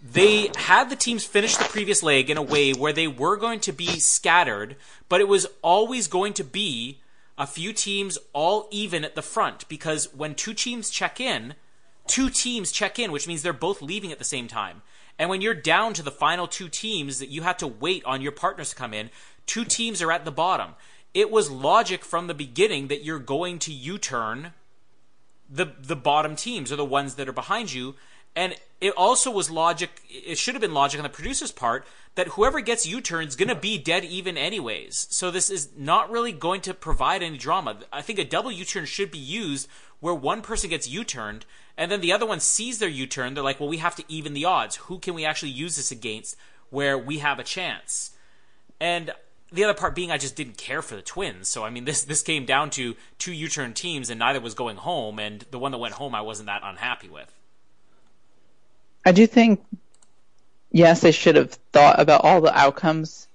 They 0.03 0.49
had 0.55 0.89
the 0.89 0.95
teams 0.95 1.25
finish 1.25 1.57
the 1.57 1.65
previous 1.65 2.01
leg 2.01 2.29
in 2.29 2.37
a 2.37 2.41
way 2.41 2.73
where 2.73 2.93
they 2.93 3.07
were 3.07 3.37
going 3.37 3.59
to 3.61 3.71
be 3.71 3.99
scattered, 3.99 4.75
but 5.09 5.21
it 5.21 5.27
was 5.27 5.45
always 5.61 6.07
going 6.07 6.33
to 6.33 6.43
be 6.43 6.99
a 7.37 7.45
few 7.45 7.71
teams 7.71 8.17
all 8.33 8.67
even 8.71 9.05
at 9.05 9.15
the 9.15 9.21
front 9.21 9.67
because 9.69 10.13
when 10.13 10.33
two 10.33 10.53
teams 10.53 10.89
check 10.89 11.19
in, 11.19 11.53
two 12.07 12.29
teams 12.29 12.71
check 12.71 12.97
in, 12.97 13.11
which 13.11 13.27
means 13.27 13.43
they're 13.43 13.53
both 13.53 13.81
leaving 13.81 14.11
at 14.11 14.17
the 14.17 14.25
same 14.25 14.47
time. 14.47 14.81
And 15.19 15.29
when 15.29 15.41
you're 15.41 15.53
down 15.53 15.93
to 15.93 16.03
the 16.03 16.09
final 16.09 16.47
two 16.47 16.67
teams 16.67 17.19
that 17.19 17.29
you 17.29 17.43
have 17.43 17.57
to 17.57 17.67
wait 17.67 18.03
on 18.05 18.21
your 18.21 18.31
partners 18.31 18.71
to 18.71 18.75
come 18.75 18.93
in, 18.93 19.11
two 19.45 19.65
teams 19.65 20.01
are 20.01 20.11
at 20.11 20.25
the 20.25 20.31
bottom. 20.31 20.71
It 21.13 21.29
was 21.29 21.51
logic 21.51 22.03
from 22.03 22.25
the 22.25 22.33
beginning 22.33 22.87
that 22.87 23.03
you're 23.03 23.19
going 23.19 23.59
to 23.59 23.73
U-turn 23.73 24.53
the 25.51 25.73
the 25.79 25.95
bottom 25.95 26.35
teams 26.35 26.71
are 26.71 26.77
the 26.77 26.85
ones 26.85 27.15
that 27.15 27.27
are 27.27 27.33
behind 27.33 27.73
you 27.73 27.95
and 28.35 28.55
it 28.79 28.93
also 28.95 29.29
was 29.29 29.51
logic 29.51 30.01
it 30.09 30.37
should 30.37 30.53
have 30.53 30.61
been 30.61 30.73
logic 30.73 30.99
on 30.99 31.03
the 31.03 31.09
producer's 31.09 31.51
part 31.51 31.85
that 32.15 32.29
whoever 32.29 32.59
gets 32.59 32.85
U-turn 32.85 33.27
is 33.27 33.35
going 33.35 33.47
to 33.47 33.55
be 33.55 33.77
dead 33.77 34.03
even 34.03 34.37
anyways. 34.37 35.07
So 35.09 35.31
this 35.31 35.49
is 35.49 35.69
not 35.77 36.11
really 36.11 36.33
going 36.33 36.61
to 36.61 36.73
provide 36.73 37.23
any 37.23 37.37
drama. 37.37 37.77
I 37.91 38.01
think 38.01 38.19
a 38.19 38.25
double 38.25 38.51
U-turn 38.51 38.85
should 38.85 39.11
be 39.11 39.17
used 39.17 39.69
where 40.01 40.13
one 40.13 40.41
person 40.41 40.69
gets 40.69 40.89
U-turned 40.89 41.45
and 41.77 41.89
then 41.89 42.01
the 42.01 42.11
other 42.11 42.25
one 42.25 42.41
sees 42.41 42.79
their 42.79 42.89
U-turn. 42.89 43.33
They're 43.33 43.43
like, 43.43 43.59
well, 43.59 43.69
we 43.69 43.77
have 43.77 43.95
to 43.95 44.03
even 44.09 44.33
the 44.33 44.45
odds. 44.45 44.75
Who 44.75 44.99
can 44.99 45.13
we 45.13 45.25
actually 45.25 45.51
use 45.51 45.77
this 45.77 45.91
against 45.91 46.35
where 46.69 46.97
we 46.97 47.19
have 47.19 47.39
a 47.39 47.43
chance? 47.43 48.11
And 48.79 49.11
the 49.51 49.63
other 49.63 49.73
part 49.73 49.95
being 49.95 50.11
I 50.11 50.17
just 50.17 50.35
didn't 50.35 50.57
care 50.57 50.81
for 50.81 50.95
the 50.95 51.01
twins. 51.01 51.49
So 51.49 51.63
I 51.63 51.69
mean 51.69 51.85
this 51.85 52.03
this 52.03 52.21
came 52.21 52.45
down 52.45 52.69
to 52.71 52.95
two 53.17 53.33
U-turn 53.33 53.73
teams 53.73 54.09
and 54.09 54.19
neither 54.19 54.39
was 54.39 54.53
going 54.53 54.77
home 54.77 55.19
and 55.19 55.45
the 55.51 55.59
one 55.59 55.71
that 55.71 55.77
went 55.77 55.95
home 55.95 56.15
I 56.15 56.21
wasn't 56.21 56.47
that 56.47 56.61
unhappy 56.63 57.09
with. 57.09 57.31
I 59.05 59.11
do 59.11 59.27
think 59.27 59.63
yes, 60.71 61.01
they 61.01 61.11
should 61.11 61.35
have 61.35 61.51
thought 61.73 61.99
about 61.99 62.23
all 62.23 62.41
the 62.41 62.57
outcomes, 62.57 63.27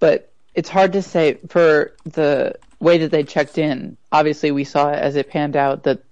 but 0.00 0.32
it's 0.54 0.68
hard 0.68 0.92
to 0.94 1.02
say 1.02 1.38
for 1.48 1.94
the 2.04 2.56
way 2.80 2.98
that 2.98 3.10
they 3.10 3.22
checked 3.22 3.58
in. 3.58 3.96
Obviously, 4.10 4.50
we 4.50 4.64
saw 4.64 4.90
it 4.90 4.98
as 4.98 5.16
it 5.16 5.30
panned 5.30 5.56
out 5.56 5.84
that 5.84 6.02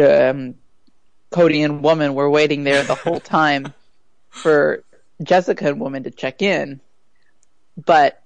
um, 0.00 0.54
Cody 1.30 1.62
and 1.62 1.82
Woman 1.82 2.14
were 2.14 2.30
waiting 2.30 2.64
there 2.64 2.84
the 2.84 2.94
whole 2.94 3.20
time 3.20 3.74
for 4.30 4.84
Jessica 5.22 5.66
and 5.66 5.80
Woman 5.80 6.04
to 6.04 6.10
check 6.10 6.40
in, 6.40 6.80
but 7.84 8.22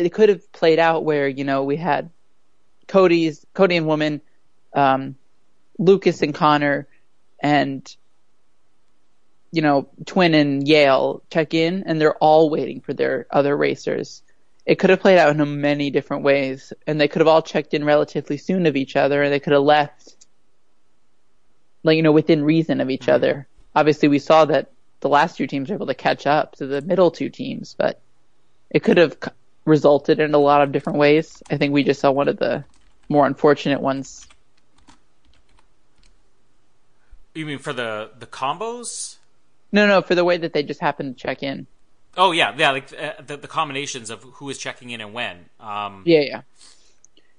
it 0.00 0.12
could 0.12 0.28
have 0.28 0.52
played 0.52 0.78
out 0.78 1.04
where 1.04 1.28
you 1.28 1.44
know 1.44 1.64
we 1.64 1.76
had 1.76 2.10
Cody's 2.86 3.44
Cody 3.54 3.76
and 3.76 3.86
Woman, 3.86 4.20
um, 4.74 5.16
Lucas 5.78 6.22
and 6.22 6.34
Conor, 6.34 6.88
and 7.40 7.96
you 9.52 9.62
know, 9.62 9.88
Twin 10.06 10.34
and 10.34 10.66
Yale 10.66 11.22
check 11.30 11.54
in 11.54 11.84
and 11.86 12.00
they're 12.00 12.16
all 12.16 12.50
waiting 12.50 12.80
for 12.80 12.94
their 12.94 13.26
other 13.30 13.56
racers. 13.56 14.22
it 14.66 14.78
could 14.78 14.90
have 14.90 15.00
played 15.00 15.18
out 15.18 15.34
in 15.34 15.60
many 15.60 15.90
different 15.90 16.22
ways, 16.22 16.72
and 16.86 17.00
they 17.00 17.08
could 17.08 17.20
have 17.20 17.28
all 17.28 17.42
checked 17.42 17.74
in 17.74 17.84
relatively 17.84 18.36
soon 18.36 18.66
of 18.66 18.76
each 18.76 18.94
other, 18.94 19.22
and 19.22 19.32
they 19.32 19.40
could 19.40 19.54
have 19.54 19.62
left, 19.62 20.14
like 21.82 21.96
you 21.96 22.02
know, 22.02 22.12
within 22.12 22.44
reason 22.44 22.80
of 22.80 22.90
each 22.90 23.02
mm-hmm. 23.02 23.12
other. 23.12 23.48
Obviously, 23.74 24.08
we 24.08 24.18
saw 24.18 24.44
that 24.44 24.70
the 25.00 25.08
last 25.08 25.36
two 25.36 25.46
teams 25.46 25.70
were 25.70 25.74
able 25.74 25.86
to 25.86 25.94
catch 25.94 26.26
up 26.26 26.56
to 26.56 26.66
the 26.66 26.82
middle 26.82 27.10
two 27.10 27.30
teams, 27.30 27.74
but 27.76 28.00
it 28.70 28.84
could 28.84 28.98
have 28.98 29.18
resulted 29.70 30.18
in 30.18 30.34
a 30.34 30.38
lot 30.38 30.62
of 30.62 30.72
different 30.72 30.98
ways. 30.98 31.42
I 31.48 31.56
think 31.56 31.72
we 31.72 31.84
just 31.84 32.00
saw 32.00 32.10
one 32.10 32.28
of 32.28 32.38
the 32.38 32.64
more 33.08 33.24
unfortunate 33.26 33.80
ones. 33.80 34.26
You 37.34 37.46
mean 37.46 37.58
for 37.58 37.72
the 37.72 38.10
the 38.18 38.26
combos? 38.26 39.16
No, 39.72 39.86
no, 39.86 40.02
for 40.02 40.16
the 40.16 40.24
way 40.24 40.36
that 40.36 40.52
they 40.52 40.64
just 40.64 40.80
happened 40.80 41.16
to 41.16 41.22
check 41.22 41.42
in. 41.42 41.68
Oh 42.16 42.32
yeah, 42.32 42.52
yeah, 42.58 42.72
like 42.72 42.92
uh, 42.92 43.12
the, 43.24 43.36
the 43.36 43.46
combinations 43.46 44.10
of 44.10 44.22
who 44.24 44.50
is 44.50 44.58
checking 44.58 44.90
in 44.90 45.00
and 45.00 45.14
when. 45.14 45.46
Um, 45.60 46.02
yeah, 46.04 46.20
yeah. 46.20 46.42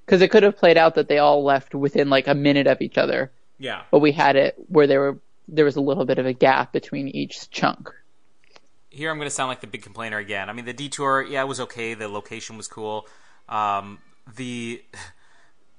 Because 0.06 0.22
it 0.22 0.32
could 0.32 0.44
have 0.44 0.58
played 0.58 0.78
out 0.78 0.96
that 0.96 1.10
they 1.10 1.18
all 1.18 1.44
left 1.44 1.76
within 1.76 2.10
like 2.10 2.28
a 2.28 2.34
minute 2.34 2.68
of 2.68 2.82
each 2.82 2.98
other. 2.98 3.32
Yeah. 3.60 3.84
But 3.92 4.00
we 4.00 4.14
had 4.14 4.38
it 4.38 4.56
where 4.70 4.88
there 4.88 5.02
were 5.02 5.20
there 5.50 5.66
was 5.66 5.76
a 5.76 5.82
little 5.82 6.06
bit 6.06 6.20
of 6.20 6.26
a 6.26 6.34
gap 6.34 6.72
between 6.72 7.10
each 7.10 7.50
chunk. 7.50 7.92
Here 8.92 9.10
I'm 9.10 9.18
going 9.18 9.26
to 9.26 9.34
sound 9.34 9.48
like 9.48 9.62
the 9.62 9.68
big 9.68 9.82
complainer 9.82 10.18
again. 10.18 10.50
I 10.50 10.54
mean, 10.54 10.66
the 10.66 10.74
detour, 10.74 11.24
yeah, 11.24 11.42
it 11.42 11.48
was 11.48 11.60
okay. 11.62 11.96
The 11.96 12.08
location 12.08 12.58
was 12.58 12.68
cool. 12.68 13.08
Um, 13.50 14.00
the 14.36 14.84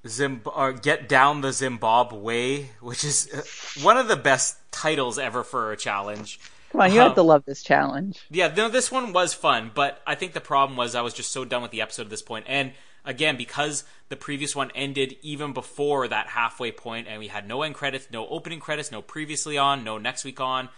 Zim- 0.07 0.41
uh, 0.53 0.71
get 0.71 1.07
down 1.07 1.41
the 1.41 1.53
Zimbabwe, 1.53 2.65
which 2.81 3.03
is 3.03 3.29
uh, 3.33 3.83
one 3.83 3.97
of 3.97 4.07
the 4.07 4.17
best 4.17 4.57
titles 4.71 5.17
ever 5.17 5.43
for 5.43 5.71
a 5.71 5.77
challenge. 5.77 6.39
Come 6.71 6.81
on, 6.81 6.91
you 6.91 6.99
um, 6.99 7.07
have 7.07 7.15
to 7.15 7.21
love 7.21 7.45
this 7.45 7.63
challenge. 7.63 8.25
Yeah, 8.29 8.51
no, 8.55 8.67
this 8.67 8.91
one 8.91 9.13
was 9.13 9.33
fun, 9.33 9.71
but 9.73 10.01
I 10.07 10.15
think 10.15 10.33
the 10.33 10.41
problem 10.41 10.75
was 10.75 10.95
I 10.95 11.01
was 11.01 11.13
just 11.13 11.31
so 11.31 11.45
done 11.45 11.61
with 11.61 11.71
the 11.71 11.81
episode 11.81 12.03
at 12.03 12.09
this 12.09 12.23
point. 12.23 12.45
And 12.49 12.73
again, 13.05 13.37
because 13.37 13.83
the 14.09 14.15
previous 14.15 14.55
one 14.55 14.71
ended 14.73 15.15
even 15.21 15.53
before 15.53 16.07
that 16.07 16.27
halfway 16.27 16.71
point, 16.71 17.07
and 17.07 17.19
we 17.19 17.27
had 17.27 17.47
no 17.47 17.61
end 17.61 17.75
credits, 17.75 18.07
no 18.11 18.27
opening 18.27 18.59
credits, 18.59 18.91
no 18.91 19.01
previously 19.01 19.57
on, 19.57 19.83
no 19.83 19.97
next 19.97 20.25
week 20.25 20.41
on. 20.41 20.69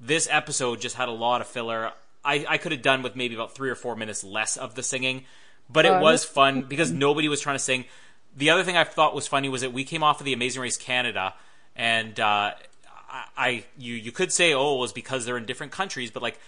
This 0.00 0.28
episode 0.30 0.80
just 0.80 0.96
had 0.96 1.08
a 1.08 1.12
lot 1.12 1.40
of 1.40 1.46
filler. 1.46 1.92
I, 2.24 2.44
I 2.48 2.58
could 2.58 2.72
have 2.72 2.82
done 2.82 3.02
with 3.02 3.16
maybe 3.16 3.34
about 3.34 3.54
three 3.54 3.70
or 3.70 3.74
four 3.74 3.96
minutes 3.96 4.22
less 4.22 4.56
of 4.56 4.74
the 4.74 4.82
singing, 4.82 5.24
but 5.68 5.84
it 5.84 5.92
uh, 5.92 6.00
was 6.00 6.24
fun 6.24 6.62
because 6.62 6.90
nobody 6.90 7.28
was 7.28 7.40
trying 7.40 7.56
to 7.56 7.62
sing. 7.62 7.84
The 8.36 8.50
other 8.50 8.62
thing 8.62 8.76
I 8.76 8.84
thought 8.84 9.14
was 9.14 9.26
funny 9.26 9.48
was 9.48 9.62
that 9.62 9.72
we 9.72 9.84
came 9.84 10.02
off 10.02 10.20
of 10.20 10.24
the 10.24 10.32
Amazing 10.32 10.62
Race 10.62 10.76
Canada, 10.76 11.34
and 11.74 12.18
uh, 12.20 12.52
I, 13.36 13.64
you 13.76 13.94
you 13.94 14.12
could 14.12 14.32
say 14.32 14.52
oh 14.52 14.76
it 14.76 14.80
was 14.80 14.92
because 14.92 15.24
they're 15.24 15.38
in 15.38 15.46
different 15.46 15.72
countries, 15.72 16.10
but 16.10 16.22
like 16.22 16.38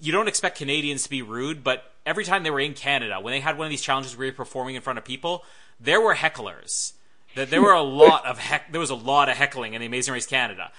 you 0.00 0.12
don't 0.12 0.28
expect 0.28 0.58
Canadians 0.58 1.02
to 1.04 1.10
be 1.10 1.22
rude, 1.22 1.64
but 1.64 1.92
every 2.06 2.24
time 2.24 2.42
they 2.42 2.50
were 2.50 2.60
in 2.60 2.74
Canada, 2.74 3.20
when 3.20 3.32
they 3.32 3.40
had 3.40 3.58
one 3.58 3.66
of 3.66 3.70
these 3.70 3.82
challenges 3.82 4.16
where 4.16 4.26
you're 4.26 4.34
performing 4.34 4.74
in 4.74 4.82
front 4.82 4.98
of 4.98 5.04
people, 5.04 5.44
there 5.78 6.00
were 6.00 6.14
hecklers. 6.14 6.92
That 7.36 7.50
there 7.50 7.62
were 7.62 7.72
a 7.72 7.82
lot 7.82 8.26
of 8.26 8.38
heck. 8.38 8.72
There 8.72 8.80
was 8.80 8.90
a 8.90 8.96
lot 8.96 9.28
of 9.28 9.36
heckling 9.36 9.74
in 9.74 9.80
the 9.80 9.86
Amazing 9.86 10.14
Race 10.14 10.26
Canada, 10.26 10.72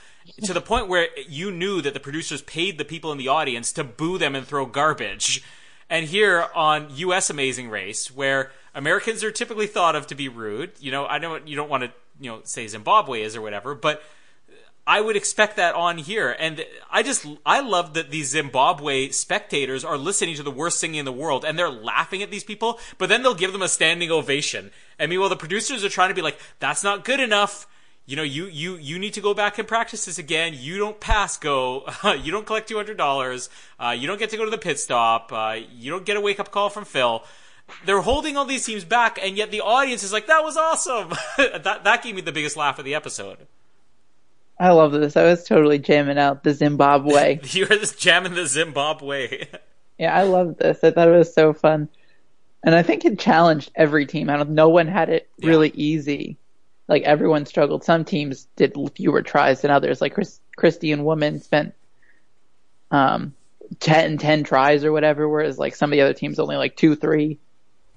to 0.44 0.54
the 0.54 0.62
point 0.62 0.88
where 0.88 1.08
you 1.28 1.52
knew 1.52 1.82
that 1.82 1.94
the 1.94 2.00
producers 2.00 2.42
paid 2.42 2.78
the 2.78 2.86
people 2.86 3.12
in 3.12 3.18
the 3.18 3.28
audience 3.28 3.72
to 3.74 3.84
boo 3.84 4.18
them 4.18 4.36
and 4.36 4.46
throw 4.46 4.66
garbage. 4.66 5.44
And 5.90 6.06
here 6.06 6.48
on 6.56 6.88
U.S. 6.96 7.30
Amazing 7.30 7.70
Race, 7.70 8.10
where 8.10 8.52
Americans 8.74 9.24
are 9.24 9.32
typically 9.32 9.68
thought 9.68 9.96
of 9.96 10.08
to 10.08 10.16
be 10.16 10.30
rude, 10.30 10.72
you 10.80 10.92
know, 10.92 11.06
I 11.06 11.18
know 11.18 11.40
you 11.46 11.56
don't 11.56 11.70
want 11.70 11.84
to, 11.84 11.92
you 12.20 12.32
know, 12.32 12.42
say 12.44 12.68
Zimbabwe 12.68 13.24
is 13.24 13.36
or 13.36 13.42
whatever, 13.42 13.76
but 13.76 14.02
I 14.88 15.00
would 15.00 15.16
expect 15.16 15.58
that 15.58 15.76
on 15.76 15.98
here. 15.98 16.36
And 16.38 16.66
I 16.90 17.04
just, 17.04 17.26
I 17.46 17.60
love 17.60 17.94
that 17.94 18.10
these 18.10 18.30
Zimbabwe 18.30 19.10
spectators 19.10 19.84
are 19.84 19.98
listening 19.98 20.36
to 20.36 20.44
the 20.44 20.52
worst 20.52 20.80
singing 20.80 21.00
in 21.00 21.06
the 21.06 21.12
world 21.12 21.46
and 21.46 21.58
they're 21.58 21.70
laughing 21.70 22.24
at 22.24 22.32
these 22.32 22.44
people, 22.44 22.80
but 22.98 23.10
then 23.10 23.22
they'll 23.22 23.36
give 23.36 23.52
them 23.52 23.62
a 23.62 23.68
standing 23.68 24.12
ovation. 24.12 24.72
And 24.98 25.10
meanwhile, 25.10 25.30
the 25.30 25.36
producers 25.36 25.84
are 25.84 25.90
trying 25.90 26.10
to 26.10 26.16
be 26.16 26.22
like, 26.22 26.40
that's 26.60 26.84
not 26.84 27.06
good 27.06 27.20
enough. 27.20 27.68
You 28.06 28.16
know, 28.16 28.24
you, 28.24 28.46
you, 28.46 28.76
you 28.78 29.00
need 29.00 29.14
to 29.14 29.22
go 29.22 29.34
back 29.34 29.58
and 29.58 29.68
practice 29.68 30.06
this 30.06 30.18
again. 30.18 30.54
You 30.56 30.78
don't 30.78 31.00
pass 31.00 31.38
go. 31.38 31.86
you 32.22 32.32
don't 32.32 32.46
collect 32.46 32.70
$200. 32.70 33.50
Uh, 33.80 33.90
you 33.90 34.08
don't 34.08 34.20
get 34.20 34.32
to 34.32 34.38
go 34.38 34.44
to 34.44 34.52
the 34.52 34.58
pit 34.58 34.80
stop. 34.80 35.32
Uh, 35.32 35.60
you 35.74 35.92
don't 35.92 36.06
get 36.06 36.18
a 36.18 36.22
wake 36.22 36.40
up 36.40 36.52
call 36.52 36.70
from 36.70 36.86
Phil 36.86 37.24
they're 37.86 38.02
holding 38.02 38.38
all 38.38 38.46
these 38.46 38.66
teams 38.66 38.84
back, 38.84 39.20
and 39.22 39.38
yet 39.38 39.52
the 39.52 39.62
audience 39.62 40.04
is 40.04 40.12
like, 40.12 40.28
"That 40.28 40.44
was 40.44 40.58
awesome." 40.58 41.10
that 41.38 41.84
that 41.84 42.04
gave 42.04 42.16
me 42.16 42.22
the 42.22 42.32
biggest 42.32 42.58
laugh 42.58 42.80
of 42.80 42.86
the 42.86 42.96
episode. 42.96 43.48
I 44.60 44.72
love 44.72 44.92
this. 44.92 45.18
I 45.18 45.24
was 45.24 45.44
totally 45.44 45.80
jamming 45.80 46.20
out 46.20 46.44
the 46.44 46.54
Zimbabwe. 46.54 47.40
you 47.44 47.66
were 47.66 47.78
just 47.78 48.00
jamming 48.00 48.36
the 48.36 48.46
Zimbabwe. 48.46 49.48
yeah, 49.98 50.16
I 50.16 50.24
love 50.24 50.58
this. 50.58 50.84
I 50.84 50.92
thought 50.92 51.08
it 51.08 51.18
was 51.18 51.34
so 51.34 51.54
fun. 51.54 51.90
And 52.64 52.76
I 52.76 52.84
think 52.84 53.04
it 53.04 53.18
challenged 53.18 53.72
every 53.74 54.06
team. 54.06 54.30
I 54.30 54.38
don't 54.38 54.52
no 54.52 54.70
one 54.70 54.88
had 54.88 55.10
it 55.10 55.28
really 55.42 55.70
yeah. 55.70 55.76
easy. 55.78 56.38
Like 56.92 57.04
everyone 57.04 57.46
struggled. 57.46 57.86
Some 57.86 58.04
teams 58.04 58.48
did 58.58 58.76
fewer 58.96 59.22
tries 59.22 59.62
than 59.62 59.72
others. 59.72 60.02
Like 60.02 60.14
Chris, 60.14 60.42
Christian 60.58 61.06
woman 61.06 61.40
spent 61.40 61.74
um 62.92 63.34
10, 63.80 64.18
10 64.18 64.44
tries 64.44 64.84
or 64.84 64.92
whatever, 64.92 65.30
whereas 65.30 65.58
like 65.58 65.74
some 65.74 65.94
of 65.94 65.96
the 65.96 66.02
other 66.02 66.14
teams 66.14 66.38
only 66.38 66.58
like 66.58 66.76
two, 66.76 66.98
three. 66.98 67.40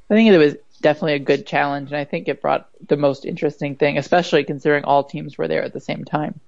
I 0.08 0.14
think 0.14 0.30
it 0.30 0.38
was 0.38 0.54
definitely 0.80 1.14
a 1.14 1.18
good 1.18 1.44
challenge, 1.44 1.88
and 1.88 1.96
I 1.96 2.04
think 2.04 2.28
it 2.28 2.40
brought 2.40 2.68
the 2.86 2.96
most 2.96 3.24
interesting 3.24 3.74
thing, 3.74 3.98
especially 3.98 4.44
considering 4.44 4.84
all 4.84 5.02
teams 5.02 5.36
were 5.36 5.48
there 5.48 5.64
at 5.64 5.72
the 5.72 5.80
same 5.80 6.04
time. 6.04 6.38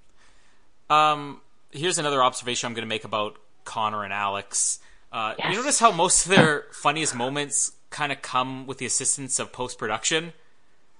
Um, 0.88 1.40
here's 1.72 1.99
another 1.99 2.22
observation 2.22 2.68
I'm 2.68 2.74
going 2.74 2.82
to 2.82 2.88
make 2.88 3.05
about 3.05 3.38
Conor 3.64 4.05
and 4.05 4.12
Alex. 4.12 4.78
Uh, 5.11 5.34
yes. 5.36 5.51
You 5.51 5.59
notice 5.59 5.80
how 5.80 5.90
most 5.90 6.26
of 6.26 6.36
their 6.36 6.66
funniest 6.70 7.16
moments 7.16 7.72
kind 7.90 8.12
of 8.12 8.22
come 8.22 8.66
with 8.66 8.78
the 8.78 8.86
assistance 8.86 9.40
of 9.40 9.53
post 9.53 9.78
production? 9.78 10.32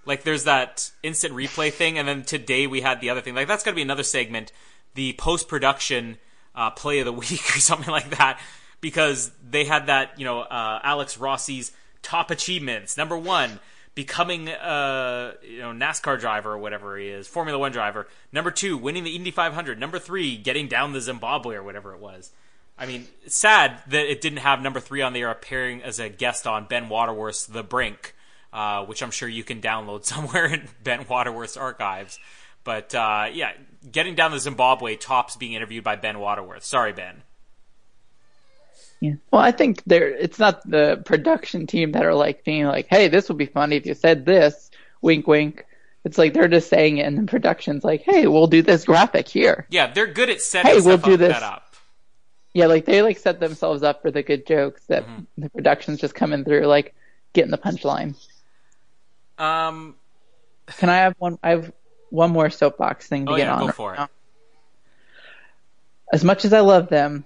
Like 0.07 0.23
there's 0.23 0.45
that 0.45 0.91
instant 1.03 1.35
replay 1.35 1.73
thing, 1.73 1.99
and 1.99 2.07
then 2.07 2.23
today 2.23 2.67
we 2.67 2.81
had 2.81 3.01
the 3.01 3.11
other 3.11 3.21
thing. 3.21 3.35
Like 3.35 3.49
that's 3.49 3.65
got 3.65 3.73
to 3.73 3.77
be 3.77 3.83
another 3.83 4.03
segment, 4.03 4.53
the 4.95 5.13
post 5.15 5.49
production 5.49 6.19
uh, 6.55 6.71
play 6.71 7.01
of 7.01 7.05
the 7.05 7.13
week 7.25 7.57
or 7.57 7.61
something 7.61 7.91
like 7.91 8.11
that, 8.17 8.41
because 8.81 9.31
they 9.49 9.65
had 9.65 9.87
that, 9.87 10.19
you 10.19 10.25
know, 10.25 10.41
uh, 10.41 10.81
Alex 10.83 11.19
Rossi's 11.19 11.73
top 12.03 12.31
achievements. 12.31 12.97
Number 12.97 13.19
one, 13.19 13.59
becoming 13.97 14.49
a 14.49 15.33
you 15.43 15.59
know 15.59 15.73
NASCAR 15.73 16.21
driver 16.21 16.53
or 16.53 16.59
whatever 16.59 16.97
he 16.97 17.09
is, 17.09 17.27
Formula 17.27 17.59
One 17.59 17.73
driver. 17.73 18.07
Number 18.31 18.53
two, 18.53 18.79
winning 18.79 19.03
the 19.03 19.17
Indy 19.17 19.33
500. 19.33 19.81
Number 19.81 19.99
three, 19.99 20.37
getting 20.37 20.69
down 20.69 20.93
the 20.93 21.01
Zimbabwe 21.01 21.57
or 21.57 21.65
whatever 21.65 21.93
it 21.93 22.01
was. 22.01 22.31
I 22.79 22.87
mean, 22.87 23.07
sad 23.27 23.79
that 23.89 24.11
it 24.11 24.21
didn't 24.21 24.41
have 24.41 24.61
number 24.61 24.81
three 24.81 25.01
on 25.01 25.15
there 25.15 25.31
appearing 25.31 25.83
as 25.83 25.99
a 25.99 26.11
guest 26.11 26.47
on 26.47 26.67
Ben 26.67 26.91
Waterworth's 26.91 27.47
The 27.47 27.63
Brink, 27.63 28.15
uh, 28.57 28.87
which 28.87 29.03
I'm 29.03 29.11
sure 29.11 29.29
you 29.29 29.45
can 29.45 29.61
download 29.61 30.05
somewhere 30.13 30.47
in 30.47 30.69
Ben 30.83 31.07
Waterworth's 31.07 31.59
archives. 31.59 32.19
But 32.65 32.95
uh, 32.95 33.29
yeah, 33.33 33.53
getting 33.93 34.17
down 34.17 34.33
the 34.33 34.41
Zimbabwe 34.41 34.97
tops 34.97 35.37
being 35.37 35.53
interviewed 35.53 35.85
by 35.85 35.95
Ben 35.95 36.19
Waterworth. 36.19 36.65
Sorry, 36.65 36.93
Ben. 36.93 37.23
Yeah. 39.01 39.13
Well, 39.31 39.43
I 39.43 39.53
think 39.53 39.83
there 39.85 40.09
it's 40.09 40.39
not 40.39 40.69
the 40.69 41.03
production 41.05 41.67
team 41.67 41.93
that 41.93 42.05
are 42.05 42.15
like 42.15 42.45
being 42.45 42.65
like, 42.65 42.87
"Hey, 42.89 43.09
this 43.09 43.29
would 43.29 43.37
be 43.37 43.47
funny 43.47 43.77
if 43.77 43.85
you 43.87 43.95
said 43.95 44.25
this." 44.25 44.71
Wink, 45.03 45.27
wink. 45.27 45.67
It's 46.05 46.17
like 46.17 46.33
they're 46.33 46.49
just 46.49 46.71
saying 46.71 46.97
it, 46.97 47.03
and 47.03 47.19
the 47.19 47.31
production's 47.31 47.85
like, 47.85 48.03
"Hey, 48.03 48.27
we'll 48.27 48.47
do 48.47 48.63
this 48.63 48.87
graphic 48.87 49.29
here." 49.29 49.67
Yeah, 49.69 49.93
they're 49.93 50.07
good 50.07 50.31
at 50.31 50.41
setting 50.41 50.73
hey, 50.73 50.81
we'll 50.81 50.97
do 50.97 51.19
this. 51.19 51.37
up. 51.37 51.75
Yeah, 52.55 52.67
like 52.67 52.87
they 52.87 53.03
like 53.03 53.19
set 53.19 53.39
themselves 53.39 53.83
up 53.83 54.01
for 54.01 54.11
the 54.11 54.23
good 54.23 54.47
jokes 54.47 54.83
that 54.87 55.07
mm-hmm. 55.07 55.43
the 55.43 55.51
production's 55.51 56.01
just 56.01 56.15
coming 56.15 56.43
through, 56.43 56.67
like 56.67 56.95
getting 57.35 57.51
the 57.51 57.59
punchline. 57.59 58.17
Um, 59.39 59.97
can 60.67 60.89
I 60.89 60.97
have 60.97 61.15
one? 61.19 61.39
I 61.43 61.51
have 61.51 61.73
one 62.11 62.31
more 62.31 62.51
soapbox 62.51 63.07
thing 63.07 63.27
to 63.27 63.33
oh, 63.33 63.37
get 63.37 63.45
yeah, 63.47 63.55
on. 63.55 63.67
Go 63.67 63.73
for 63.73 63.95
it. 63.95 64.01
As 66.13 66.25
much 66.25 66.45
as 66.45 66.53
I 66.53 66.61
love 66.61 66.89
them, 66.89 67.25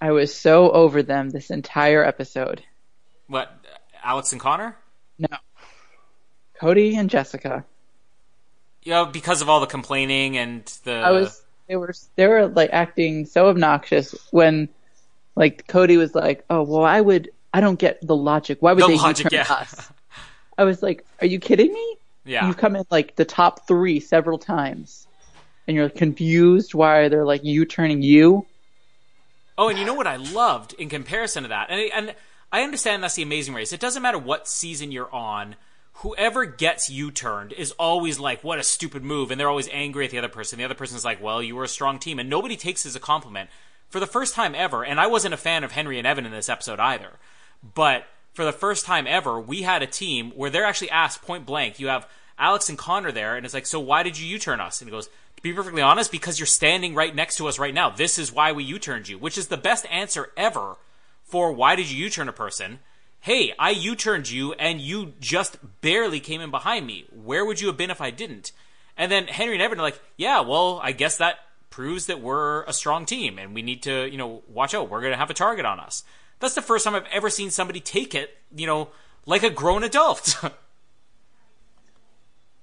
I 0.00 0.12
was 0.12 0.34
so 0.34 0.70
over 0.70 1.02
them 1.02 1.30
this 1.30 1.50
entire 1.50 2.04
episode. 2.04 2.62
What, 3.26 3.50
Alex 4.02 4.32
and 4.32 4.40
Conor? 4.40 4.76
No. 5.18 5.28
Cody 6.58 6.96
and 6.96 7.08
Jessica. 7.08 7.64
You 8.82 8.92
know, 8.92 9.06
because 9.06 9.42
of 9.42 9.48
all 9.48 9.60
the 9.60 9.66
complaining 9.66 10.36
and 10.36 10.64
the. 10.84 10.92
I 10.92 11.10
was. 11.10 11.42
They 11.68 11.76
were. 11.76 11.92
They 12.16 12.26
were 12.26 12.48
like 12.48 12.70
acting 12.72 13.26
so 13.26 13.48
obnoxious 13.48 14.14
when, 14.30 14.68
like, 15.36 15.66
Cody 15.68 15.96
was 15.96 16.14
like, 16.14 16.44
"Oh 16.50 16.62
well, 16.62 16.84
I 16.84 17.00
would. 17.00 17.30
I 17.52 17.60
don't 17.60 17.78
get 17.78 18.04
the 18.06 18.16
logic. 18.16 18.58
Why 18.60 18.72
would 18.72 18.82
the 18.82 18.88
they 18.88 18.96
logic, 18.96 19.28
yeah. 19.30 19.44
us?" 19.48 19.92
I 20.60 20.64
was 20.64 20.82
like, 20.82 21.06
"Are 21.22 21.26
you 21.26 21.38
kidding 21.40 21.72
me? 21.72 21.96
Yeah. 22.26 22.46
You've 22.46 22.58
come 22.58 22.76
in 22.76 22.84
like 22.90 23.16
the 23.16 23.24
top 23.24 23.66
three 23.66 23.98
several 23.98 24.36
times, 24.36 25.06
and 25.66 25.74
you're 25.74 25.88
confused 25.88 26.74
why 26.74 27.08
they're 27.08 27.24
like 27.24 27.42
you 27.42 27.64
turning 27.64 28.02
you." 28.02 28.44
Oh, 29.56 29.68
and 29.70 29.78
you 29.78 29.86
know 29.86 29.94
what 29.94 30.06
I 30.06 30.16
loved 30.16 30.74
in 30.74 30.90
comparison 30.90 31.44
to 31.44 31.48
that, 31.48 31.70
and 31.70 31.90
and 31.92 32.14
I 32.52 32.62
understand 32.62 33.02
that's 33.02 33.14
the 33.14 33.22
Amazing 33.22 33.54
Race. 33.54 33.72
It 33.72 33.80
doesn't 33.80 34.02
matter 34.02 34.18
what 34.18 34.48
season 34.48 34.92
you're 34.92 35.12
on. 35.14 35.56
Whoever 35.94 36.44
gets 36.44 36.90
U-turned 36.90 37.52
is 37.54 37.72
always 37.72 38.18
like, 38.18 38.44
"What 38.44 38.58
a 38.58 38.62
stupid 38.62 39.02
move," 39.02 39.30
and 39.30 39.40
they're 39.40 39.48
always 39.48 39.68
angry 39.72 40.04
at 40.04 40.10
the 40.10 40.18
other 40.18 40.28
person. 40.28 40.58
The 40.58 40.64
other 40.66 40.74
person's 40.74 41.06
like, 41.06 41.22
"Well, 41.22 41.42
you 41.42 41.56
were 41.56 41.64
a 41.64 41.68
strong 41.68 41.98
team," 41.98 42.18
and 42.18 42.28
nobody 42.28 42.56
takes 42.56 42.84
it 42.84 42.88
as 42.88 42.96
a 42.96 43.00
compliment. 43.00 43.48
For 43.88 43.98
the 43.98 44.06
first 44.06 44.34
time 44.34 44.54
ever, 44.54 44.84
and 44.84 45.00
I 45.00 45.06
wasn't 45.06 45.34
a 45.34 45.38
fan 45.38 45.64
of 45.64 45.72
Henry 45.72 45.96
and 45.98 46.06
Evan 46.06 46.26
in 46.26 46.32
this 46.32 46.50
episode 46.50 46.78
either, 46.78 47.12
but 47.74 48.06
for 48.40 48.46
the 48.46 48.52
first 48.52 48.86
time 48.86 49.06
ever, 49.06 49.38
we 49.38 49.60
had 49.60 49.82
a 49.82 49.86
team 49.86 50.30
where 50.30 50.48
they're 50.48 50.64
actually 50.64 50.88
asked 50.88 51.20
point 51.20 51.44
blank. 51.44 51.78
You 51.78 51.88
have 51.88 52.08
Alex 52.38 52.70
and 52.70 52.78
Conor 52.78 53.12
there, 53.12 53.36
and 53.36 53.44
it's 53.44 53.52
like, 53.52 53.66
so 53.66 53.78
why 53.78 54.02
did 54.02 54.18
you 54.18 54.26
U-turn 54.26 54.62
us? 54.62 54.80
And 54.80 54.88
he 54.88 54.90
goes, 54.90 55.08
to 55.36 55.42
be 55.42 55.52
perfectly 55.52 55.82
honest, 55.82 56.10
because 56.10 56.38
you're 56.38 56.46
standing 56.46 56.94
right 56.94 57.14
next 57.14 57.36
to 57.36 57.48
us 57.48 57.58
right 57.58 57.74
now. 57.74 57.90
This 57.90 58.18
is 58.18 58.32
why 58.32 58.52
we 58.52 58.64
U-turned 58.64 59.10
you, 59.10 59.18
which 59.18 59.36
is 59.36 59.48
the 59.48 59.58
best 59.58 59.84
answer 59.90 60.30
ever 60.38 60.76
for 61.22 61.52
why 61.52 61.76
did 61.76 61.90
you 61.90 62.02
U-turn 62.04 62.30
a 62.30 62.32
person. 62.32 62.78
Hey, 63.20 63.52
I 63.58 63.72
U-turned 63.72 64.30
you, 64.30 64.54
and 64.54 64.80
you 64.80 65.12
just 65.20 65.58
barely 65.82 66.18
came 66.18 66.40
in 66.40 66.50
behind 66.50 66.86
me. 66.86 67.04
Where 67.12 67.44
would 67.44 67.60
you 67.60 67.66
have 67.66 67.76
been 67.76 67.90
if 67.90 68.00
I 68.00 68.10
didn't? 68.10 68.52
And 68.96 69.12
then 69.12 69.26
Henry 69.26 69.54
and 69.54 69.62
Evan 69.62 69.78
are 69.78 69.82
like, 69.82 70.00
yeah, 70.16 70.40
well, 70.40 70.80
I 70.82 70.92
guess 70.92 71.18
that 71.18 71.40
proves 71.68 72.06
that 72.06 72.22
we're 72.22 72.62
a 72.62 72.72
strong 72.72 73.04
team, 73.04 73.38
and 73.38 73.54
we 73.54 73.60
need 73.60 73.82
to, 73.82 74.10
you 74.10 74.16
know, 74.16 74.42
watch 74.48 74.72
out. 74.72 74.88
We're 74.88 75.02
going 75.02 75.12
to 75.12 75.18
have 75.18 75.28
a 75.28 75.34
target 75.34 75.66
on 75.66 75.78
us. 75.78 76.04
That's 76.40 76.54
the 76.54 76.62
first 76.62 76.84
time 76.84 76.94
I've 76.94 77.06
ever 77.12 77.30
seen 77.30 77.50
somebody 77.50 77.80
take 77.80 78.14
it, 78.14 78.36
you 78.54 78.66
know, 78.66 78.88
like 79.26 79.42
a 79.42 79.50
grown 79.50 79.84
adult. 79.84 80.36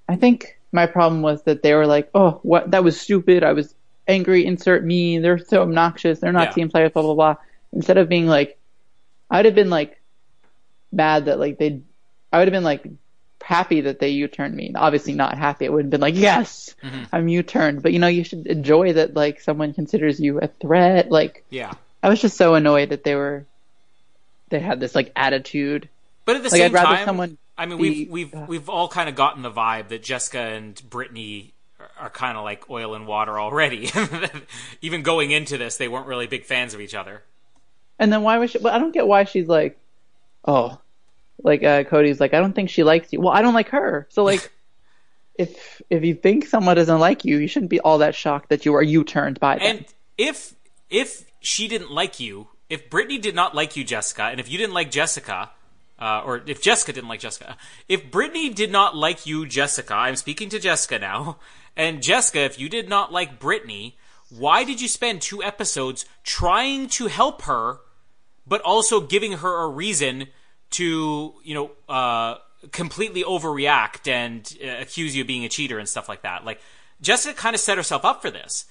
I 0.10 0.16
think 0.16 0.58
my 0.72 0.86
problem 0.86 1.22
was 1.22 1.44
that 1.44 1.64
they 1.64 1.74
were 1.74 1.88
like, 1.88 2.10
"Oh, 2.14 2.40
what? 2.44 2.72
That 2.72 2.84
was 2.84 3.00
stupid. 3.00 3.44
I 3.44 3.54
was 3.54 3.74
angry. 4.08 4.46
Insert 4.46 4.84
me. 4.84 5.20
They're 5.20 5.38
so 5.38 5.62
obnoxious. 5.62 6.20
They're 6.20 6.32
not 6.32 6.50
Yeah. 6.50 6.54
team 6.54 6.70
players." 6.70 6.92
Blah 6.92 7.04
blah 7.04 7.14
blah. 7.14 7.36
Instead 7.74 7.98
of 7.98 8.10
being 8.10 8.28
like, 8.28 8.58
I'd 9.30 9.46
have 9.46 9.56
been 9.56 9.70
like 9.70 10.00
mad 10.92 11.26
that 11.26 11.40
like 11.40 11.58
they, 11.58 11.82
I 12.32 12.40
would 12.40 12.48
have 12.48 12.54
been 12.54 12.64
like 12.64 12.86
happy 13.44 13.82
that 13.82 14.00
they 14.00 14.10
U-turned 14.10 14.56
me. 14.56 14.72
Obviously 14.76 15.14
not 15.14 15.38
happy. 15.38 15.66
It 15.66 15.72
would 15.72 15.86
have 15.86 15.90
been 15.90 16.02
like, 16.02 16.16
yes, 16.16 16.76
mm-hmm. 16.84 17.04
I'm 17.12 17.28
U-turned. 17.28 17.84
But 17.84 17.94
you 17.94 18.00
know, 18.00 18.08
you 18.08 18.24
should 18.24 18.48
enjoy 18.48 18.94
that 18.94 19.14
like 19.14 19.42
someone 19.42 19.74
considers 19.74 20.20
you 20.20 20.40
a 20.40 20.48
threat. 20.48 21.12
Like 21.12 21.44
yeah. 21.50 21.74
I 22.02 22.10
was 22.10 22.22
just 22.22 22.38
so 22.38 22.56
annoyed 22.56 22.90
that 22.90 23.04
they 23.04 23.16
were, 23.16 23.46
they 24.50 24.60
had 24.60 24.80
this 24.80 24.96
like 24.96 25.12
attitude. 25.16 25.90
But 26.26 26.36
at 26.38 26.44
the 26.44 26.50
Like, 26.50 26.60
same 26.60 26.66
I'd 26.66 26.74
rather 26.74 26.96
time, 26.98 27.06
someone 27.06 27.38
I 27.58 27.66
mean, 27.66 27.78
be- 27.78 28.06
we've 28.06 28.10
we've 28.10 28.36
uh, 28.36 28.46
we've 28.48 28.70
all 28.70 28.88
kind 28.88 29.10
of 29.10 29.16
gotten 29.16 29.42
the 29.42 29.52
vibe 29.52 29.88
that 29.90 30.04
Jessica 30.04 30.40
and 30.40 30.82
Brittany 30.90 31.54
are, 31.80 31.90
are 32.06 32.10
kind 32.10 32.38
of 32.38 32.44
like 32.44 32.70
oil 32.70 32.94
and 32.96 33.08
water 33.08 33.40
already. 33.40 33.90
Even 34.82 35.02
going 35.04 35.32
into 35.32 35.58
this, 35.58 35.78
they 35.78 35.88
weren't 35.88 36.08
really 36.08 36.28
big 36.28 36.46
fans 36.46 36.74
of 36.74 36.82
each 36.82 36.94
other. 36.96 37.24
And 38.00 38.12
then 38.14 38.22
why 38.22 38.38
was 38.38 38.52
she? 38.52 38.60
Well, 38.60 38.74
I 38.74 38.78
don't 38.80 38.94
get 38.94 39.08
why 39.08 39.24
she's 39.24 39.48
like, 39.48 39.78
oh, 40.46 40.80
like 41.44 41.64
uh, 41.64 41.84
Cody's 41.86 42.20
like, 42.20 42.34
I 42.34 42.40
don't 42.40 42.54
think 42.54 42.70
she 42.70 42.84
likes 42.84 43.12
you. 43.12 43.22
Well, 43.22 43.34
I 43.34 43.42
don't 43.42 43.54
like 43.56 43.70
her. 43.70 44.08
So 44.12 44.24
like, 44.24 44.52
if 45.36 45.82
if 45.90 46.04
you 46.04 46.14
think 46.14 46.46
someone 46.46 46.76
doesn't 46.76 47.00
like 47.00 47.26
you, 47.26 47.38
you 47.38 47.48
shouldn't 47.48 47.72
be 47.72 47.80
all 47.80 48.00
that 48.00 48.14
shocked 48.16 48.50
that 48.50 48.66
you 48.66 48.76
are 48.76 48.84
U-turned 48.84 49.40
by 49.40 49.58
them. 49.58 49.78
And 49.78 49.86
if 50.18 50.54
if 50.90 51.26
she 51.40 51.68
didn't 51.68 51.92
like 51.92 52.20
you, 52.20 52.50
if 52.70 52.90
Brittany 52.90 53.18
did 53.18 53.36
not 53.36 53.56
like 53.56 53.76
you, 53.76 53.84
Jessica, 53.84 54.24
and 54.24 54.40
if 54.40 54.50
you 54.50 54.58
didn't 54.58 54.74
like 54.74 54.92
Jessica, 54.92 55.52
uh, 56.00 56.22
or 56.26 56.44
if 56.46 56.62
Jessica 56.62 56.94
didn't 56.94 57.10
like 57.10 57.20
Jessica, 57.20 57.58
if 57.88 58.12
Brittany 58.12 58.50
did 58.50 58.72
not 58.72 58.96
like 58.96 59.26
you, 59.26 59.46
Jessica, 59.46 59.94
I'm 59.94 60.16
speaking 60.16 60.50
to 60.50 60.60
Jessica 60.60 61.00
now, 61.00 61.38
and 61.76 62.04
Jessica, 62.04 62.40
if 62.42 62.60
you 62.60 62.70
did 62.70 62.90
not 62.90 63.12
like 63.12 63.40
Brittany, 63.40 63.98
why 64.30 64.64
did 64.64 64.82
you 64.82 64.88
spend 64.88 65.22
two 65.22 65.42
episodes 65.42 66.06
trying 66.24 66.88
to 66.90 67.08
help 67.08 67.44
her, 67.44 67.80
but 68.46 68.62
also 68.62 69.00
giving 69.00 69.34
her 69.34 69.64
a 69.64 69.68
reason 69.70 70.28
to, 70.72 71.34
you 71.44 71.54
know, 71.54 71.72
uh, 71.88 72.36
completely 72.72 73.24
overreact 73.24 74.08
and 74.08 74.58
uh, 74.62 74.82
accuse 74.82 75.16
you 75.16 75.22
of 75.22 75.28
being 75.28 75.46
a 75.46 75.50
cheater 75.50 75.80
and 75.80 75.88
stuff 75.88 76.10
like 76.10 76.24
that? 76.24 76.44
Like, 76.44 76.60
Jessica 77.02 77.34
kind 77.34 77.54
of 77.54 77.62
set 77.62 77.78
herself 77.78 78.04
up 78.04 78.22
for 78.22 78.30
this. 78.30 78.66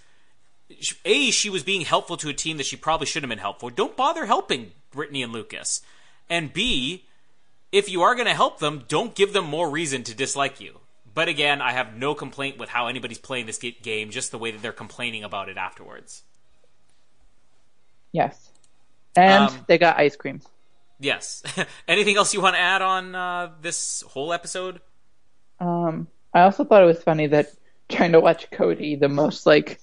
A, 1.05 1.31
she 1.31 1.49
was 1.51 1.63
being 1.63 1.83
helpful 1.83 2.17
to 2.19 2.29
a 2.29 2.35
team 2.35 2.57
that 2.57 2.67
she 2.67 2.77
probably 2.77 3.07
shouldn't 3.07 3.31
have 3.31 3.37
been 3.37 3.43
helpful. 3.43 3.71
Don't 3.71 3.97
bother 3.97 4.27
helping 4.27 4.73
Brittany 4.91 5.23
and 5.23 5.33
Lucas. 5.33 5.81
And 6.29 6.53
B, 6.53 7.05
if 7.71 7.89
you 7.89 8.03
are 8.03 8.15
going 8.15 8.27
to 8.27 8.35
help 8.35 8.59
them, 8.59 8.85
don't 8.89 9.15
give 9.15 9.33
them 9.33 9.45
more 9.45 9.71
reason 9.71 10.03
to 10.05 10.15
dislike 10.15 10.61
you. 10.61 10.81
But 11.15 11.29
again, 11.29 11.63
I 11.63 11.73
have 11.73 11.97
no 11.97 12.15
complaint 12.15 12.59
with 12.59 12.69
how 12.69 12.89
anybody's 12.89 13.19
playing 13.19 13.47
this 13.47 13.59
game, 13.59 14.11
just 14.11 14.33
the 14.33 14.39
way 14.39 14.51
that 14.51 14.61
they're 14.61 14.73
complaining 14.73 15.25
about 15.25 15.49
it 15.49 15.57
afterwards. 15.57 16.23
yes, 18.13 18.51
and 19.17 19.45
Um, 19.51 19.65
they 19.67 19.79
got 19.79 19.99
ice 19.99 20.17
cream. 20.17 20.41
Yes. 20.99 21.43
Anything 21.89 22.17
else 22.17 22.35
you 22.35 22.41
want 22.41 22.55
to 22.57 22.61
add 22.61 22.83
on 22.83 23.15
uh, 23.15 23.53
this 23.63 24.03
whole 24.09 24.33
episode? 24.33 24.81
Um, 25.61 26.07
I 26.35 26.43
also 26.43 26.65
thought 26.65 26.83
it 26.83 26.87
was 26.87 27.03
funny 27.03 27.27
that 27.29 27.49
trying 27.89 28.13
to 28.13 28.21
watch 28.21 28.51
Cody, 28.51 28.97
the 28.97 29.09
most 29.09 29.47
like 29.47 29.81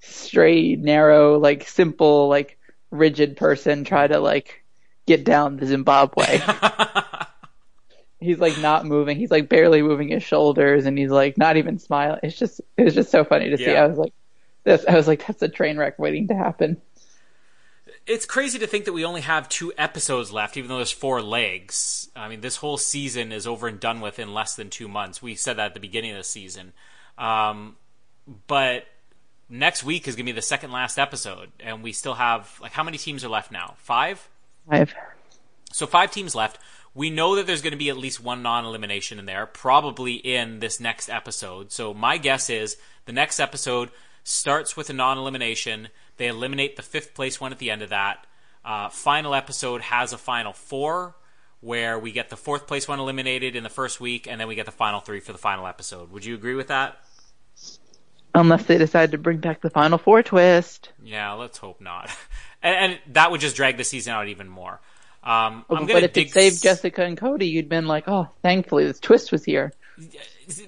straight, 0.00 0.78
narrow, 0.78 1.38
like 1.38 1.68
simple, 1.68 2.28
like 2.28 2.58
rigid 2.90 3.36
person, 3.36 3.84
try 3.84 4.06
to 4.06 4.18
like 4.20 4.64
get 5.06 5.24
down 5.24 5.56
the 5.56 5.66
Zimbabwe. 5.66 6.40
he's 8.20 8.38
like 8.38 8.58
not 8.58 8.84
moving. 8.86 9.16
He's 9.16 9.30
like 9.30 9.48
barely 9.48 9.82
moving 9.82 10.08
his 10.08 10.22
shoulders, 10.22 10.86
and 10.86 10.98
he's 10.98 11.10
like 11.10 11.38
not 11.38 11.56
even 11.56 11.78
smiling. 11.78 12.20
It's 12.22 12.38
just 12.38 12.60
it 12.76 12.84
was 12.84 12.94
just 12.94 13.10
so 13.10 13.24
funny 13.24 13.50
to 13.50 13.58
see. 13.58 13.70
I 13.70 13.86
was 13.86 13.98
like, 13.98 14.12
this. 14.64 14.84
I 14.88 14.94
was 14.94 15.08
like, 15.08 15.26
that's 15.26 15.42
a 15.42 15.48
train 15.48 15.76
wreck 15.78 15.98
waiting 15.98 16.28
to 16.28 16.34
happen. 16.34 16.80
it's 18.06 18.26
crazy 18.26 18.58
to 18.58 18.66
think 18.66 18.84
that 18.86 18.92
we 18.92 19.04
only 19.04 19.20
have 19.20 19.48
two 19.48 19.72
episodes 19.78 20.32
left, 20.32 20.56
even 20.56 20.68
though 20.68 20.76
there's 20.76 20.90
four 20.92 21.22
legs. 21.22 22.10
I 22.16 22.28
mean, 22.28 22.40
this 22.40 22.56
whole 22.56 22.78
season 22.78 23.32
is 23.32 23.46
over 23.46 23.68
and 23.68 23.78
done 23.78 24.00
with 24.00 24.18
in 24.18 24.32
less 24.34 24.54
than 24.54 24.70
two 24.70 24.88
months. 24.88 25.22
We 25.22 25.34
said 25.34 25.56
that 25.56 25.66
at 25.66 25.74
the 25.74 25.80
beginning 25.80 26.12
of 26.12 26.18
the 26.18 26.24
season. 26.24 26.72
Um, 27.16 27.76
but 28.46 28.84
next 29.48 29.84
week 29.84 30.06
is 30.06 30.14
going 30.14 30.26
to 30.26 30.32
be 30.32 30.36
the 30.36 30.42
second 30.42 30.72
last 30.72 30.98
episode, 30.98 31.50
and 31.60 31.82
we 31.82 31.92
still 31.92 32.14
have, 32.14 32.58
like, 32.60 32.72
how 32.72 32.82
many 32.82 32.98
teams 32.98 33.24
are 33.24 33.28
left 33.28 33.50
now? 33.50 33.74
Five? 33.78 34.28
I've 34.68 34.94
So 35.72 35.86
five 35.86 36.10
teams 36.10 36.34
left. 36.34 36.58
We 36.94 37.10
know 37.10 37.36
that 37.36 37.46
there's 37.46 37.62
going 37.62 37.72
to 37.72 37.78
be 37.78 37.90
at 37.90 37.96
least 37.96 38.22
one 38.22 38.42
non-elimination 38.42 39.18
in 39.18 39.26
there, 39.26 39.46
probably 39.46 40.14
in 40.14 40.58
this 40.58 40.80
next 40.80 41.08
episode. 41.08 41.70
So 41.70 41.94
my 41.94 42.18
guess 42.18 42.50
is 42.50 42.76
the 43.04 43.12
next 43.12 43.38
episode 43.38 43.90
starts 44.24 44.76
with 44.76 44.90
a 44.90 44.92
non-elimination. 44.92 45.88
They 46.16 46.26
eliminate 46.28 46.76
the 46.76 46.82
fifth 46.82 47.14
place 47.14 47.40
one 47.40 47.52
at 47.52 47.58
the 47.58 47.70
end 47.70 47.82
of 47.82 47.90
that. 47.90 48.26
Uh, 48.64 48.88
final 48.88 49.34
episode 49.34 49.82
has 49.82 50.12
a 50.12 50.18
final 50.18 50.52
four, 50.52 51.14
where 51.60 51.98
we 51.98 52.12
get 52.12 52.30
the 52.30 52.36
fourth 52.36 52.66
place 52.66 52.86
one 52.86 53.00
eliminated 53.00 53.56
in 53.56 53.62
the 53.62 53.68
first 53.68 54.00
week, 54.00 54.26
and 54.28 54.40
then 54.40 54.48
we 54.48 54.54
get 54.54 54.66
the 54.66 54.72
final 54.72 55.00
three 55.00 55.20
for 55.20 55.32
the 55.32 55.38
final 55.38 55.66
episode. 55.66 56.10
Would 56.12 56.24
you 56.24 56.34
agree 56.34 56.54
with 56.54 56.68
that? 56.68 57.00
Unless 58.34 58.64
they 58.64 58.78
decide 58.78 59.12
to 59.12 59.18
bring 59.18 59.38
back 59.38 59.60
the 59.60 59.70
final 59.70 59.98
four 59.98 60.22
twist. 60.22 60.90
Yeah, 61.02 61.32
let's 61.32 61.58
hope 61.58 61.80
not. 61.80 62.10
and, 62.62 62.92
and 62.92 63.14
that 63.14 63.30
would 63.30 63.40
just 63.40 63.56
drag 63.56 63.76
the 63.76 63.84
season 63.84 64.12
out 64.12 64.28
even 64.28 64.48
more. 64.48 64.80
Um, 65.22 65.64
I'm 65.68 65.86
but 65.86 66.04
if 66.04 66.12
dig 66.12 66.28
it 66.28 66.32
saved 66.32 66.62
Jessica 66.62 67.02
and 67.02 67.16
Cody, 67.16 67.46
you'd 67.48 67.68
been 67.68 67.86
like, 67.86 68.04
oh, 68.06 68.28
thankfully 68.42 68.86
this 68.86 69.00
twist 69.00 69.32
was 69.32 69.44
here. 69.44 69.72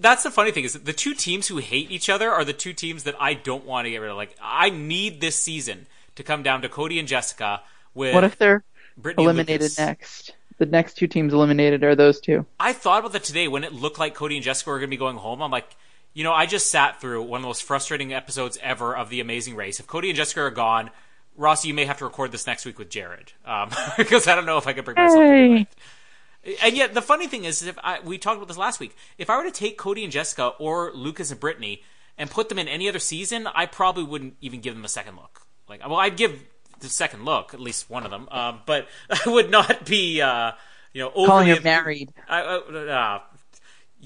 that's 0.00 0.22
the 0.24 0.30
funny 0.30 0.50
thing 0.50 0.64
is 0.64 0.74
the 0.74 0.92
two 0.92 1.14
teams 1.14 1.46
who 1.48 1.58
hate 1.58 1.90
each 1.90 2.10
other 2.10 2.30
are 2.30 2.44
the 2.44 2.52
two 2.52 2.72
teams 2.72 3.04
that 3.04 3.14
I 3.20 3.34
don't 3.34 3.64
want 3.64 3.86
to 3.86 3.90
get 3.90 3.98
rid 3.98 4.10
of. 4.10 4.16
Like 4.16 4.36
I 4.42 4.70
need 4.70 5.20
this 5.20 5.36
season 5.36 5.86
to 6.16 6.22
come 6.22 6.42
down 6.42 6.62
to 6.62 6.68
Cody 6.68 6.98
and 6.98 7.06
Jessica 7.08 7.62
with 7.94 8.14
What 8.14 8.24
if 8.24 8.36
they're 8.36 8.64
Brittany 8.96 9.24
eliminated 9.24 9.62
Lucas. 9.62 9.78
next? 9.78 10.34
The 10.58 10.66
next 10.66 10.94
two 10.94 11.06
teams 11.06 11.32
eliminated 11.32 11.82
are 11.84 11.94
those 11.94 12.20
two. 12.20 12.44
I 12.58 12.74
thought 12.74 12.98
about 12.98 13.12
that 13.12 13.24
today 13.24 13.48
when 13.48 13.64
it 13.64 13.72
looked 13.72 13.98
like 13.98 14.14
Cody 14.14 14.36
and 14.36 14.44
Jessica 14.44 14.68
were 14.68 14.78
going 14.78 14.88
to 14.88 14.94
be 14.94 14.98
going 14.98 15.16
home. 15.16 15.40
I'm 15.40 15.50
like, 15.50 15.74
you 16.20 16.24
know, 16.24 16.34
I 16.34 16.44
just 16.44 16.70
sat 16.70 17.00
through 17.00 17.22
one 17.22 17.38
of 17.38 17.42
the 17.44 17.48
most 17.48 17.62
frustrating 17.62 18.12
episodes 18.12 18.58
ever 18.62 18.94
of 18.94 19.08
The 19.08 19.20
Amazing 19.20 19.56
Race. 19.56 19.80
If 19.80 19.86
Cody 19.86 20.10
and 20.10 20.16
Jessica 20.18 20.42
are 20.42 20.50
gone, 20.50 20.90
Rossi, 21.34 21.68
you 21.68 21.72
may 21.72 21.86
have 21.86 21.96
to 21.96 22.04
record 22.04 22.30
this 22.30 22.46
next 22.46 22.66
week 22.66 22.78
with 22.78 22.90
Jared 22.90 23.32
um, 23.46 23.70
because 23.96 24.28
I 24.28 24.34
don't 24.34 24.44
know 24.44 24.58
if 24.58 24.66
I 24.66 24.74
could 24.74 24.84
bring 24.84 24.98
myself 24.98 25.18
to 25.18 25.48
do 25.48 25.54
it. 25.54 26.58
And 26.62 26.76
yet, 26.76 26.92
the 26.92 27.00
funny 27.00 27.26
thing 27.26 27.44
is, 27.44 27.62
if 27.62 27.78
I, 27.82 28.00
we 28.00 28.18
talked 28.18 28.36
about 28.36 28.48
this 28.48 28.58
last 28.58 28.80
week, 28.80 28.94
if 29.16 29.30
I 29.30 29.38
were 29.38 29.44
to 29.44 29.50
take 29.50 29.78
Cody 29.78 30.04
and 30.04 30.12
Jessica 30.12 30.48
or 30.58 30.92
Lucas 30.92 31.30
and 31.30 31.40
Brittany 31.40 31.84
and 32.18 32.30
put 32.30 32.50
them 32.50 32.58
in 32.58 32.68
any 32.68 32.86
other 32.86 32.98
season, 32.98 33.46
I 33.46 33.64
probably 33.64 34.04
wouldn't 34.04 34.34
even 34.42 34.60
give 34.60 34.74
them 34.74 34.84
a 34.84 34.88
second 34.88 35.16
look. 35.16 35.46
Like, 35.70 35.80
well, 35.88 35.96
I'd 35.96 36.18
give 36.18 36.38
the 36.80 36.90
second 36.90 37.24
look 37.24 37.54
at 37.54 37.60
least 37.60 37.88
one 37.88 38.04
of 38.04 38.10
them, 38.10 38.28
um, 38.30 38.60
but 38.66 38.88
I 39.10 39.26
would 39.26 39.50
not 39.50 39.86
be, 39.86 40.20
uh, 40.20 40.52
you 40.92 41.00
know, 41.00 41.08
Calling 41.08 41.30
overly 41.30 41.54
her 41.54 41.60
married. 41.62 42.12
I, 42.28 42.42
uh, 42.42 42.58
uh, 42.58 43.20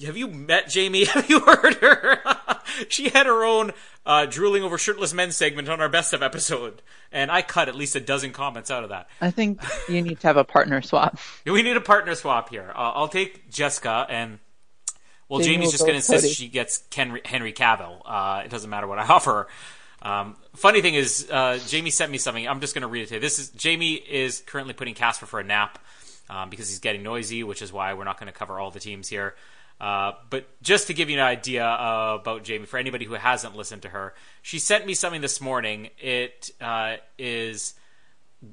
have 0.03 0.17
you 0.17 0.29
met 0.29 0.69
Jamie? 0.69 1.05
Have 1.15 1.29
you 1.31 1.41
heard 1.41 1.75
her? 1.75 2.19
she 2.89 3.09
had 3.09 3.27
her 3.27 3.45
own 3.45 3.73
uh, 4.05 4.27
drooling 4.27 4.63
over 4.63 4.79
shirtless 4.79 5.13
men 5.15 5.31
segment 5.31 5.69
on 5.69 5.81
our 5.81 5.89
best 5.89 6.13
of 6.13 6.23
episode, 6.23 6.83
and 7.13 7.31
I 7.31 7.43
cut 7.43 7.69
at 7.69 7.75
least 7.75 7.95
a 7.95 8.01
dozen 8.01 8.33
comments 8.33 8.71
out 8.71 8.83
of 8.83 8.91
that. 8.91 9.09
I 9.21 9.31
think 9.31 9.63
you 9.89 10.03
need 10.03 10.21
to 10.21 10.27
have 10.27 10.37
a 10.37 10.45
partner 10.45 10.83
swap. 10.83 11.19
We 11.47 11.63
need 11.63 11.77
a 11.77 11.81
partner 11.81 12.15
swap 12.15 12.49
here. 12.49 12.73
Uh, 12.75 12.93
I'll 12.95 13.09
take 13.09 13.51
Jessica, 13.51 14.07
and 14.09 14.41
well, 15.29 15.41
Jamie 15.41 15.57
Jamie's 15.57 15.73
just 15.73 15.83
going 15.83 15.93
to 15.93 15.97
insist 15.97 16.25
Cody. 16.25 16.35
she 16.35 16.49
gets 16.49 16.79
Ken, 16.91 17.21
Henry 17.25 17.53
Cavill. 17.53 18.01
Uh, 18.05 18.43
it 18.45 18.51
doesn't 18.51 18.69
matter 18.69 18.87
what 18.87 18.99
I 18.99 19.07
offer 19.07 19.49
her. 20.03 20.11
Um, 20.11 20.37
funny 20.55 20.83
thing 20.83 20.95
is, 20.95 21.29
uh, 21.31 21.59
Jamie 21.67 21.91
sent 21.91 22.11
me 22.11 22.19
something. 22.19 22.47
I'm 22.47 22.61
just 22.61 22.75
going 22.75 22.83
to 22.83 22.89
read 22.89 23.05
it 23.05 23.09
to 23.09 23.15
you. 23.15 23.21
This 23.21 23.39
is 23.39 23.51
Jamie 23.51 23.95
is 23.95 24.43
currently 24.47 24.75
putting 24.75 24.95
Casper 24.95 25.27
for 25.27 25.41
a 25.41 25.45
nap 25.45 25.79
um, 26.29 26.51
because 26.51 26.69
he's 26.69 26.81
getting 26.81 27.03
noisy, 27.03 27.43
which 27.43 27.63
is 27.63 27.73
why 27.73 27.95
we're 27.95 28.05
not 28.05 28.19
going 28.19 28.31
to 28.31 28.39
cover 28.39 28.59
all 28.59 28.71
the 28.71 28.81
teams 28.81 29.09
here. 29.09 29.35
Uh, 29.81 30.13
but 30.31 30.47
just 30.63 30.87
to 30.87 30.95
give 30.95 31.11
you 31.11 31.19
an 31.19 31.25
idea 31.25 31.67
uh, 31.67 32.19
about 32.21 32.45
Jamie, 32.45 32.67
for 32.67 32.79
anybody 32.79 33.05
who 33.05 33.15
hasn't 33.15 33.57
listened 33.57 33.83
to 33.83 33.89
her, 33.89 34.15
she 34.41 34.59
sent 34.59 34.87
me 34.87 34.95
something 34.95 35.21
this 35.21 35.41
morning. 35.41 35.91
It 35.99 36.51
uh, 36.61 36.97
is 37.19 37.75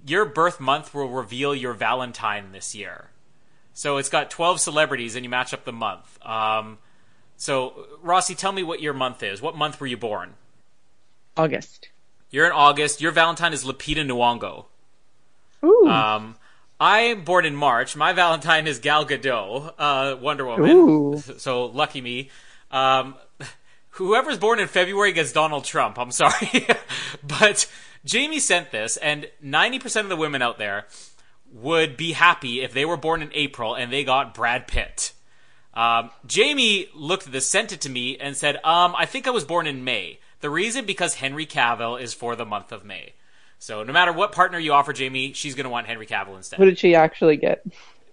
your 0.06 0.26
birth 0.26 0.60
month 0.60 0.94
will 0.94 1.10
reveal 1.10 1.54
your 1.54 1.74
Valentine 1.74 2.52
this 2.52 2.76
year. 2.76 3.10
So 3.74 3.98
it's 3.98 4.10
got 4.10 4.30
12 4.30 4.60
celebrities 4.60 5.16
and 5.16 5.24
you 5.24 5.30
match 5.30 5.54
up 5.54 5.64
the 5.64 5.72
month. 5.72 6.20
Um, 6.26 6.78
so, 7.38 7.88
Rossi, 8.02 8.36
tell 8.36 8.52
me 8.52 8.64
what 8.64 8.82
your 8.82 8.94
month 8.94 9.24
is. 9.24 9.42
What 9.42 9.56
month 9.56 9.80
were 9.80 9.88
you 9.88 9.98
born? 9.98 10.34
August. 11.38 11.90
You're 12.30 12.46
in 12.46 12.52
August. 12.52 13.02
Your 13.02 13.12
Valentine 13.12 13.54
is 13.54 13.64
Lupita 13.64 14.06
Nyong'o. 14.06 14.66
Ooh. 15.64 15.88
Um, 15.88 16.36
I'm 16.82 17.24
born 17.24 17.46
in 17.46 17.56
March. 17.56 17.96
My 17.96 18.12
Valentine 18.12 18.66
is 18.66 18.80
Gal 18.80 19.06
Gadot, 19.06 19.76
uh, 19.78 20.18
Wonder 20.20 20.48
Woman. 20.48 20.72
Ooh. 20.72 21.24
So 21.38 21.66
lucky 21.66 22.02
me. 22.02 22.32
Um, 22.72 23.14
whoever's 23.92 24.40
born 24.40 24.60
in 24.60 24.68
February 24.68 25.12
gets 25.12 25.32
Donald 25.32 25.64
Trump. 25.64 26.00
I'm 26.00 26.10
sorry, 26.10 26.66
but 27.24 27.72
Jamie 28.04 28.40
sent 28.40 28.72
this, 28.72 28.98
and 28.98 29.30
90% 29.46 30.02
of 30.02 30.10
the 30.10 30.16
women 30.16 30.42
out 30.42 30.58
there 30.58 30.88
would 31.54 31.98
be 31.98 32.14
happy 32.14 32.62
if 32.62 32.74
they 32.74 32.86
were 32.86 32.98
born 32.98 33.22
in 33.22 33.30
April 33.36 33.76
and 33.76 33.94
they 33.94 34.04
got 34.04 34.34
Brad 34.34 34.68
Pitt. 34.68 35.14
Um, 35.76 36.10
Jamie 36.26 36.88
looked 36.96 37.28
at 37.28 37.32
this, 37.32 37.48
sent 37.48 37.72
it 37.72 37.82
to 37.82 37.90
me, 37.90 38.18
and 38.18 38.36
said, 38.36 38.56
um, 38.64 38.96
I 38.98 39.06
think 39.06 39.28
I 39.28 39.32
was 39.32 39.46
born 39.46 39.68
in 39.68 39.84
May. 39.84 40.20
The 40.40 40.50
reason 40.50 40.86
because 40.86 41.14
Henry 41.14 41.46
Cavill 41.46 42.02
is 42.02 42.16
for 42.16 42.36
the 42.36 42.46
month 42.46 42.72
of 42.72 42.84
May. 42.84 43.14
So 43.62 43.84
no 43.84 43.94
matter 43.94 44.12
what 44.12 44.32
partner 44.32 44.58
you 44.58 44.74
offer 44.74 44.92
Jamie, 44.92 45.34
she's 45.34 45.54
going 45.54 45.66
to 45.66 45.70
want 45.70 45.86
Henry 45.86 46.08
Cavill 46.08 46.36
instead. 46.36 46.58
What 46.58 46.66
did 46.66 46.80
she 46.80 46.96
actually 46.96 47.38
get? 47.38 47.64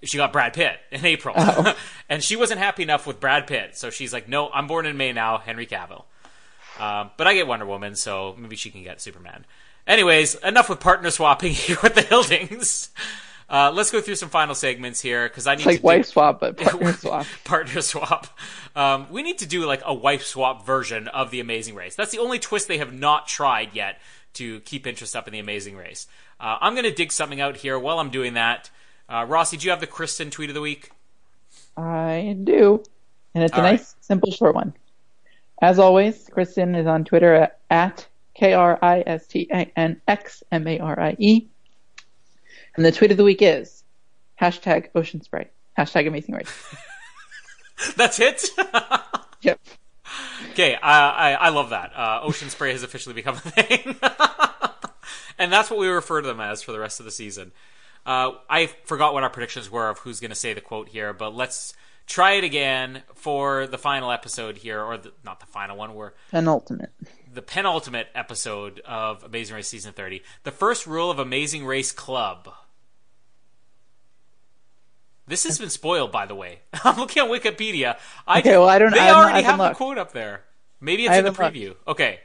She 0.03 0.18
got 0.18 0.30
Brad 0.30 0.53
Pitt 0.53 0.78
in 0.92 1.03
April. 1.07 1.34
Oh. 1.38 1.74
and 2.11 2.22
she 2.22 2.36
wasn't 2.36 2.61
happy 2.61 2.82
enough 2.82 3.07
with 3.07 3.18
Brad 3.18 3.46
Pitt. 3.46 3.74
So 3.74 3.88
she's 3.88 4.12
like, 4.12 4.28
no, 4.28 4.51
I'm 4.51 4.66
born 4.66 4.84
in 4.84 4.99
May 4.99 5.12
now, 5.12 5.38
Henry 5.38 5.66
Cavill. 5.66 6.05
Um, 6.78 7.11
but 7.16 7.26
I 7.26 7.32
get 7.32 7.46
Wonder 7.46 7.64
Woman, 7.64 7.96
so 7.96 8.36
maybe 8.38 8.57
she 8.57 8.70
can 8.70 8.82
get 8.82 9.01
Superman. 9.01 9.46
Anyways, 9.86 10.34
enough 10.36 10.68
with 10.68 10.80
partner 10.80 11.11
swapping 11.11 11.53
here 11.55 11.78
with 11.82 11.94
the 11.94 12.03
Hildings. 12.03 12.90
Uh, 13.49 13.72
let's 13.74 13.90
go 13.90 14.03
through 14.03 14.16
some 14.16 14.28
final 14.28 14.55
segments 14.55 15.01
here 15.01 15.26
because 15.26 15.46
I 15.46 15.55
need 15.55 15.61
It's 15.61 15.66
like 15.66 15.76
to 15.80 15.82
wife 15.86 16.05
do- 16.05 16.11
swap, 16.11 16.40
but 16.40 16.59
partner 16.59 16.92
swap. 16.99 17.26
partner 17.44 17.80
swap. 17.80 18.26
Um, 18.76 19.07
we 19.11 19.22
need 19.22 19.38
to 19.38 19.46
do 19.46 19.64
like 19.64 19.80
a 19.86 19.94
wife 19.94 20.24
swap 20.24 20.66
version 20.66 21.09
of 21.09 21.30
the 21.30 21.40
Amazing 21.40 21.74
Race. 21.74 21.94
That's 21.94 22.12
the 22.12 22.18
only 22.18 22.38
twist 22.38 22.68
they 22.68 22.76
have 22.76 22.92
not 22.92 23.26
tried 23.26 23.70
yet 23.74 23.99
to 24.39 24.61
keep 24.61 24.86
interest 24.86 25.14
up 25.14 25.26
in 25.28 25.32
the 25.32 25.39
Amazing 25.39 25.76
Race. 25.76 26.07
Uh, 26.41 26.59
I'm 26.61 26.74
going 26.74 26.84
to 26.84 26.93
dig 26.93 27.12
something 27.12 27.41
out 27.41 27.57
here 27.57 27.78
while 27.78 27.99
I'm 27.99 28.11
doing 28.11 28.34
that. 28.34 28.70
Uh, 29.09 29.24
Rossi, 29.28 29.57
do 29.57 29.64
you 29.64 29.70
have 29.70 29.80
the 29.80 29.86
Kristen 29.86 30.30
tweet 30.30 30.51
of 30.51 30.55
the 30.55 30.61
week? 30.61 30.91
I 31.76 32.36
do. 32.43 32.82
And 33.34 33.45
it's 33.45 33.53
a 33.53 33.57
All 33.57 33.62
nice, 33.62 33.95
simple, 34.01 34.32
short 34.32 34.55
one. 34.55 34.74
As 35.61 35.78
always, 35.78 36.28
Kristen 36.32 36.74
is 36.74 36.86
on 36.86 37.05
Twitter 37.05 37.34
at, 37.34 37.59
at 37.70 38.07
K 38.34 38.53
R 38.53 38.78
I 38.80 39.03
S 39.07 39.26
T 39.26 39.49
A 39.53 39.70
N 39.76 40.01
X 40.07 40.43
M 40.51 40.66
A 40.66 40.78
R 40.78 40.99
I 40.99 41.16
E. 41.18 41.47
And 42.76 42.84
the 42.84 42.93
tweet 42.93 43.11
of 43.11 43.16
the 43.16 43.24
week 43.24 43.43
is 43.43 43.82
hashtag 44.41 44.89
ocean 44.95 45.22
spray. 45.22 45.49
Hashtag 45.76 46.07
amazing 46.07 46.34
race. 46.34 46.53
That's 47.97 48.20
it. 48.20 48.43
Yep. 49.41 49.61
Okay, 50.50 50.74
I, 50.74 51.11
I 51.11 51.32
I 51.32 51.48
love 51.50 51.70
that. 51.70 51.92
Uh, 51.96 52.20
ocean 52.22 52.50
spray 52.50 52.72
has 52.72 52.82
officially 52.82 53.14
become 53.14 53.36
a 53.36 53.38
thing, 53.40 53.96
and 55.38 55.52
that's 55.52 55.70
what 55.70 55.78
we 55.78 55.88
refer 55.88 56.20
to 56.20 56.26
them 56.26 56.40
as 56.40 56.62
for 56.62 56.72
the 56.72 56.78
rest 56.78 57.00
of 57.00 57.04
the 57.06 57.12
season. 57.12 57.52
Uh, 58.06 58.32
I 58.48 58.66
forgot 58.84 59.12
what 59.14 59.22
our 59.22 59.30
predictions 59.30 59.70
were 59.70 59.88
of 59.90 59.98
who's 59.98 60.20
going 60.20 60.30
to 60.30 60.34
say 60.36 60.54
the 60.54 60.61
quote 60.61 60.88
here, 60.88 61.12
but 61.12 61.34
let's 61.34 61.74
try 62.06 62.32
it 62.32 62.44
again 62.44 63.02
for 63.14 63.66
the 63.66 63.76
final 63.78 64.11
episode 64.11 64.56
here, 64.59 64.80
or 64.82 64.96
the, 64.96 65.12
not 65.24 65.40
the 65.40 65.46
final 65.46 65.76
one. 65.76 65.94
We're 65.94 66.12
Penultimate. 66.30 66.90
the 67.32 67.42
penultimate 67.42 68.09
episode 68.14 68.80
of 68.86 69.24
Amazing 69.24 69.56
Race 69.56 69.68
season 69.68 69.92
thirty. 69.92 70.22
The 70.44 70.52
first 70.52 70.86
rule 70.86 71.11
of 71.11 71.18
Amazing 71.18 71.66
Race 71.66 71.92
Club. 71.92 72.48
This 75.29 75.45
has 75.45 75.59
been 75.59 75.70
spoiled, 75.70 76.11
by 76.11 76.26
the 76.26 76.35
way. 76.35 76.61
I'm 76.85 76.97
looking 76.99 77.22
at 77.22 77.31
Wikipedia. 77.31 77.99
I 78.26 78.39
Okay, 78.41 78.57
well, 78.57 78.68
I 78.68 78.79
don't- 78.79 78.93
They 78.93 78.99
I 79.01 79.12
already 79.12 79.43
haven't 79.43 79.68
the 79.68 79.74
quote 79.74 79.99
up 79.99 80.12
there. 80.12 80.43
Maybe 80.81 81.05
it's 81.07 81.16
in 81.16 81.24
the 81.24 81.31
preview. 81.31 81.74
Okay, 81.87 82.20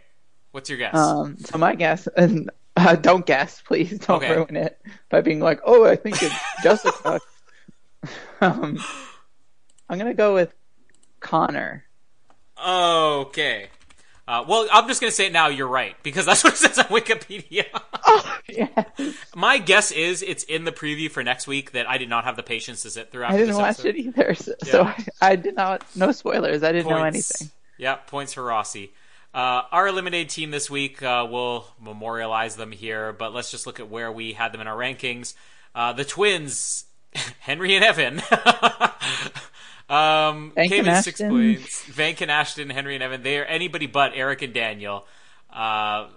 what's 0.51 0.70
your 0.70 0.78
guess? 0.78 0.95
Um, 0.95 1.38
so 1.39 1.58
my 1.58 1.76
guess, 1.76 2.08
and 2.18 2.49
uh, 2.78 2.95
don't 2.95 3.26
guess, 3.26 3.62
please, 3.62 3.99
don't 3.99 4.24
Okay. 4.24 4.34
ruin 4.36 4.56
it 4.56 4.80
by 5.10 5.22
being 5.22 5.39
like, 5.39 5.60
oh, 5.66 5.86
I 5.86 5.95
think 5.95 6.22
it's 6.22 6.36
Jessica. 6.64 7.20
um, 8.41 8.78
I'm 9.89 9.97
gonna 9.97 10.14
go 10.14 10.34
with 10.34 10.54
Conor. 11.20 11.84
okay. 12.64 13.68
Uh, 14.28 14.45
well, 14.47 14.67
I'm 14.71 14.88
just 14.88 15.01
gonna 15.01 15.11
say 15.11 15.28
it 15.28 15.34
now. 15.34 15.47
You're 15.47 15.67
right 15.67 15.95
because 16.01 16.26
that's 16.26 16.43
what 16.43 16.53
it 16.53 16.57
says 16.57 16.80
on 16.80 16.86
Wikipedia. 16.86 17.65
Oh, 18.05 18.38
yeah. 18.47 18.84
My 19.36 19.57
guess 19.57 19.91
is 19.91 20.21
it's 20.21 20.43
in 20.43 20.63
the 20.63 20.71
preview 20.71 21.11
for 21.11 21.24
next 21.24 21.45
week 21.47 21.71
that 21.74 21.89
I 21.89 21.97
did 21.97 22.09
not 22.09 22.24
have 22.24 22.36
the 22.36 22.43
patience 22.43 22.84
to 22.84 22.89
sit 22.89 23.11
through. 23.11 23.26
I 23.26 23.38
didn't 23.38 23.55
watch 23.55 23.80
episode. 23.80 23.88
it 23.89 23.97
either, 23.97 24.34
so, 24.36 24.53
so 24.63 24.84
I, 24.84 25.05
I 25.21 25.36
did 25.36 25.55
not. 25.55 25.84
No 25.95 26.11
spoilers. 26.11 26.63
I 26.63 26.71
didn't 26.71 26.89
know 26.89 27.03
anything. 27.03 27.49
Yeah, 27.78 27.95
points 27.95 28.34
for 28.34 28.43
Rossi. 28.43 28.93
Uh, 29.34 29.63
our 29.71 29.88
eliminated 29.88 30.30
team 30.30 30.51
this 30.51 30.69
week, 30.69 31.01
uh, 31.01 31.28
we'll 31.30 31.65
memorialize 31.82 32.55
them 32.55 32.71
here, 32.71 33.11
but 33.13 33.34
let's 33.34 33.49
just 33.49 33.65
look 33.65 33.80
at 33.80 33.89
where 33.89 34.11
we 34.11 34.34
had 34.34 34.51
them 34.51 34.61
in 34.61 34.67
our 34.67 34.78
rankings. 34.78 35.34
Uh, 35.74 35.91
the 35.91 36.05
twins, 36.05 36.86
Henry 37.39 37.76
and 37.76 37.84
Evan, 37.84 38.21
um, 39.94 40.52
Vank 40.56 40.70
came 40.70 40.86
in 40.88 41.04
six 41.04 41.20
points. 41.22 41.84
Vank 41.86 42.22
and 42.22 42.32
Ashton, 42.32 42.70
Henry 42.70 42.96
and 42.96 43.04
Evan, 43.04 43.24
they 43.24 43.38
are 43.39 43.46
anybody 43.46 43.88
but 43.88 44.12
Eric 44.16 44.41
and 44.41 44.54
Daniel. 44.54 45.06
Uh, 45.52 46.08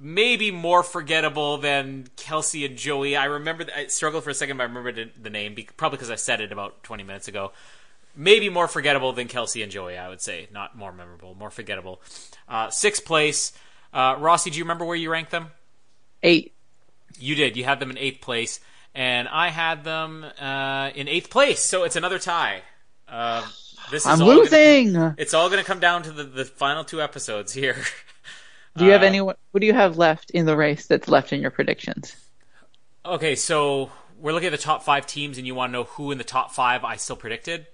maybe 0.00 0.50
more 0.50 0.82
forgettable 0.82 1.58
than 1.58 2.08
Kelsey 2.16 2.64
and 2.64 2.76
Joey. 2.76 3.16
I 3.16 3.26
remember, 3.26 3.66
I 3.76 3.86
struggled 3.86 4.24
for 4.24 4.30
a 4.30 4.34
second, 4.34 4.56
but 4.56 4.64
I 4.64 4.66
remembered 4.66 4.96
the- 4.96 5.10
the 5.22 5.30
name, 5.30 5.56
probably 5.76 5.96
because 5.98 6.10
I 6.10 6.16
said 6.16 6.40
it 6.40 6.50
about 6.52 6.82
20 6.82 7.02
minutes 7.02 7.28
ago 7.28 7.52
maybe 8.14 8.50
more 8.50 8.68
forgettable 8.68 9.14
than 9.14 9.26
Kelsey 9.26 9.62
and 9.62 9.72
Joey, 9.72 9.96
I 9.96 10.06
would 10.10 10.20
say. 10.20 10.46
Not 10.52 10.76
more 10.76 10.92
memorable, 10.92 11.34
more 11.34 11.50
forgettable. 11.50 12.02
Uh, 12.46 12.68
sixth 12.68 13.06
place. 13.06 13.52
Uh, 13.90 14.16
Rossi, 14.18 14.50
do 14.50 14.58
you 14.58 14.64
remember 14.64 14.84
where 14.84 14.96
you 14.96 15.10
ranked 15.10 15.30
them? 15.30 15.50
Eight. 16.22 16.52
You 17.18 17.34
did. 17.34 17.56
You 17.56 17.64
had 17.64 17.80
them 17.80 17.90
in 17.90 17.96
eighth 17.96 18.20
place, 18.20 18.60
and 18.94 19.28
I 19.28 19.48
had 19.48 19.82
them 19.84 20.26
uh, 20.38 20.90
in 20.94 21.08
eighth 21.08 21.30
place. 21.30 21.60
So 21.60 21.84
it's 21.84 21.96
another 21.96 22.18
tie. 22.18 22.60
Uh, 23.12 23.42
this 23.90 24.02
is 24.02 24.06
I'm 24.06 24.22
all 24.22 24.28
gonna- 24.28 24.40
losing. 24.40 25.14
it's 25.18 25.34
all 25.34 25.48
going 25.50 25.60
to 25.60 25.66
come 25.66 25.80
down 25.80 26.02
to 26.04 26.10
the, 26.12 26.24
the 26.24 26.44
final 26.46 26.82
two 26.84 27.02
episodes 27.02 27.52
here. 27.52 27.76
Do 28.76 28.86
you 28.86 28.92
have 28.92 29.02
Uh, 29.02 29.06
anyone? 29.06 29.34
What 29.50 29.60
do 29.60 29.66
you 29.66 29.74
have 29.74 29.98
left 29.98 30.30
in 30.30 30.46
the 30.46 30.56
race 30.56 30.86
that's 30.86 31.06
left 31.06 31.32
in 31.32 31.42
your 31.42 31.50
predictions? 31.50 32.16
okay, 33.04 33.34
so 33.34 33.90
we're 34.18 34.32
looking 34.32 34.46
at 34.46 34.52
the 34.52 34.56
top 34.58 34.82
five 34.82 35.06
teams, 35.06 35.36
and 35.36 35.46
you 35.46 35.54
want 35.54 35.68
to 35.70 35.72
know 35.74 35.84
who 35.84 36.10
in 36.10 36.16
the 36.18 36.24
top 36.24 36.52
five 36.52 36.82
I 36.84 36.96
still 36.96 37.16
predicted. 37.16 37.66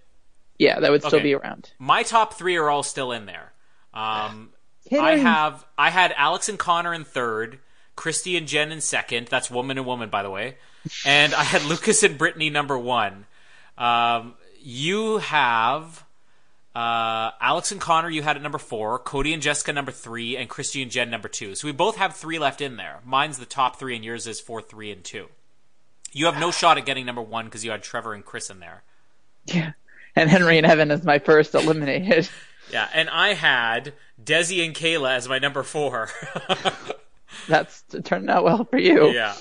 Yeah, 0.59 0.80
that 0.80 0.91
would 0.91 1.03
still 1.03 1.16
Okay. 1.18 1.22
be 1.22 1.34
around. 1.34 1.70
My 1.78 2.03
top 2.03 2.34
three 2.34 2.57
are 2.57 2.68
all 2.68 2.82
still 2.82 3.12
in 3.12 3.26
there. 3.26 3.53
Um, 3.95 4.51
I 4.91 5.18
have 5.18 5.64
I 5.78 5.91
had 5.91 6.12
Alex 6.16 6.49
and 6.49 6.59
Conor 6.59 6.93
in 6.95 7.05
third, 7.05 7.61
Kristi 7.97 8.36
and 8.36 8.49
Jen 8.49 8.72
in 8.72 8.80
second. 8.80 9.28
That's 9.28 9.51
woman 9.51 9.78
and 9.78 9.86
woman, 9.86 10.09
by 10.09 10.22
the 10.24 10.30
way. 10.30 10.57
And 11.05 11.32
I 11.34 11.45
had 11.45 11.62
Lucas 11.66 12.03
and 12.03 12.18
Brittany 12.18 12.51
number 12.51 12.76
one. 12.76 13.26
Um, 13.76 14.34
you 14.69 15.16
have 15.16 16.05
uh, 16.77 17.31
Alex 17.41 17.73
and 17.73 17.81
Conor. 17.81 18.11
You 18.11 18.21
had 18.21 18.37
at 18.37 18.43
number 18.43 18.59
four. 18.59 18.99
Cody 18.99 19.33
and 19.33 19.41
Jessica 19.43 19.73
number 19.73 19.93
three, 19.93 20.37
and 20.37 20.51
Kristi 20.51 20.83
and 20.83 20.91
Jen 20.91 21.09
number 21.09 21.27
two. 21.27 21.55
So 21.55 21.66
we 21.66 21.73
both 21.73 21.97
have 21.97 22.14
three 22.14 22.39
left 22.39 22.61
in 22.61 22.77
there. 22.77 23.01
Mine's 23.03 23.39
the 23.39 23.47
top 23.47 23.79
three, 23.79 23.97
and 23.97 24.05
yours 24.05 24.27
is 24.27 24.41
four, 24.41 24.61
three, 24.61 24.93
and 24.93 25.03
two. 25.03 25.29
You 26.12 26.27
have 26.27 26.39
no 26.39 26.51
shot 26.51 26.77
at 26.77 26.85
getting 26.85 27.07
number 27.07 27.23
one 27.23 27.47
because 27.47 27.64
you 27.64 27.71
had 27.71 27.83
Trevor 27.83 28.12
and 28.12 28.23
Chris 28.23 28.51
in 28.51 28.61
there. 28.61 28.83
Yeah. 29.47 29.73
And 30.14 30.29
Henry 30.29 30.59
and 30.59 30.66
Evan 30.66 30.91
is 30.91 31.03
my 31.03 31.19
first 31.19 31.55
eliminated. 31.55 32.29
Yeah, 32.71 32.87
and 32.93 33.09
I 33.09 33.33
had 33.33 33.95
Desi 34.23 34.62
and 34.62 34.75
Kayla 34.75 35.12
as 35.16 35.27
my 35.27 35.39
number 35.39 35.62
four. 35.62 36.11
That's 37.49 37.83
turned 38.05 38.29
out 38.29 38.45
well 38.45 38.66
for 38.66 38.77
you. 38.77 39.09
yeah. 39.09 39.35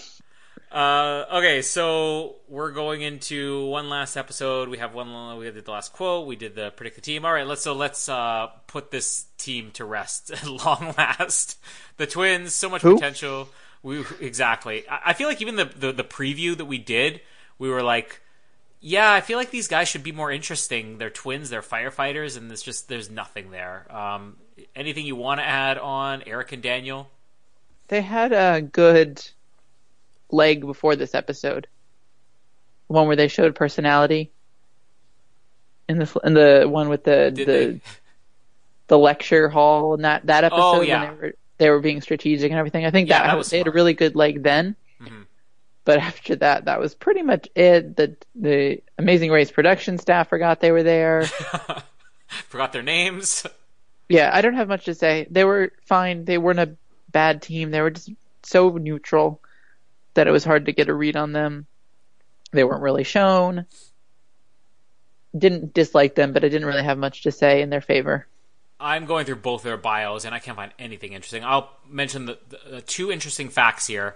Uh, 0.72 1.26
okay, 1.32 1.62
so 1.62 2.36
we're 2.50 2.72
going 2.72 3.02
into 3.02 3.66
one 3.68 3.90
last 3.90 4.18
episode. 4.18 4.68
We 4.68 4.80
have 4.80 4.94
one. 4.94 5.38
We 5.38 5.50
did 5.50 5.64
the 5.64 5.72
last 5.72 5.94
quote. 5.94 6.28
We 6.28 6.36
did 6.36 6.56
the 6.56 6.72
predict 6.72 6.96
the 6.96 7.02
team. 7.02 7.24
All 7.24 7.32
right, 7.32 7.48
let's 7.48 7.62
so 7.62 7.74
let's 7.74 8.10
uh, 8.10 8.48
put 8.68 8.92
this 8.92 9.26
team 9.38 9.72
to 9.72 9.86
rest 9.86 10.32
at 10.32 10.46
long 10.46 10.94
last. 10.98 11.58
The 11.96 12.06
twins, 12.06 12.54
so 12.54 12.70
much 12.70 12.82
Who? 12.82 12.96
potential. 12.96 13.50
We 13.82 14.04
exactly. 14.20 14.88
I, 14.90 15.00
I 15.08 15.14
feel 15.14 15.30
like 15.30 15.42
even 15.42 15.56
the, 15.56 15.66
the 15.66 15.92
the 15.94 16.04
preview 16.04 16.58
that 16.58 16.66
we 16.66 16.78
did, 16.78 17.22
we 17.58 17.70
were 17.70 17.84
like, 17.84 18.22
yeah, 18.82 19.14
I 19.14 19.22
feel 19.22 19.38
like 19.38 19.52
these 19.52 19.70
guys 19.70 19.88
should 19.88 20.04
be 20.04 20.12
more 20.12 20.32
interesting. 20.32 20.98
They're 20.98 21.10
twins. 21.10 21.50
They're 21.50 21.62
firefighters, 21.62 22.36
and 22.36 22.50
there's 22.50 22.62
just 22.62 22.90
there's 22.90 23.10
nothing 23.10 23.52
there. 23.52 23.88
Um, 23.90 24.36
anything 24.76 25.06
you 25.06 25.16
want 25.16 25.40
to 25.40 25.46
add 25.46 25.78
on 25.78 26.24
Eric 26.28 26.52
and 26.52 26.62
Daniel? 26.62 27.10
They 27.88 28.02
had 28.02 28.34
a 28.34 28.62
good 28.62 29.26
leg 30.32 30.62
before 30.66 30.96
this 30.96 31.16
episode. 31.16 31.68
the 32.88 32.94
One 32.94 33.08
where 33.08 33.16
they 33.16 33.28
showed 33.28 33.56
personality. 33.56 34.32
In 35.90 36.00
the 36.00 36.20
in 36.24 36.34
the 36.34 36.66
one 36.68 36.90
with 36.90 37.04
the 37.06 37.32
Did 37.34 37.48
the 37.48 37.52
they? 37.52 37.82
the 38.88 38.98
lecture 38.98 39.48
hall 39.50 39.94
and 39.94 40.04
that 40.06 40.26
that 40.26 40.44
episode 40.44 40.62
Oh, 40.62 40.82
yeah. 40.82 41.06
when 41.12 41.16
they 41.20 41.22
were 41.28 41.34
they 41.60 41.70
were 41.70 41.80
being 41.80 42.02
strategic 42.02 42.52
and 42.52 42.60
everything. 42.60 42.86
I 42.86 42.92
think 42.92 43.08
Yeah, 43.10 43.20
that, 43.20 43.28
that 43.28 43.38
was 43.38 43.50
they 43.50 43.58
had 43.60 43.68
a 43.68 43.72
really 43.72 43.94
good 43.94 44.16
leg 44.16 44.44
then. 44.44 44.76
Mhm. 45.02 45.26
but 45.86 46.00
after 46.10 46.36
that, 46.38 46.66
that 46.66 46.80
was 46.82 46.94
pretty 46.94 47.22
much 47.22 47.48
it. 47.56 47.96
The 47.96 48.16
the 48.36 48.82
Amazing 48.98 49.32
Race 49.32 49.50
production 49.52 49.98
staff 49.98 50.28
forgot 50.30 50.60
they 50.60 50.72
were 50.72 50.84
there. 50.84 51.26
Forgot 52.50 52.74
their 52.74 52.84
names. 52.84 53.46
yeah, 54.10 54.30
I 54.34 54.42
don't 54.42 54.56
have 54.56 54.68
much 54.68 54.84
to 54.86 54.94
say. 54.94 55.28
They 55.30 55.46
were 55.46 55.72
fine. 55.86 56.26
They 56.26 56.38
weren't 56.38 56.60
a 56.60 56.76
bad 57.10 57.42
team. 57.42 57.72
They 57.72 57.80
were 57.80 57.92
just 57.92 58.10
so 58.44 58.72
neutral 58.72 59.40
that 60.18 60.28
it 60.28 60.32
was 60.32 60.44
hard 60.44 60.66
to 60.66 60.74
get 60.74 60.90
a 60.90 60.94
read 60.94 61.16
on 61.16 61.32
them. 61.32 61.68
They 62.52 62.64
weren't 62.64 62.82
really 62.82 63.04
shown. 63.04 63.66
Didn't 65.38 65.74
dislike 65.74 66.16
them, 66.16 66.34
but 66.34 66.44
I 66.44 66.50
didn't 66.50 66.68
really 66.68 66.84
have 66.84 66.98
much 66.98 67.24
to 67.24 67.32
say 67.32 67.62
in 67.62 67.70
their 67.70 67.82
favor. 67.82 68.28
I'm 68.80 69.06
going 69.06 69.26
through 69.26 69.38
both 69.38 69.64
their 69.64 69.78
bios 69.78 70.26
and 70.26 70.36
I 70.36 70.40
can't 70.40 70.58
find 70.58 70.72
anything 70.78 71.14
interesting. 71.14 71.44
I'll 71.44 71.72
mention 71.88 72.26
the, 72.26 72.38
the, 72.70 72.82
two 72.82 73.12
interesting 73.12 73.50
facts 73.50 73.88
here, 73.88 74.16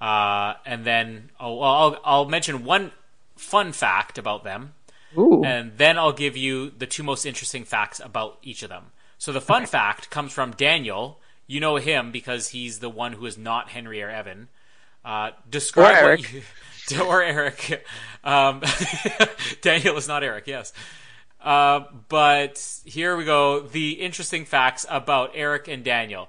uh, 0.00 0.54
and 0.64 0.84
then 0.84 1.30
I'll, 1.40 1.62
I'll, 1.62 2.00
I'll 2.04 2.28
mention 2.28 2.64
one 2.64 2.92
fun 3.36 3.72
fact 3.72 4.18
about 4.18 4.44
them, 4.44 4.74
Ooh. 5.18 5.42
and 5.44 5.72
then 5.76 5.98
I'll 5.98 6.12
give 6.12 6.36
you 6.36 6.70
the 6.70 6.86
two 6.86 7.02
most 7.02 7.24
interesting 7.24 7.64
facts 7.64 8.00
about 8.00 8.38
each 8.42 8.62
of 8.62 8.68
them. 8.68 8.86
So 9.18 9.32
the 9.32 9.40
fun 9.40 9.66
fact 9.66 10.10
comes 10.10 10.32
from 10.32 10.52
Daniel. 10.52 11.18
You 11.46 11.60
know 11.60 11.76
him 11.76 12.12
because 12.12 12.48
he's 12.48 12.78
the 12.78 12.90
one 12.90 13.14
who 13.14 13.26
is 13.26 13.38
not 13.38 13.70
Henry 13.70 14.02
or 14.02 14.10
Evan. 14.10 14.48
Uh, 15.06 15.30
describe 15.48 16.04
Or 16.04 16.10
what 16.10 16.32
you, 16.32 16.42
or 17.02 17.22
Eric. 17.22 17.86
Um, 18.24 18.60
Daniel 19.62 19.96
is 19.96 20.08
not 20.08 20.24
Eric. 20.24 20.48
Yes. 20.48 20.72
Uh, 21.40 21.84
but 22.08 22.58
here 22.84 23.16
we 23.16 23.24
go. 23.24 23.60
The 23.60 23.92
interesting 23.92 24.44
facts 24.44 24.84
about 24.90 25.30
Eric 25.34 25.68
and 25.68 25.84
Daniel. 25.84 26.28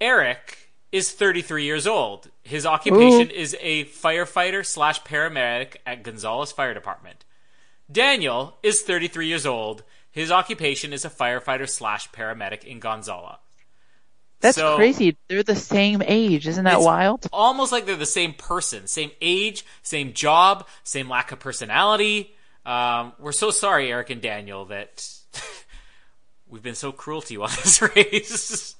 Eric 0.00 0.70
is 0.90 1.12
33 1.12 1.64
years 1.64 1.86
old. 1.86 2.30
His 2.42 2.64
occupation 2.64 3.28
is 3.28 3.54
a 3.60 3.84
firefighter 3.84 4.64
slash 4.64 5.02
paramedic 5.02 5.76
at 5.84 6.02
Gonzales 6.02 6.50
Fire 6.50 6.72
Department. 6.72 7.26
Daniel 7.92 8.56
is 8.62 8.80
33 8.80 9.26
years 9.26 9.44
old. 9.44 9.82
His 10.10 10.30
occupation 10.30 10.94
is 10.94 11.04
a 11.04 11.10
firefighter 11.10 11.68
slash 11.68 12.10
paramedic 12.10 12.64
in 12.64 12.80
Gonzala. 12.80 13.38
That's 14.44 14.58
So- 14.58 14.76
crazy. 14.76 15.16
They're 15.28 15.42
the 15.42 15.56
same 15.56 16.02
age. 16.04 16.46
Isn't 16.46 16.64
that 16.64 16.76
It's 16.76 16.84
wild? 16.84 17.26
Almost 17.32 17.72
like 17.72 17.86
they're 17.86 17.96
the 17.96 18.04
same 18.04 18.34
person, 18.34 18.86
same 18.86 19.10
age, 19.22 19.64
same 19.82 20.12
job, 20.12 20.68
same 20.82 21.08
lack 21.08 21.32
of 21.32 21.38
personality. 21.40 22.34
Um, 22.66 23.14
we're 23.18 23.32
so 23.32 23.50
sorry, 23.50 23.90
Eric 23.90 24.10
and 24.10 24.20
Daniel, 24.20 24.66
that 24.66 25.08
we've 26.46 26.62
been 26.62 26.74
so 26.74 26.92
cruel 26.92 27.22
to 27.22 27.32
you 27.32 27.42
on 27.42 27.48
this 27.62 27.80
race. 27.80 28.76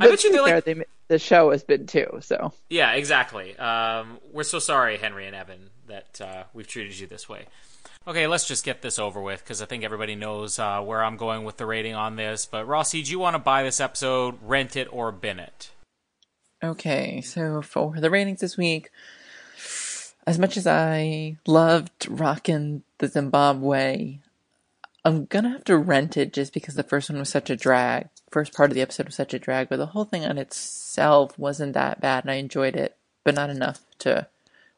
I 0.00 0.08
bet 0.08 0.22
you 0.22 0.30
they're 0.32 0.42
like, 0.42 0.64
they, 0.64 0.84
the 1.08 1.18
show 1.18 1.50
has 1.50 1.64
been 1.64 1.86
too. 1.86 2.20
So 2.22 2.52
yeah, 2.70 2.92
exactly. 2.92 3.56
Um, 3.58 4.18
we're 4.32 4.42
so 4.44 4.58
sorry, 4.60 4.96
Henry 4.96 5.26
and 5.26 5.34
Evan, 5.36 5.70
that 5.88 6.20
uh, 6.20 6.44
we've 6.54 6.68
treated 6.68 6.98
you 6.98 7.06
this 7.08 7.28
way. 7.28 7.46
Okay, 8.06 8.26
let's 8.26 8.48
just 8.48 8.64
get 8.64 8.82
this 8.82 8.98
over 8.98 9.20
with 9.20 9.44
because 9.44 9.62
I 9.62 9.66
think 9.66 9.84
everybody 9.84 10.16
knows 10.16 10.58
uh, 10.58 10.80
where 10.80 11.04
I'm 11.04 11.16
going 11.16 11.44
with 11.44 11.56
the 11.56 11.66
rating 11.66 11.94
on 11.94 12.16
this. 12.16 12.46
But 12.46 12.66
Rossi, 12.66 13.02
do 13.02 13.10
you 13.10 13.20
want 13.20 13.34
to 13.34 13.38
buy 13.38 13.62
this 13.62 13.80
episode, 13.80 14.38
rent 14.42 14.74
it, 14.74 14.88
or 14.90 15.12
bin 15.12 15.38
it? 15.38 15.70
Okay, 16.64 17.20
so 17.20 17.62
for 17.62 17.94
the 18.00 18.10
ratings 18.10 18.40
this 18.40 18.56
week, 18.56 18.90
as 20.26 20.38
much 20.38 20.56
as 20.56 20.66
I 20.66 21.36
loved 21.46 22.08
rocking 22.08 22.82
the 22.98 23.06
Zimbabwe, 23.06 24.18
I'm 25.04 25.26
gonna 25.26 25.50
have 25.50 25.64
to 25.64 25.76
rent 25.76 26.16
it 26.16 26.32
just 26.32 26.52
because 26.52 26.74
the 26.74 26.82
first 26.82 27.08
one 27.08 27.20
was 27.20 27.28
such 27.28 27.50
a 27.50 27.56
drag. 27.56 28.08
First 28.30 28.52
part 28.52 28.70
of 28.70 28.74
the 28.74 28.82
episode 28.82 29.06
was 29.06 29.14
such 29.14 29.34
a 29.34 29.38
drag, 29.38 29.68
but 29.68 29.76
the 29.76 29.86
whole 29.86 30.04
thing 30.04 30.24
on 30.24 30.38
itself 30.38 31.38
wasn't 31.38 31.74
that 31.74 32.00
bad, 32.00 32.24
and 32.24 32.32
I 32.32 32.34
enjoyed 32.34 32.74
it, 32.74 32.96
but 33.22 33.34
not 33.34 33.50
enough 33.50 33.80
to 34.00 34.26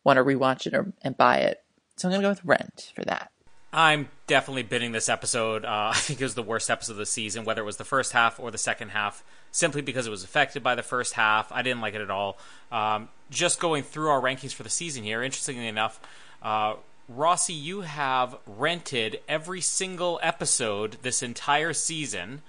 want 0.02 0.18
to 0.18 0.24
rewatch 0.24 0.66
it 0.66 0.74
or 0.74 0.92
and 1.02 1.16
buy 1.16 1.38
it. 1.38 1.63
So 1.96 2.08
I'm 2.08 2.12
gonna 2.12 2.22
go 2.22 2.28
with 2.30 2.44
rent 2.44 2.92
for 2.94 3.04
that. 3.04 3.30
I'm 3.72 4.08
definitely 4.28 4.62
bidding 4.62 4.92
this 4.92 5.08
episode. 5.08 5.64
Uh, 5.64 5.90
I 5.94 5.98
think 5.98 6.20
it 6.20 6.24
was 6.24 6.34
the 6.34 6.42
worst 6.42 6.70
episode 6.70 6.92
of 6.92 6.98
the 6.98 7.06
season, 7.06 7.44
whether 7.44 7.62
it 7.62 7.66
was 7.66 7.76
the 7.76 7.84
first 7.84 8.12
half 8.12 8.38
or 8.38 8.50
the 8.50 8.58
second 8.58 8.90
half, 8.90 9.24
simply 9.50 9.82
because 9.82 10.06
it 10.06 10.10
was 10.10 10.22
affected 10.24 10.62
by 10.62 10.74
the 10.74 10.82
first 10.82 11.14
half. 11.14 11.50
I 11.50 11.62
didn't 11.62 11.80
like 11.80 11.94
it 11.94 12.00
at 12.00 12.10
all. 12.10 12.38
Um, 12.70 13.08
just 13.30 13.58
going 13.60 13.82
through 13.82 14.08
our 14.08 14.20
rankings 14.20 14.52
for 14.52 14.62
the 14.62 14.70
season 14.70 15.02
here, 15.02 15.22
interestingly 15.22 15.66
enough, 15.66 16.00
uh, 16.42 16.74
Rossi, 17.08 17.52
you 17.52 17.82
have 17.82 18.36
rented 18.46 19.20
every 19.28 19.60
single 19.60 20.18
episode 20.22 20.96
this 21.02 21.22
entire 21.22 21.72
season. 21.74 22.42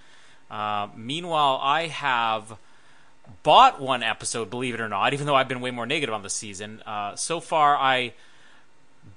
Uh, 0.50 0.88
meanwhile, 0.96 1.60
I 1.62 1.88
have 1.88 2.58
bought 3.44 3.82
one 3.82 4.04
episode, 4.04 4.50
believe 4.50 4.74
it 4.74 4.80
or 4.80 4.88
not, 4.88 5.14
even 5.14 5.26
though 5.26 5.36
I've 5.36 5.50
been 5.50 5.60
way 5.60 5.72
more 5.72 5.86
negative 5.86 6.14
on 6.14 6.24
the 6.24 6.30
season. 6.30 6.82
Uh, 6.86 7.16
so 7.16 7.40
far, 7.40 7.76
I 7.76 8.14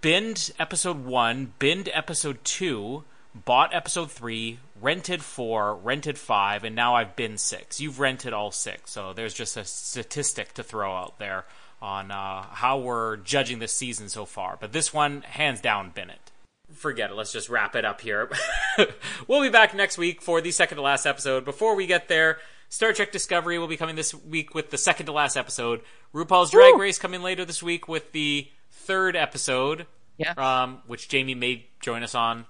binned 0.01 0.51
episode 0.59 1.05
one, 1.05 1.53
binned 1.59 1.89
episode 1.93 2.45
two, 2.45 3.05
bought 3.35 3.75
episode 3.75 4.11
three, 4.11 4.59
rented 4.81 5.23
four, 5.23 5.75
rented 5.75 6.19
five, 6.19 6.65
and 6.65 6.75
now 6.75 6.95
I've 6.95 7.17
binned 7.17 7.41
six. 7.41 7.81
You've 7.81 8.01
rented 8.01 8.33
all 8.33 8.51
six, 8.51 8.91
so 8.93 9.13
there's 9.13 9.35
just 9.35 9.57
a 9.57 9.65
statistic 9.65 10.55
to 10.55 10.63
throw 10.63 10.95
out 10.95 11.19
there 11.19 11.45
on 11.81 12.11
uh, 12.11 12.43
how 12.51 12.79
we're 12.79 13.17
judging 13.19 13.59
this 13.59 13.73
season 13.73 14.09
so 14.09 14.25
far. 14.25 14.57
But 14.61 14.73
this 14.73 14.93
one, 14.93 15.23
hands 15.23 15.61
down, 15.61 15.91
bin 15.91 16.11
it. 16.11 16.31
Forget 16.73 17.11
it. 17.11 17.15
Let's 17.15 17.33
just 17.33 17.49
wrap 17.49 17.75
it 17.77 17.85
up 17.85 18.01
here. 18.01 18.31
we'll 19.29 19.43
be 19.43 19.49
back 19.49 19.75
next 19.75 19.97
week 19.97 20.21
for 20.21 20.41
the 20.41 20.51
second 20.51 20.77
to 20.77 20.83
last 20.83 21.07
episode. 21.07 21.45
Before 21.45 21.75
we 21.75 21.87
get 21.87 22.09
there, 22.09 22.39
Star 22.69 22.93
Trek 22.93 23.11
Discovery 23.11 23.59
will 23.59 23.69
be 23.69 23.79
coming 23.79 23.97
this 23.97 24.15
week 24.15 24.55
with 24.55 24.71
the 24.71 24.77
second 24.77 25.07
to 25.07 25.13
last 25.13 25.37
episode. 25.37 25.81
RuPaul's 26.15 26.51
Drag 26.51 26.75
Woo! 26.75 26.81
Race 26.81 26.99
coming 26.99 27.23
later 27.23 27.45
this 27.45 27.63
week 27.63 27.89
with 27.89 28.13
the 28.13 28.49
third 28.89 29.15
episode 29.15 29.87
Yeah. 30.17 30.33
um, 30.37 30.83
which 30.87 31.09
Jamie 31.09 31.35
may 31.35 31.67
join 31.81 32.03
us 32.03 32.15
on. 32.15 32.47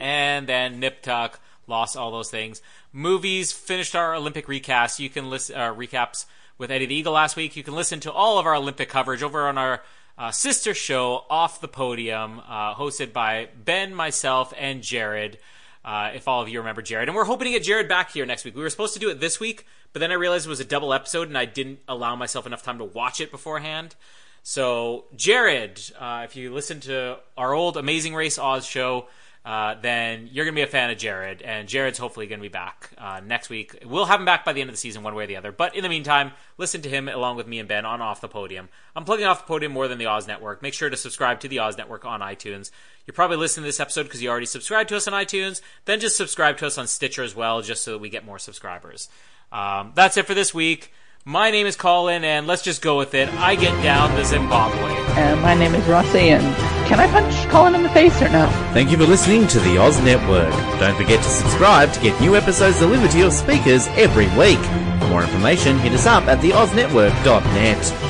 And 0.00 0.46
then 0.46 0.80
Nip 0.80 1.00
Tuck, 1.02 1.40
lost 1.66 1.96
all 1.96 2.10
those 2.10 2.30
things. 2.30 2.60
Movies, 2.92 3.52
finished 3.52 3.94
our 3.96 4.14
Olympic 4.14 4.48
recast. 4.48 5.00
You 5.00 5.08
can 5.08 5.30
listen 5.30 5.56
uh, 5.56 5.72
recaps 5.72 6.26
with 6.58 6.70
Eddie 6.70 6.86
the 6.86 6.94
Eagle 6.94 7.14
last 7.14 7.36
week. 7.36 7.56
You 7.56 7.62
can 7.62 7.74
listen 7.74 8.00
to 8.00 8.12
all 8.12 8.38
of 8.38 8.46
our 8.46 8.54
Olympic 8.54 8.88
coverage 8.88 9.22
over 9.22 9.48
on 9.48 9.56
our 9.56 9.82
uh, 10.18 10.30
sister 10.30 10.74
show, 10.74 11.24
Off 11.30 11.60
the 11.60 11.68
Podium, 11.68 12.40
uh, 12.46 12.74
hosted 12.74 13.12
by 13.12 13.48
Ben, 13.64 13.94
myself, 13.94 14.52
and 14.58 14.82
Jared. 14.82 15.38
Uh, 15.84 16.10
if 16.14 16.28
all 16.28 16.40
of 16.42 16.48
you 16.48 16.58
remember 16.60 16.80
Jared, 16.82 17.08
and 17.08 17.16
we're 17.16 17.24
hoping 17.24 17.44
to 17.46 17.50
get 17.50 17.62
Jared 17.62 17.88
back 17.88 18.10
here 18.12 18.24
next 18.24 18.44
week. 18.44 18.54
We 18.56 18.62
were 18.62 18.70
supposed 18.70 18.94
to 18.94 19.00
do 19.00 19.10
it 19.10 19.20
this 19.20 19.38
week, 19.40 19.66
but 19.92 20.00
then 20.00 20.10
I 20.10 20.14
realized 20.14 20.46
it 20.46 20.48
was 20.50 20.60
a 20.60 20.64
double 20.64 20.92
episode, 20.94 21.28
and 21.28 21.36
I 21.36 21.44
didn't 21.44 21.80
allow 21.88 22.16
myself 22.16 22.46
enough 22.46 22.62
time 22.62 22.78
to 22.78 22.84
watch 22.84 23.20
it 23.20 23.30
beforehand. 23.30 23.94
So, 24.46 25.06
Jared, 25.16 25.80
uh, 25.98 26.26
if 26.26 26.36
you 26.36 26.52
listen 26.52 26.80
to 26.80 27.16
our 27.34 27.54
old 27.54 27.78
Amazing 27.78 28.14
Race 28.14 28.38
Oz 28.38 28.66
show, 28.66 29.06
uh, 29.42 29.76
then 29.80 30.28
you're 30.30 30.44
going 30.44 30.54
to 30.54 30.58
be 30.58 30.62
a 30.62 30.66
fan 30.66 30.90
of 30.90 30.98
Jared, 30.98 31.40
and 31.40 31.66
Jared's 31.66 31.96
hopefully 31.96 32.26
going 32.26 32.40
to 32.40 32.42
be 32.42 32.50
back 32.50 32.90
uh, 32.98 33.22
next 33.24 33.48
week. 33.48 33.82
We'll 33.86 34.04
have 34.04 34.20
him 34.20 34.26
back 34.26 34.44
by 34.44 34.52
the 34.52 34.60
end 34.60 34.68
of 34.68 34.74
the 34.74 34.78
season, 34.78 35.02
one 35.02 35.14
way 35.14 35.24
or 35.24 35.26
the 35.26 35.36
other. 35.36 35.50
But 35.50 35.74
in 35.74 35.82
the 35.82 35.88
meantime, 35.88 36.32
listen 36.58 36.82
to 36.82 36.90
him 36.90 37.08
along 37.08 37.38
with 37.38 37.46
me 37.46 37.58
and 37.58 37.66
Ben 37.66 37.86
on 37.86 38.02
Off 38.02 38.20
the 38.20 38.28
Podium. 38.28 38.68
I'm 38.94 39.04
plugging 39.04 39.24
Off 39.24 39.46
the 39.46 39.48
Podium 39.48 39.72
more 39.72 39.88
than 39.88 39.96
the 39.96 40.06
Oz 40.06 40.28
Network. 40.28 40.60
Make 40.60 40.74
sure 40.74 40.90
to 40.90 40.96
subscribe 40.96 41.40
to 41.40 41.48
the 41.48 41.60
Oz 41.60 41.78
Network 41.78 42.04
on 42.04 42.20
iTunes. 42.20 42.70
You're 43.06 43.14
probably 43.14 43.38
listening 43.38 43.64
to 43.64 43.68
this 43.68 43.80
episode 43.80 44.02
because 44.02 44.22
you 44.22 44.28
already 44.28 44.44
subscribed 44.44 44.90
to 44.90 44.96
us 44.96 45.08
on 45.08 45.14
iTunes. 45.14 45.62
Then 45.86 46.00
just 46.00 46.18
subscribe 46.18 46.58
to 46.58 46.66
us 46.66 46.76
on 46.76 46.86
Stitcher 46.86 47.22
as 47.22 47.34
well, 47.34 47.62
just 47.62 47.82
so 47.82 47.92
that 47.92 47.98
we 47.98 48.10
get 48.10 48.26
more 48.26 48.38
subscribers. 48.38 49.08
Um, 49.50 49.92
that's 49.94 50.18
it 50.18 50.26
for 50.26 50.34
this 50.34 50.52
week. 50.52 50.92
My 51.26 51.50
name 51.50 51.66
is 51.66 51.74
Colin, 51.74 52.22
and 52.22 52.46
let's 52.46 52.60
just 52.60 52.82
go 52.82 52.98
with 52.98 53.14
it. 53.14 53.32
I 53.36 53.54
get 53.54 53.72
down 53.82 54.14
the 54.14 54.26
Zimbabwe. 54.26 54.92
And 55.16 55.40
my 55.40 55.54
name 55.54 55.74
is 55.74 55.82
Rossi, 55.86 56.28
and 56.28 56.42
can 56.86 57.00
I 57.00 57.06
punch 57.06 57.48
Colin 57.48 57.74
in 57.74 57.82
the 57.82 57.88
face 57.88 58.20
or 58.20 58.28
no? 58.28 58.46
Thank 58.74 58.90
you 58.90 58.98
for 58.98 59.06
listening 59.06 59.46
to 59.46 59.60
the 59.60 59.78
Oz 59.78 59.98
Network. 60.02 60.52
Don't 60.78 60.94
forget 60.94 61.24
to 61.24 61.30
subscribe 61.30 61.90
to 61.94 62.00
get 62.00 62.20
new 62.20 62.36
episodes 62.36 62.78
delivered 62.78 63.10
to 63.12 63.18
your 63.18 63.30
speakers 63.30 63.86
every 63.96 64.26
week. 64.36 64.58
For 65.00 65.08
more 65.08 65.22
information, 65.22 65.78
hit 65.78 65.94
us 65.94 66.04
up 66.04 66.24
at 66.24 66.40
theoznetwork.net. 66.40 68.03